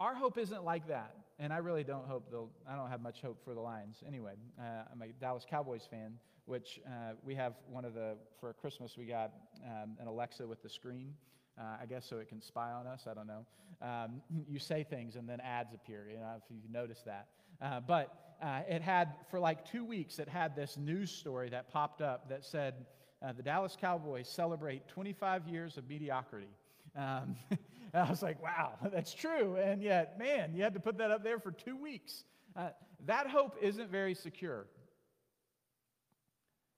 our 0.00 0.14
hope 0.14 0.38
isn't 0.38 0.64
like 0.64 0.88
that. 0.88 1.14
And 1.38 1.52
I 1.52 1.58
really 1.58 1.84
don't 1.84 2.06
hope 2.06 2.30
they'll, 2.30 2.50
I 2.68 2.76
don't 2.76 2.90
have 2.90 3.00
much 3.00 3.20
hope 3.20 3.44
for 3.44 3.54
the 3.54 3.60
Lions 3.60 4.02
anyway. 4.06 4.34
Uh, 4.58 4.84
I'm 4.92 5.02
a 5.02 5.08
Dallas 5.08 5.44
Cowboys 5.48 5.86
fan 5.90 6.14
which 6.46 6.80
uh, 6.86 7.12
we 7.22 7.34
have 7.34 7.54
one 7.70 7.84
of 7.84 7.94
the, 7.94 8.16
for 8.38 8.52
Christmas, 8.52 8.96
we 8.98 9.06
got 9.06 9.32
um, 9.64 9.96
an 9.98 10.06
Alexa 10.06 10.46
with 10.46 10.62
the 10.62 10.68
screen. 10.68 11.14
Uh, 11.58 11.76
I 11.80 11.86
guess 11.86 12.04
so 12.04 12.18
it 12.18 12.28
can 12.28 12.42
spy 12.42 12.72
on 12.72 12.86
us. 12.86 13.06
I 13.08 13.14
don't 13.14 13.28
know. 13.28 13.46
Um, 13.80 14.22
you 14.48 14.58
say 14.58 14.82
things 14.82 15.16
and 15.16 15.28
then 15.28 15.40
ads 15.40 15.72
appear. 15.72 16.06
You 16.10 16.18
know, 16.18 16.34
if 16.36 16.42
you 16.50 16.58
notice 16.70 17.02
that. 17.06 17.28
Uh, 17.60 17.80
but 17.80 18.36
uh, 18.42 18.60
it 18.68 18.82
had 18.82 19.14
for 19.30 19.40
like 19.40 19.70
two 19.70 19.84
weeks. 19.84 20.18
It 20.18 20.28
had 20.28 20.54
this 20.54 20.76
news 20.76 21.10
story 21.10 21.50
that 21.50 21.70
popped 21.70 22.02
up 22.02 22.28
that 22.28 22.44
said 22.44 22.74
uh, 23.22 23.32
the 23.32 23.42
Dallas 23.42 23.76
Cowboys 23.80 24.28
celebrate 24.28 24.86
25 24.88 25.48
years 25.48 25.76
of 25.78 25.88
mediocrity. 25.88 26.50
Um, 26.96 27.36
I 27.94 28.10
was 28.10 28.22
like, 28.22 28.42
wow, 28.42 28.72
that's 28.92 29.14
true. 29.14 29.56
And 29.56 29.82
yet, 29.82 30.18
man, 30.18 30.54
you 30.54 30.62
had 30.62 30.74
to 30.74 30.80
put 30.80 30.98
that 30.98 31.10
up 31.10 31.22
there 31.22 31.38
for 31.38 31.52
two 31.52 31.76
weeks. 31.76 32.24
Uh, 32.56 32.68
that 33.06 33.28
hope 33.28 33.56
isn't 33.62 33.90
very 33.90 34.14
secure. 34.14 34.66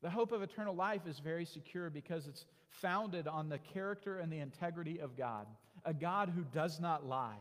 The 0.02 0.10
hope 0.10 0.32
of 0.32 0.42
eternal 0.42 0.74
life 0.74 1.06
is 1.06 1.18
very 1.18 1.44
secure 1.44 1.90
because 1.90 2.26
it's 2.26 2.44
founded 2.68 3.26
on 3.26 3.48
the 3.48 3.58
character 3.58 4.18
and 4.18 4.30
the 4.30 4.38
integrity 4.38 5.00
of 5.00 5.16
God, 5.16 5.46
a 5.84 5.94
God 5.94 6.30
who 6.34 6.42
does 6.52 6.80
not 6.80 7.06
lie. 7.06 7.38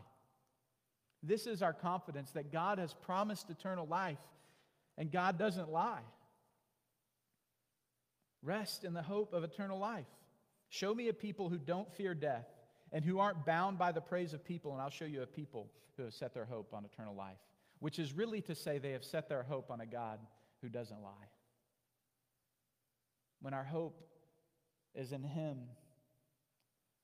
This 1.26 1.46
is 1.46 1.62
our 1.62 1.72
confidence 1.72 2.30
that 2.32 2.52
God 2.52 2.78
has 2.78 2.94
promised 2.94 3.50
eternal 3.50 3.86
life 3.86 4.18
and 4.96 5.10
God 5.10 5.38
doesn't 5.38 5.70
lie. 5.70 6.02
Rest 8.42 8.84
in 8.84 8.94
the 8.94 9.02
hope 9.02 9.32
of 9.32 9.44
eternal 9.44 9.78
life. 9.78 10.06
Show 10.68 10.94
me 10.94 11.08
a 11.08 11.12
people 11.12 11.48
who 11.48 11.58
don't 11.58 11.92
fear 11.92 12.14
death 12.14 12.46
and 12.92 13.04
who 13.04 13.18
aren't 13.18 13.44
bound 13.44 13.78
by 13.78 13.92
the 13.92 14.00
praise 14.00 14.32
of 14.32 14.44
people, 14.44 14.72
and 14.72 14.80
I'll 14.80 14.90
show 14.90 15.04
you 15.04 15.22
a 15.22 15.26
people 15.26 15.68
who 15.96 16.04
have 16.04 16.14
set 16.14 16.32
their 16.32 16.44
hope 16.44 16.72
on 16.72 16.84
eternal 16.84 17.14
life, 17.14 17.38
which 17.80 17.98
is 17.98 18.12
really 18.12 18.40
to 18.42 18.54
say 18.54 18.78
they 18.78 18.92
have 18.92 19.04
set 19.04 19.28
their 19.28 19.42
hope 19.42 19.70
on 19.70 19.80
a 19.80 19.86
God 19.86 20.20
who 20.62 20.68
doesn't 20.68 21.02
lie 21.02 21.28
when 23.40 23.54
our 23.54 23.64
hope 23.64 24.02
is 24.94 25.12
in 25.12 25.22
Him, 25.22 25.58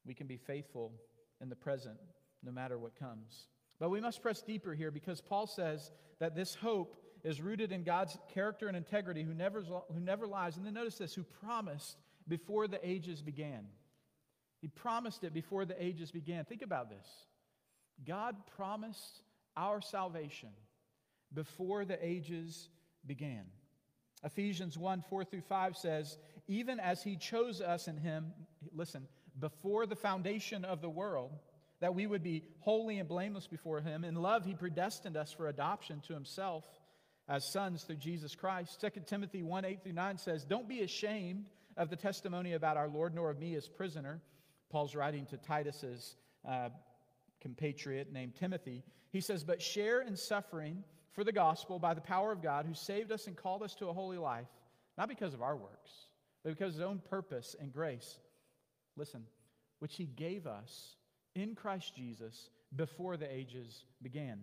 we 0.05 0.15
can 0.15 0.27
be 0.27 0.37
faithful 0.37 0.93
in 1.41 1.49
the 1.49 1.57
present 1.57 1.99
no 2.43 2.51
matter 2.51 2.79
what 2.79 2.99
comes. 2.99 3.47
But 3.83 3.91
we 3.91 4.01
must 4.01 4.23
press 4.23 4.41
deeper 4.41 4.75
here 4.75 4.93
because 4.93 5.21
Paul 5.21 5.49
says 5.49 5.91
that 6.21 6.37
this 6.37 6.55
hope 6.55 6.95
is 7.25 7.41
rooted 7.41 7.73
in 7.73 7.83
God's 7.83 8.17
character 8.33 8.69
and 8.69 8.77
integrity 8.77 9.25
who 9.25 9.35
never, 9.35 9.63
who 9.63 9.99
never 9.99 10.25
lies. 10.25 10.57
And 10.57 10.65
then 10.65 10.75
notice 10.75 10.99
this 10.99 11.13
who 11.13 11.25
promised 11.25 11.97
before 12.29 12.69
the 12.69 12.79
ages 12.89 13.23
began. 13.23 13.67
He 14.61 14.69
promised 14.69 15.25
it 15.25 15.35
before 15.35 15.65
the 15.65 15.75
ages 15.85 16.13
began. 16.13 16.45
Think 16.45 16.63
about 16.63 16.91
this 16.91 17.09
God 18.07 18.37
promised 18.55 19.23
our 19.57 19.81
salvation 19.81 20.51
before 21.35 21.85
the 21.85 21.99
ages 22.07 22.69
began. 23.05 23.47
Ephesians 24.23 24.79
1 24.79 25.03
4 25.11 25.25
through 25.25 25.41
5 25.41 25.77
says, 25.77 26.19
Even 26.47 26.79
as 26.79 27.03
he 27.03 27.17
chose 27.17 27.61
us 27.61 27.89
in 27.89 27.97
him, 27.97 28.33
listen, 28.73 29.09
before 29.37 29.87
the 29.87 29.97
foundation 29.97 30.65
of 30.65 30.81
the 30.83 30.89
world, 30.89 31.33
that 31.83 31.97
we 31.97 32.07
would 32.07 32.23
be 32.23 32.45
holy 32.61 33.01
and 33.01 33.09
blameless 33.09 33.49
before 33.49 33.81
him. 33.81 34.05
In 34.05 34.15
love, 34.15 34.45
he 34.45 34.55
predestined 34.55 35.17
us 35.17 35.33
for 35.33 35.49
adoption 35.49 36.01
to 36.07 36.15
himself 36.15 36.65
as 37.29 37.45
sons 37.45 37.83
through 37.83 37.97
Jesus 37.97 38.37
Christ. 38.37 38.81
2 38.81 39.01
Timothy 39.05 39.43
1 39.43 39.65
8 39.65 39.83
through 39.83 39.93
9 39.93 40.17
says, 40.19 40.45
Don't 40.45 40.69
be 40.69 40.83
ashamed 40.83 41.47
of 41.77 41.91
the 41.91 41.97
testimony 41.97 42.53
about 42.53 42.77
our 42.77 42.89
Lord, 42.89 43.17
nor 43.17 43.31
of 43.31 43.41
me 43.41 43.57
as 43.57 43.67
prisoner 43.67 44.21
Paul's 44.71 44.95
writing 44.95 45.27
to 45.27 45.37
Titus's 45.37 46.15
uh, 46.49 46.69
compatriot 47.41 48.13
named 48.13 48.37
Timothy. 48.37 48.85
He 49.11 49.21
says, 49.21 49.43
But 49.43 49.61
share 49.61 50.03
in 50.03 50.17
suffering 50.17 50.85
for 51.15 51.25
the 51.25 51.33
gospel 51.33 51.81
by 51.81 51.95
the 51.95 52.01
power 52.01 52.31
of 52.31 52.43
God 52.43 52.65
who 52.65 52.75
saved 52.75 53.11
us 53.11 53.27
and 53.27 53.37
called 53.37 53.65
us 53.65 53.75
to 53.75 53.89
a 53.89 53.93
holy 53.93 54.19
life, 54.19 54.47
not 54.97 55.09
because 55.09 55.35
of 55.35 55.43
our 55.43 55.57
works, 55.57 55.91
but 56.45 56.51
because 56.51 56.75
of 56.75 56.81
his 56.81 56.89
own 56.89 57.01
purpose 57.11 57.57
and 57.59 57.73
grace. 57.73 58.21
Listen, 58.97 59.25
which 59.81 59.97
he 59.97 60.07
gave 60.07 60.47
us 60.47 60.95
in 61.35 61.55
Christ 61.55 61.95
Jesus 61.95 62.51
before 62.75 63.17
the 63.17 63.33
ages 63.33 63.85
began. 64.03 64.41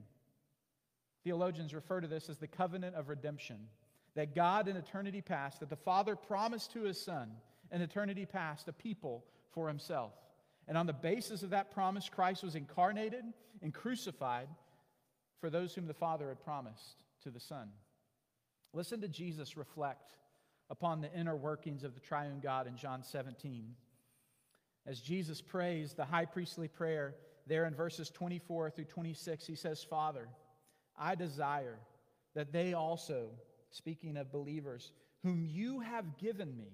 Theologians 1.24 1.74
refer 1.74 2.02
to 2.02 2.08
this 2.08 2.30
as 2.30 2.38
the 2.38 2.48
covenant 2.48 2.96
of 2.96 3.10
redemption 3.10 3.68
that 4.16 4.36
God 4.36 4.68
in 4.68 4.76
eternity 4.76 5.22
past, 5.22 5.60
that 5.60 5.70
the 5.70 5.76
Father 5.76 6.16
promised 6.16 6.72
to 6.74 6.84
his 6.84 7.00
Son 7.00 7.30
in 7.72 7.82
eternity 7.82 8.26
past 8.26 8.68
a 8.68 8.74
people 8.74 9.26
for 9.52 9.68
himself. 9.68 10.14
And 10.68 10.78
on 10.78 10.88
the 10.88 10.94
basis 10.94 11.44
of 11.44 11.52
that 11.52 11.72
promise, 11.72 12.10
Christ 12.10 12.44
was 12.44 12.56
incarnated 12.56 13.24
and 13.62 13.74
crucified 13.74 14.48
for 15.40 15.50
those 15.50 15.74
whom 15.74 15.88
the 15.88 15.94
Father 15.94 16.30
had 16.30 16.44
promised 16.44 17.04
to 17.24 17.32
the 17.32 17.40
Son. 17.40 17.70
Listen 18.74 19.02
to 19.02 19.08
Jesus 19.08 19.58
reflect 19.58 20.14
upon 20.70 21.02
the 21.02 21.14
inner 21.14 21.36
workings 21.36 21.84
of 21.84 21.96
the 21.96 22.00
triune 22.00 22.40
God 22.40 22.68
in 22.68 22.78
John 22.78 23.04
17. 23.04 23.74
As 24.90 25.00
Jesus 25.00 25.40
prays 25.40 25.94
the 25.94 26.04
high 26.04 26.26
priestly 26.26 26.68
prayer 26.68 27.14
there 27.46 27.66
in 27.66 27.76
verses 27.76 28.10
24 28.10 28.72
through 28.72 28.86
26, 28.86 29.46
he 29.46 29.54
says, 29.54 29.84
Father, 29.84 30.28
I 30.98 31.14
desire 31.14 31.78
that 32.34 32.52
they 32.52 32.74
also, 32.74 33.30
speaking 33.70 34.18
of 34.18 34.32
believers, 34.32 34.92
whom 35.22 35.46
you 35.46 35.82
have 35.82 36.18
given 36.18 36.58
me, 36.58 36.72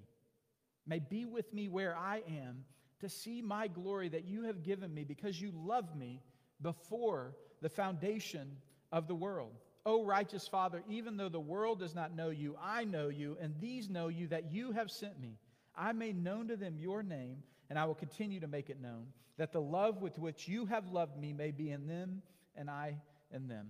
may 0.87 0.99
be 0.99 1.25
with 1.25 1.53
me 1.53 1.67
where 1.67 1.93
I 1.93 2.21
am 2.29 2.63
to 3.01 3.09
see 3.09 3.41
my 3.41 3.67
glory 3.67 4.07
that 4.07 4.23
you 4.23 4.43
have 4.43 4.63
given 4.63 4.93
me 4.93 5.03
because 5.03 5.41
you 5.41 5.51
loved 5.53 5.93
me 5.93 6.21
before 6.61 7.35
the 7.61 7.69
foundation 7.69 8.55
of 8.93 9.09
the 9.09 9.15
world. 9.15 9.51
O 9.85 10.05
righteous 10.05 10.47
Father, 10.47 10.83
even 10.87 11.17
though 11.17 11.27
the 11.27 11.37
world 11.37 11.79
does 11.79 11.93
not 11.93 12.15
know 12.15 12.29
you, 12.29 12.55
I 12.63 12.85
know 12.85 13.09
you, 13.09 13.35
and 13.41 13.55
these 13.59 13.89
know 13.89 14.07
you 14.07 14.27
that 14.27 14.53
you 14.53 14.71
have 14.71 14.89
sent 14.89 15.19
me. 15.19 15.37
I 15.75 15.91
made 15.91 16.15
known 16.15 16.47
to 16.47 16.55
them 16.55 16.77
your 16.79 17.03
name, 17.03 17.43
and 17.69 17.79
I 17.79 17.85
will 17.85 17.95
continue 17.95 18.39
to 18.39 18.47
make 18.47 18.69
it 18.69 18.81
known, 18.81 19.07
that 19.37 19.51
the 19.51 19.61
love 19.61 20.01
with 20.01 20.17
which 20.17 20.47
you 20.47 20.65
have 20.65 20.91
loved 20.91 21.17
me 21.17 21.33
may 21.33 21.51
be 21.51 21.71
in 21.71 21.87
them, 21.87 22.21
and 22.55 22.69
I 22.69 22.97
in 23.31 23.47
them. 23.47 23.67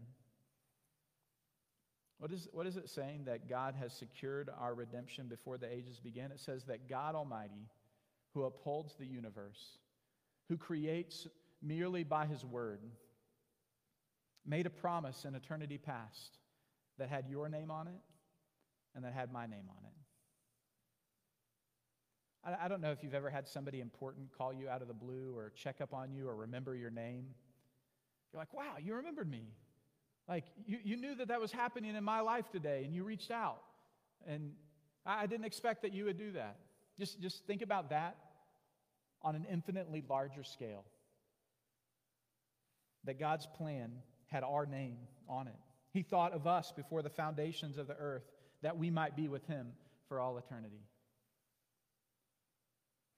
What 2.17 2.31
is, 2.31 2.47
what 2.51 2.65
is 2.65 2.77
it 2.77 2.89
saying 2.89 3.25
that 3.25 3.49
God 3.49 3.75
has 3.75 3.93
secured 3.93 4.49
our 4.59 4.73
redemption 4.73 5.27
before 5.27 5.57
the 5.57 5.71
ages 5.71 5.99
began? 5.99 6.31
It 6.31 6.39
says 6.39 6.63
that 6.65 6.87
God 6.89 7.15
Almighty, 7.15 7.67
who 8.33 8.43
upholds 8.43 8.95
the 8.95 9.05
universe, 9.05 9.77
who 10.47 10.57
creates 10.57 11.27
merely 11.61 12.03
by 12.03 12.25
his 12.25 12.45
word, 12.45 12.79
made 14.45 14.65
a 14.65 14.69
promise 14.69 15.25
in 15.25 15.35
eternity 15.35 15.77
past 15.77 16.37
that 16.97 17.09
had 17.09 17.27
your 17.27 17.49
name 17.49 17.71
on 17.71 17.87
it 17.87 18.01
and 18.95 19.03
that 19.03 19.13
had 19.13 19.31
my 19.31 19.45
name 19.45 19.65
on 19.69 19.83
it. 19.83 20.04
I, 22.45 22.65
I 22.65 22.67
don't 22.67 22.81
know 22.81 22.91
if 22.91 23.03
you've 23.03 23.13
ever 23.13 23.29
had 23.29 23.47
somebody 23.47 23.81
important 23.81 24.29
call 24.37 24.53
you 24.53 24.69
out 24.69 24.81
of 24.81 24.87
the 24.87 24.93
blue 24.93 25.33
or 25.35 25.51
check 25.55 25.81
up 25.81 25.93
on 25.93 26.11
you 26.11 26.27
or 26.27 26.35
remember 26.35 26.75
your 26.75 26.91
name. 26.91 27.25
You're 28.31 28.41
like, 28.41 28.53
wow, 28.53 28.75
you 28.81 28.95
remembered 28.95 29.29
me. 29.29 29.43
Like, 30.27 30.45
you, 30.65 30.79
you 30.83 30.97
knew 30.97 31.15
that 31.15 31.27
that 31.27 31.39
was 31.39 31.51
happening 31.51 31.95
in 31.95 32.03
my 32.03 32.21
life 32.21 32.49
today, 32.51 32.83
and 32.83 32.93
you 32.93 33.03
reached 33.03 33.31
out. 33.31 33.61
And 34.27 34.53
I, 35.05 35.23
I 35.23 35.25
didn't 35.27 35.45
expect 35.45 35.83
that 35.83 35.93
you 35.93 36.05
would 36.05 36.17
do 36.17 36.31
that. 36.31 36.57
Just, 36.99 37.21
just 37.21 37.45
think 37.45 37.61
about 37.61 37.89
that 37.91 38.17
on 39.21 39.35
an 39.35 39.45
infinitely 39.51 40.03
larger 40.07 40.43
scale. 40.43 40.83
That 43.03 43.19
God's 43.19 43.45
plan 43.45 43.91
had 44.27 44.43
our 44.43 44.65
name 44.65 44.97
on 45.29 45.47
it. 45.47 45.55
He 45.91 46.01
thought 46.01 46.33
of 46.33 46.47
us 46.47 46.73
before 46.75 47.01
the 47.01 47.09
foundations 47.09 47.77
of 47.77 47.87
the 47.87 47.95
earth 47.95 48.23
that 48.63 48.77
we 48.77 48.89
might 48.89 49.15
be 49.15 49.27
with 49.27 49.45
Him 49.45 49.67
for 50.09 50.19
all 50.19 50.37
eternity. 50.37 50.81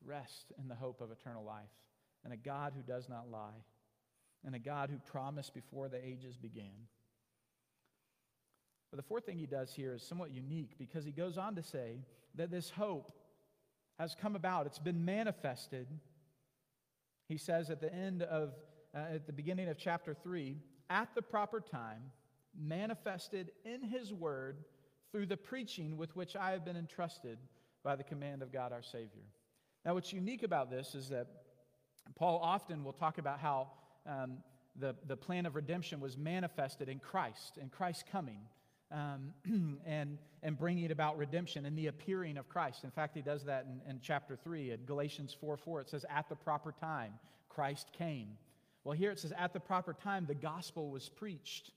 Rest 0.08 0.54
in 0.58 0.68
the 0.68 0.76
hope 0.76 1.02
of 1.02 1.12
eternal 1.12 1.44
life 1.44 1.70
and 2.24 2.34
a 2.34 2.38
God 2.38 2.74
who 2.76 2.82
does 2.82 3.10
not 3.10 3.30
lie 3.30 3.64
and 4.46 4.56
a 4.56 4.60
God 4.60 4.90
who 4.90 4.98
promised 5.00 5.54
before 5.54 5.90
the 5.90 6.04
ages 6.04 6.38
began. 6.38 6.88
But 8.90 8.98
the 8.98 9.04
fourth 9.04 9.26
thing 9.26 9.38
he 9.38 9.46
does 9.46 9.74
here 9.74 9.94
is 9.94 10.04
somewhat 10.04 10.32
unique 10.32 10.78
because 10.80 11.04
he 11.04 11.12
goes 11.12 11.38
on 11.38 11.56
to 11.56 11.64
say 11.64 12.00
that 12.36 12.50
this 12.50 12.70
hope 12.70 13.12
has 14.00 14.16
come 14.16 14.36
about, 14.36 14.66
it's 14.66 14.80
been 14.80 15.04
manifested. 15.04 15.88
He 17.28 17.38
says 17.38 17.70
at 17.70 17.82
the 17.82 17.94
end 17.94 18.22
of, 18.24 18.54
uh, 18.96 19.16
at 19.16 19.28
the 19.28 19.34
beginning 19.34 19.68
of 19.68 19.78
chapter 19.78 20.14
3, 20.14 20.56
at 20.90 21.14
the 21.16 21.22
proper 21.22 21.60
time, 21.60 22.12
manifested 22.58 23.52
in 23.66 23.84
his 23.84 24.14
word 24.14 24.64
through 25.12 25.26
the 25.26 25.38
preaching 25.38 25.98
with 25.98 26.16
which 26.16 26.36
I 26.36 26.52
have 26.52 26.64
been 26.64 26.78
entrusted 26.78 27.40
by 27.84 27.96
the 27.96 28.04
command 28.04 28.42
of 28.42 28.54
God 28.54 28.72
our 28.72 28.84
Savior. 28.84 29.26
Now, 29.88 29.94
what's 29.94 30.12
unique 30.12 30.44
about 30.44 30.70
this 30.70 30.96
is 30.96 31.08
that 31.08 31.28
Paul 32.18 32.42
often 32.44 32.84
will 32.84 32.92
talk 32.92 33.20
about 33.20 33.40
how 33.40 33.70
um, 34.06 34.40
the, 34.76 34.98
the 35.08 35.16
plan 35.16 35.46
of 35.46 35.56
redemption 35.56 36.02
was 36.02 36.18
manifested 36.18 36.90
in 36.90 37.00
Christ, 37.00 37.58
in 37.58 37.70
Christ's 37.70 38.04
coming 38.12 38.42
um, 38.92 39.34
and, 39.86 40.18
and 40.44 40.58
bringing 40.58 40.92
about 40.92 41.18
redemption 41.18 41.66
and 41.66 41.78
the 41.78 41.88
appearing 41.88 42.36
of 42.36 42.50
Christ. 42.50 42.84
In 42.84 42.92
fact, 42.92 43.16
he 43.16 43.22
does 43.22 43.46
that 43.46 43.66
in, 43.66 43.90
in 43.90 44.02
chapter 44.02 44.36
3. 44.36 44.72
In 44.72 44.82
Galatians 44.84 45.34
4 45.40 45.56
4, 45.56 45.80
it 45.80 45.90
says, 45.90 46.06
At 46.10 46.28
the 46.28 46.36
proper 46.36 46.74
time, 46.74 47.14
Christ 47.48 47.88
came. 47.98 48.32
Well, 48.84 48.98
here 48.98 49.12
it 49.12 49.20
says, 49.20 49.32
At 49.38 49.54
the 49.54 49.62
proper 49.62 49.94
time, 49.94 50.26
the 50.28 50.36
gospel 50.36 50.92
was 50.92 51.08
preached. 51.08 51.72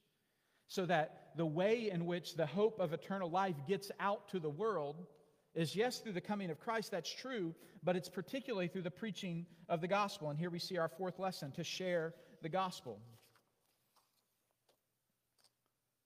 So 0.66 0.84
that 0.86 1.28
the 1.36 1.46
way 1.46 1.90
in 1.92 2.06
which 2.06 2.34
the 2.34 2.46
hope 2.46 2.80
of 2.80 2.92
eternal 2.92 3.30
life 3.30 3.54
gets 3.68 3.92
out 4.00 4.30
to 4.30 4.40
the 4.40 4.50
world 4.50 5.06
is 5.54 5.74
yes, 5.74 5.98
through 5.98 6.12
the 6.12 6.20
coming 6.20 6.50
of 6.50 6.60
Christ, 6.60 6.90
that's 6.90 7.12
true, 7.12 7.54
but 7.82 7.96
it's 7.96 8.08
particularly 8.08 8.68
through 8.68 8.82
the 8.82 8.90
preaching 8.90 9.46
of 9.68 9.80
the 9.80 9.88
gospel. 9.88 10.30
And 10.30 10.38
here 10.38 10.50
we 10.50 10.58
see 10.58 10.78
our 10.78 10.88
fourth 10.88 11.18
lesson 11.18 11.50
to 11.52 11.64
share 11.64 12.14
the 12.42 12.48
gospel. 12.48 12.98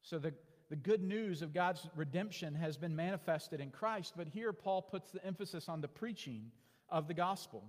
So 0.03 0.19
the 0.19 0.35
the 0.71 0.77
good 0.77 1.03
news 1.03 1.43
of 1.43 1.53
God's 1.53 1.87
redemption 1.95 2.55
has 2.55 2.77
been 2.77 2.97
manifested 2.97 3.61
in 3.61 3.71
Christ, 3.71 4.15
but 4.17 4.29
here 4.29 4.53
Paul 4.53 4.83
puts 4.83 5.11
the 5.11 5.25
emphasis 5.25 5.69
on 5.69 5.81
the 5.81 5.89
preaching 5.89 6.51
of 6.89 7.07
the 7.07 7.15
gospel. 7.15 7.63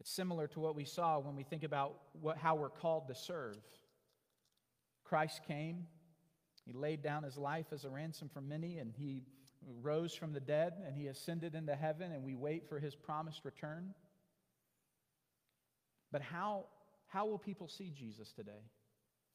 It's 0.00 0.10
similar 0.10 0.46
to 0.48 0.60
what 0.60 0.74
we 0.74 0.84
saw 0.84 1.18
when 1.18 1.36
we 1.36 1.42
think 1.42 1.62
about 1.62 1.96
what, 2.20 2.36
how 2.38 2.54
we're 2.54 2.68
called 2.68 3.08
to 3.08 3.14
serve. 3.14 3.56
Christ 5.04 5.40
came, 5.46 5.86
he 6.66 6.72
laid 6.72 7.02
down 7.02 7.22
his 7.22 7.36
life 7.36 7.66
as 7.72 7.84
a 7.84 7.88
ransom 7.88 8.28
for 8.28 8.40
many, 8.40 8.78
and 8.78 8.92
he 8.96 9.22
rose 9.82 10.14
from 10.14 10.32
the 10.32 10.40
dead, 10.40 10.74
and 10.84 10.96
he 10.96 11.06
ascended 11.06 11.54
into 11.54 11.74
heaven, 11.74 12.12
and 12.12 12.24
we 12.24 12.34
wait 12.34 12.68
for 12.68 12.80
his 12.80 12.94
promised 12.94 13.44
return. 13.44 13.94
But 16.10 16.22
how, 16.22 16.66
how 17.06 17.26
will 17.26 17.38
people 17.38 17.68
see 17.68 17.92
Jesus 17.96 18.32
today? 18.32 18.64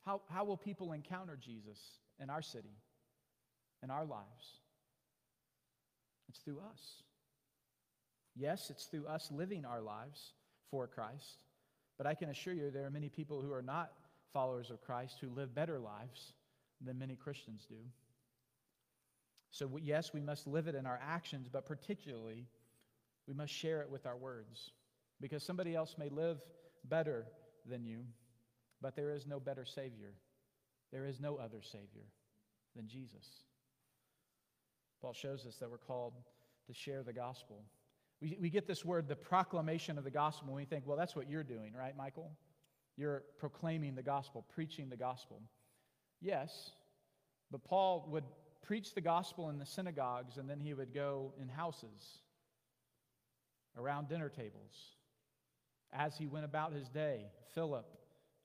How, 0.05 0.21
how 0.29 0.43
will 0.43 0.57
people 0.57 0.91
encounter 0.91 1.37
Jesus 1.39 1.79
in 2.19 2.29
our 2.29 2.41
city, 2.41 2.75
in 3.81 3.89
our 3.89 4.05
lives? 4.05 4.59
It's 6.27 6.39
through 6.39 6.59
us. 6.59 7.03
Yes, 8.35 8.69
it's 8.69 8.85
through 8.85 9.07
us 9.07 9.29
living 9.31 9.65
our 9.65 9.81
lives 9.81 10.33
for 10.69 10.87
Christ, 10.87 11.39
but 11.97 12.07
I 12.07 12.13
can 12.13 12.29
assure 12.29 12.53
you 12.53 12.71
there 12.71 12.85
are 12.85 12.91
many 12.91 13.09
people 13.09 13.41
who 13.41 13.53
are 13.53 13.61
not 13.61 13.91
followers 14.33 14.69
of 14.69 14.81
Christ 14.81 15.17
who 15.19 15.29
live 15.29 15.53
better 15.53 15.77
lives 15.77 16.33
than 16.83 16.97
many 16.97 17.15
Christians 17.15 17.65
do. 17.69 17.75
So, 19.51 19.69
yes, 19.81 20.13
we 20.13 20.21
must 20.21 20.47
live 20.47 20.67
it 20.67 20.75
in 20.75 20.85
our 20.85 20.99
actions, 21.05 21.49
but 21.51 21.65
particularly, 21.65 22.47
we 23.27 23.33
must 23.33 23.53
share 23.53 23.81
it 23.81 23.89
with 23.89 24.05
our 24.05 24.15
words 24.15 24.71
because 25.19 25.43
somebody 25.43 25.75
else 25.75 25.95
may 25.97 26.09
live 26.09 26.41
better 26.85 27.25
than 27.69 27.83
you. 27.83 28.05
But 28.81 28.95
there 28.95 29.11
is 29.11 29.27
no 29.27 29.39
better 29.39 29.65
Savior. 29.65 30.13
There 30.91 31.05
is 31.05 31.19
no 31.19 31.35
other 31.35 31.61
Savior 31.61 32.07
than 32.75 32.87
Jesus. 32.87 33.27
Paul 35.01 35.13
shows 35.13 35.45
us 35.45 35.57
that 35.57 35.69
we're 35.69 35.77
called 35.77 36.13
to 36.67 36.73
share 36.73 37.03
the 37.03 37.13
gospel. 37.13 37.63
We, 38.21 38.37
we 38.39 38.49
get 38.49 38.67
this 38.67 38.85
word, 38.85 39.07
the 39.07 39.15
proclamation 39.15 39.97
of 39.97 40.03
the 40.03 40.11
gospel, 40.11 40.49
and 40.49 40.55
we 40.55 40.65
think, 40.65 40.85
well, 40.87 40.97
that's 40.97 41.15
what 41.15 41.29
you're 41.29 41.43
doing, 41.43 41.73
right, 41.73 41.95
Michael? 41.95 42.31
You're 42.97 43.23
proclaiming 43.39 43.95
the 43.95 44.03
gospel, 44.03 44.45
preaching 44.53 44.89
the 44.89 44.97
gospel. 44.97 45.41
Yes, 46.21 46.71
but 47.51 47.63
Paul 47.63 48.07
would 48.11 48.23
preach 48.61 48.93
the 48.93 49.01
gospel 49.01 49.49
in 49.49 49.57
the 49.57 49.65
synagogues, 49.65 50.37
and 50.37 50.49
then 50.49 50.59
he 50.59 50.73
would 50.73 50.93
go 50.93 51.33
in 51.41 51.49
houses, 51.49 52.21
around 53.77 54.07
dinner 54.07 54.29
tables, 54.29 54.95
as 55.91 56.17
he 56.17 56.27
went 56.27 56.45
about 56.45 56.73
his 56.73 56.87
day. 56.89 57.25
Philip, 57.53 57.85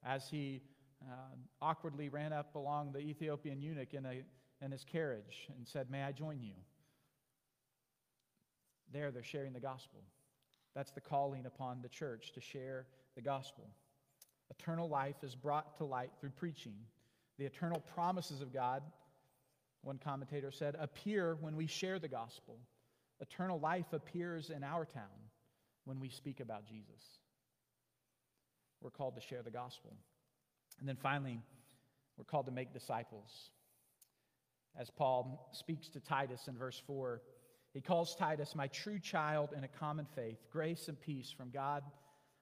as 0.04 0.28
he 0.28 0.62
uh, 1.02 1.36
awkwardly 1.60 2.08
ran 2.08 2.32
up 2.32 2.54
along 2.54 2.92
the 2.92 3.00
Ethiopian 3.00 3.60
eunuch 3.60 3.92
in, 3.94 4.06
a, 4.06 4.22
in 4.64 4.70
his 4.70 4.84
carriage 4.84 5.48
and 5.56 5.66
said, 5.66 5.90
May 5.90 6.02
I 6.02 6.12
join 6.12 6.40
you? 6.42 6.54
There, 8.92 9.10
they're 9.10 9.22
sharing 9.22 9.52
the 9.52 9.60
gospel. 9.60 10.02
That's 10.74 10.92
the 10.92 11.00
calling 11.00 11.46
upon 11.46 11.82
the 11.82 11.88
church 11.88 12.32
to 12.32 12.40
share 12.40 12.86
the 13.14 13.22
gospel. 13.22 13.68
Eternal 14.50 14.88
life 14.88 15.16
is 15.22 15.34
brought 15.34 15.76
to 15.78 15.84
light 15.84 16.10
through 16.20 16.30
preaching. 16.30 16.74
The 17.38 17.44
eternal 17.44 17.80
promises 17.94 18.40
of 18.40 18.52
God, 18.52 18.82
one 19.82 19.98
commentator 19.98 20.50
said, 20.50 20.76
appear 20.78 21.36
when 21.40 21.56
we 21.56 21.66
share 21.66 21.98
the 21.98 22.08
gospel. 22.08 22.58
Eternal 23.20 23.58
life 23.60 23.92
appears 23.92 24.50
in 24.50 24.64
our 24.64 24.84
town 24.84 25.04
when 25.84 26.00
we 26.00 26.08
speak 26.08 26.40
about 26.40 26.66
Jesus. 26.66 27.20
We're 28.80 28.90
called 28.90 29.16
to 29.16 29.20
share 29.20 29.42
the 29.42 29.50
gospel. 29.50 29.94
And 30.80 30.88
then 30.88 30.96
finally, 30.96 31.40
we're 32.16 32.24
called 32.24 32.46
to 32.46 32.52
make 32.52 32.72
disciples. 32.72 33.50
As 34.78 34.90
Paul 34.90 35.48
speaks 35.52 35.88
to 35.90 36.00
Titus 36.00 36.48
in 36.48 36.56
verse 36.56 36.80
4, 36.86 37.22
he 37.72 37.80
calls 37.80 38.14
Titus 38.16 38.54
my 38.54 38.68
true 38.68 38.98
child 38.98 39.50
in 39.56 39.64
a 39.64 39.68
common 39.68 40.06
faith, 40.14 40.38
grace 40.50 40.88
and 40.88 41.00
peace 41.00 41.30
from 41.30 41.50
God 41.50 41.82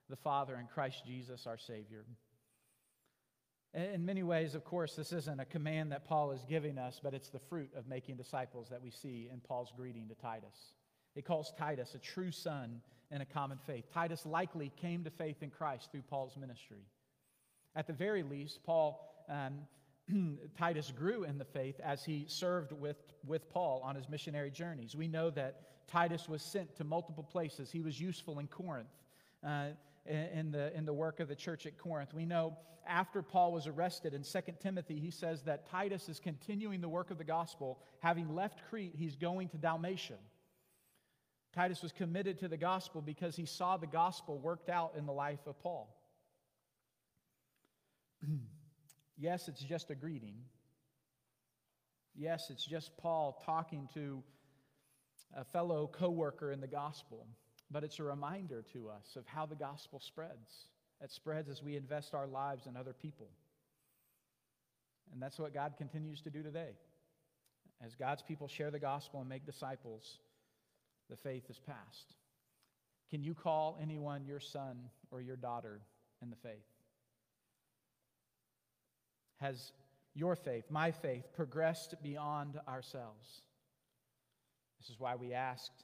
the 0.09 0.15
Father 0.15 0.55
and 0.55 0.69
Christ 0.69 1.03
Jesus 1.05 1.47
our 1.47 1.57
Savior. 1.57 2.05
In 3.75 4.05
many 4.05 4.23
ways, 4.23 4.55
of 4.55 4.63
course, 4.63 4.95
this 4.95 5.11
isn't 5.11 5.41
a 5.41 5.45
command 5.45 5.91
that 5.91 6.05
Paul 6.05 6.31
is 6.31 6.45
giving 6.47 6.77
us, 6.77 7.01
but 7.03 7.13
it's 7.13 7.27
the 7.27 7.39
fruit 7.39 7.69
of 7.75 7.89
making 7.89 8.15
disciples 8.15 8.69
that 8.69 8.81
we 8.81 8.89
see 8.89 9.27
in 9.31 9.41
Paul's 9.41 9.73
greeting 9.75 10.07
to 10.07 10.15
Titus. 10.15 10.73
He 11.13 11.21
calls 11.21 11.51
Titus 11.57 11.93
a 11.93 11.97
true 11.97 12.31
son 12.31 12.79
in 13.11 13.19
a 13.19 13.25
common 13.25 13.57
faith. 13.67 13.83
Titus 13.93 14.25
likely 14.25 14.71
came 14.77 15.03
to 15.03 15.09
faith 15.09 15.43
in 15.43 15.49
Christ 15.49 15.91
through 15.91 16.03
Paul's 16.03 16.37
ministry. 16.37 16.85
At 17.75 17.85
the 17.85 17.91
very 17.91 18.23
least, 18.23 18.63
Paul, 18.63 19.25
um, 19.27 20.37
Titus 20.57 20.93
grew 20.95 21.25
in 21.25 21.37
the 21.37 21.43
faith 21.43 21.77
as 21.83 22.05
he 22.05 22.23
served 22.29 22.71
with, 22.71 22.97
with 23.27 23.49
Paul 23.49 23.81
on 23.83 23.95
his 23.95 24.07
missionary 24.07 24.51
journeys. 24.51 24.95
We 24.95 25.09
know 25.09 25.29
that 25.31 25.87
Titus 25.87 26.29
was 26.29 26.41
sent 26.41 26.77
to 26.77 26.85
multiple 26.85 27.23
places. 27.23 27.71
He 27.71 27.81
was 27.81 27.99
useful 27.99 28.39
in 28.39 28.47
Corinth. 28.47 28.87
Uh, 29.45 29.71
in 30.05 30.51
the, 30.51 30.75
in 30.75 30.85
the 30.85 30.93
work 30.93 31.19
of 31.19 31.27
the 31.27 31.35
church 31.35 31.65
at 31.65 31.77
Corinth. 31.77 32.13
We 32.13 32.25
know 32.25 32.57
after 32.87 33.21
Paul 33.21 33.51
was 33.51 33.67
arrested 33.67 34.13
in 34.13 34.23
2 34.23 34.39
Timothy, 34.59 34.99
he 34.99 35.11
says 35.11 35.43
that 35.43 35.69
Titus 35.69 36.07
is 36.09 36.19
continuing 36.19 36.81
the 36.81 36.89
work 36.89 37.11
of 37.11 37.17
the 37.17 37.23
gospel. 37.23 37.79
Having 37.99 38.35
left 38.35 38.61
Crete, 38.69 38.93
he's 38.95 39.15
going 39.15 39.49
to 39.49 39.57
Dalmatia. 39.57 40.17
Titus 41.53 41.81
was 41.81 41.91
committed 41.91 42.39
to 42.39 42.47
the 42.47 42.57
gospel 42.57 43.01
because 43.01 43.35
he 43.35 43.45
saw 43.45 43.77
the 43.77 43.87
gospel 43.87 44.37
worked 44.37 44.69
out 44.69 44.93
in 44.97 45.05
the 45.05 45.13
life 45.13 45.39
of 45.47 45.57
Paul. 45.59 45.95
yes, 49.17 49.47
it's 49.47 49.61
just 49.61 49.89
a 49.89 49.95
greeting. 49.95 50.35
Yes, 52.13 52.49
it's 52.49 52.65
just 52.65 52.95
Paul 52.97 53.41
talking 53.45 53.89
to 53.93 54.21
a 55.35 55.43
fellow 55.43 55.89
co 55.91 56.09
worker 56.09 56.51
in 56.51 56.61
the 56.61 56.67
gospel, 56.67 57.25
but 57.71 57.83
it's 57.83 57.99
a 57.99 58.03
reminder 58.03 58.63
to 58.73 58.89
us 58.89 59.15
of 59.15 59.25
how 59.25 59.45
the 59.45 59.55
gospel 59.55 59.99
spreads. 59.99 60.67
It 61.01 61.11
spreads 61.11 61.49
as 61.49 61.61
we 61.61 61.75
invest 61.75 62.13
our 62.13 62.27
lives 62.27 62.67
in 62.67 62.77
other 62.77 62.93
people. 62.93 63.27
And 65.11 65.21
that's 65.21 65.39
what 65.39 65.53
God 65.53 65.73
continues 65.77 66.21
to 66.21 66.29
do 66.29 66.43
today. 66.43 66.71
As 67.85 67.95
God's 67.95 68.21
people 68.21 68.47
share 68.47 68.71
the 68.71 68.79
gospel 68.79 69.19
and 69.19 69.29
make 69.29 69.45
disciples, 69.45 70.19
the 71.09 71.17
faith 71.17 71.49
is 71.49 71.59
passed. 71.59 72.15
Can 73.11 73.23
you 73.23 73.33
call 73.33 73.77
anyone 73.81 74.25
your 74.25 74.39
son 74.39 74.89
or 75.11 75.21
your 75.21 75.35
daughter 75.35 75.81
in 76.21 76.29
the 76.29 76.35
faith? 76.37 76.65
Has 79.37 79.73
your 80.15 80.35
faith, 80.35 80.65
my 80.69 80.91
faith, 80.91 81.25
progressed 81.33 81.95
beyond 82.01 82.59
ourselves? 82.67 83.41
This 84.79 84.89
is 84.89 84.99
why 84.99 85.15
we 85.15 85.33
asked, 85.33 85.83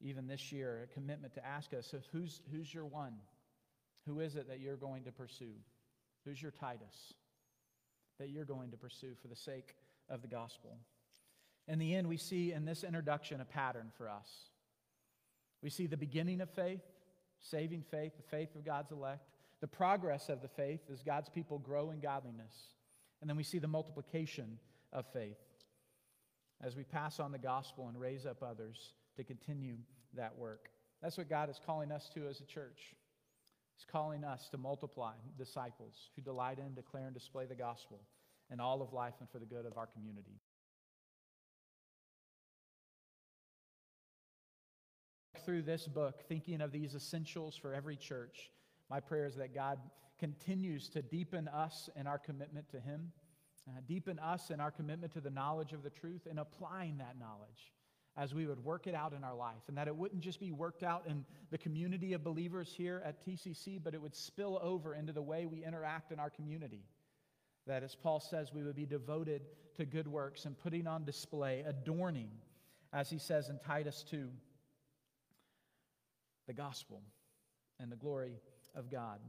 even 0.00 0.26
this 0.26 0.52
year, 0.52 0.80
a 0.84 0.94
commitment 0.94 1.34
to 1.34 1.44
ask 1.44 1.74
us 1.74 1.92
who's, 2.12 2.40
who's 2.52 2.72
your 2.72 2.86
one? 2.86 3.14
Who 4.06 4.20
is 4.20 4.36
it 4.36 4.48
that 4.48 4.60
you're 4.60 4.76
going 4.76 5.04
to 5.04 5.12
pursue? 5.12 5.54
Who's 6.24 6.40
your 6.40 6.52
Titus 6.52 7.14
that 8.18 8.30
you're 8.30 8.44
going 8.44 8.70
to 8.70 8.76
pursue 8.76 9.14
for 9.20 9.28
the 9.28 9.36
sake 9.36 9.74
of 10.08 10.22
the 10.22 10.28
gospel? 10.28 10.78
In 11.66 11.78
the 11.78 11.94
end, 11.94 12.08
we 12.08 12.16
see 12.16 12.52
in 12.52 12.64
this 12.64 12.84
introduction 12.84 13.40
a 13.40 13.44
pattern 13.44 13.90
for 13.96 14.08
us. 14.08 14.28
We 15.62 15.70
see 15.70 15.86
the 15.86 15.96
beginning 15.96 16.40
of 16.40 16.48
faith, 16.50 16.80
saving 17.40 17.84
faith, 17.90 18.12
the 18.16 18.36
faith 18.36 18.54
of 18.54 18.64
God's 18.64 18.92
elect, 18.92 19.28
the 19.60 19.66
progress 19.66 20.28
of 20.28 20.40
the 20.40 20.48
faith 20.48 20.80
as 20.92 21.02
God's 21.02 21.28
people 21.28 21.58
grow 21.58 21.90
in 21.90 22.00
godliness. 22.00 22.54
And 23.20 23.28
then 23.28 23.36
we 23.36 23.42
see 23.42 23.58
the 23.58 23.68
multiplication 23.68 24.58
of 24.92 25.04
faith 25.12 25.36
as 26.62 26.76
we 26.76 26.84
pass 26.84 27.20
on 27.20 27.32
the 27.32 27.38
gospel 27.38 27.88
and 27.88 28.00
raise 28.00 28.24
up 28.24 28.42
others 28.42 28.94
to 29.18 29.24
continue 29.24 29.76
that 30.14 30.36
work. 30.38 30.70
That's 31.02 31.18
what 31.18 31.28
God 31.28 31.50
is 31.50 31.60
calling 31.64 31.92
us 31.92 32.08
to 32.14 32.26
as 32.28 32.40
a 32.40 32.44
church. 32.44 32.94
He's 33.76 33.84
calling 33.90 34.24
us 34.24 34.48
to 34.50 34.58
multiply 34.58 35.12
disciples 35.36 36.10
who 36.16 36.22
delight 36.22 36.58
in, 36.58 36.74
declare, 36.74 37.06
and 37.06 37.14
display 37.14 37.44
the 37.46 37.54
gospel 37.54 38.00
in 38.50 38.60
all 38.60 38.80
of 38.80 38.92
life 38.92 39.14
and 39.20 39.28
for 39.28 39.38
the 39.38 39.46
good 39.46 39.66
of 39.66 39.76
our 39.76 39.86
community. 39.86 40.40
Through 45.44 45.62
this 45.62 45.86
book, 45.86 46.22
thinking 46.28 46.60
of 46.60 46.72
these 46.72 46.94
essentials 46.94 47.56
for 47.56 47.74
every 47.74 47.96
church, 47.96 48.50
my 48.90 49.00
prayer 49.00 49.26
is 49.26 49.36
that 49.36 49.54
God 49.54 49.78
continues 50.18 50.88
to 50.90 51.02
deepen 51.02 51.48
us 51.48 51.88
in 51.96 52.06
our 52.06 52.18
commitment 52.18 52.68
to 52.70 52.80
Him, 52.80 53.12
uh, 53.68 53.80
deepen 53.86 54.18
us 54.18 54.50
in 54.50 54.60
our 54.60 54.70
commitment 54.70 55.12
to 55.12 55.20
the 55.20 55.30
knowledge 55.30 55.72
of 55.72 55.82
the 55.82 55.90
truth, 55.90 56.26
and 56.28 56.38
applying 56.38 56.98
that 56.98 57.18
knowledge 57.18 57.72
as 58.18 58.34
we 58.34 58.46
would 58.46 58.62
work 58.64 58.88
it 58.88 58.94
out 58.94 59.12
in 59.12 59.22
our 59.22 59.34
life. 59.34 59.62
And 59.68 59.78
that 59.78 59.86
it 59.86 59.94
wouldn't 59.94 60.20
just 60.20 60.40
be 60.40 60.50
worked 60.50 60.82
out 60.82 61.04
in 61.06 61.24
the 61.50 61.58
community 61.58 62.12
of 62.14 62.24
believers 62.24 62.74
here 62.76 63.00
at 63.04 63.24
TCC, 63.24 63.80
but 63.82 63.94
it 63.94 64.02
would 64.02 64.14
spill 64.14 64.58
over 64.60 64.94
into 64.94 65.12
the 65.12 65.22
way 65.22 65.46
we 65.46 65.64
interact 65.64 66.10
in 66.10 66.18
our 66.18 66.28
community. 66.28 66.82
That, 67.66 67.84
as 67.84 67.94
Paul 67.94 68.18
says, 68.18 68.52
we 68.52 68.64
would 68.64 68.74
be 68.74 68.86
devoted 68.86 69.42
to 69.76 69.84
good 69.84 70.08
works 70.08 70.46
and 70.46 70.58
putting 70.58 70.88
on 70.88 71.04
display, 71.04 71.62
adorning, 71.66 72.30
as 72.92 73.08
he 73.08 73.18
says 73.18 73.50
in 73.50 73.58
Titus 73.60 74.04
2, 74.10 74.28
the 76.48 76.54
gospel 76.54 77.02
and 77.78 77.92
the 77.92 77.96
glory 77.96 78.40
of 78.74 78.90
God, 78.90 79.20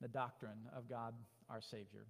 the 0.00 0.08
doctrine 0.08 0.68
of 0.76 0.88
God 0.88 1.14
our 1.48 1.60
Savior. 1.60 2.06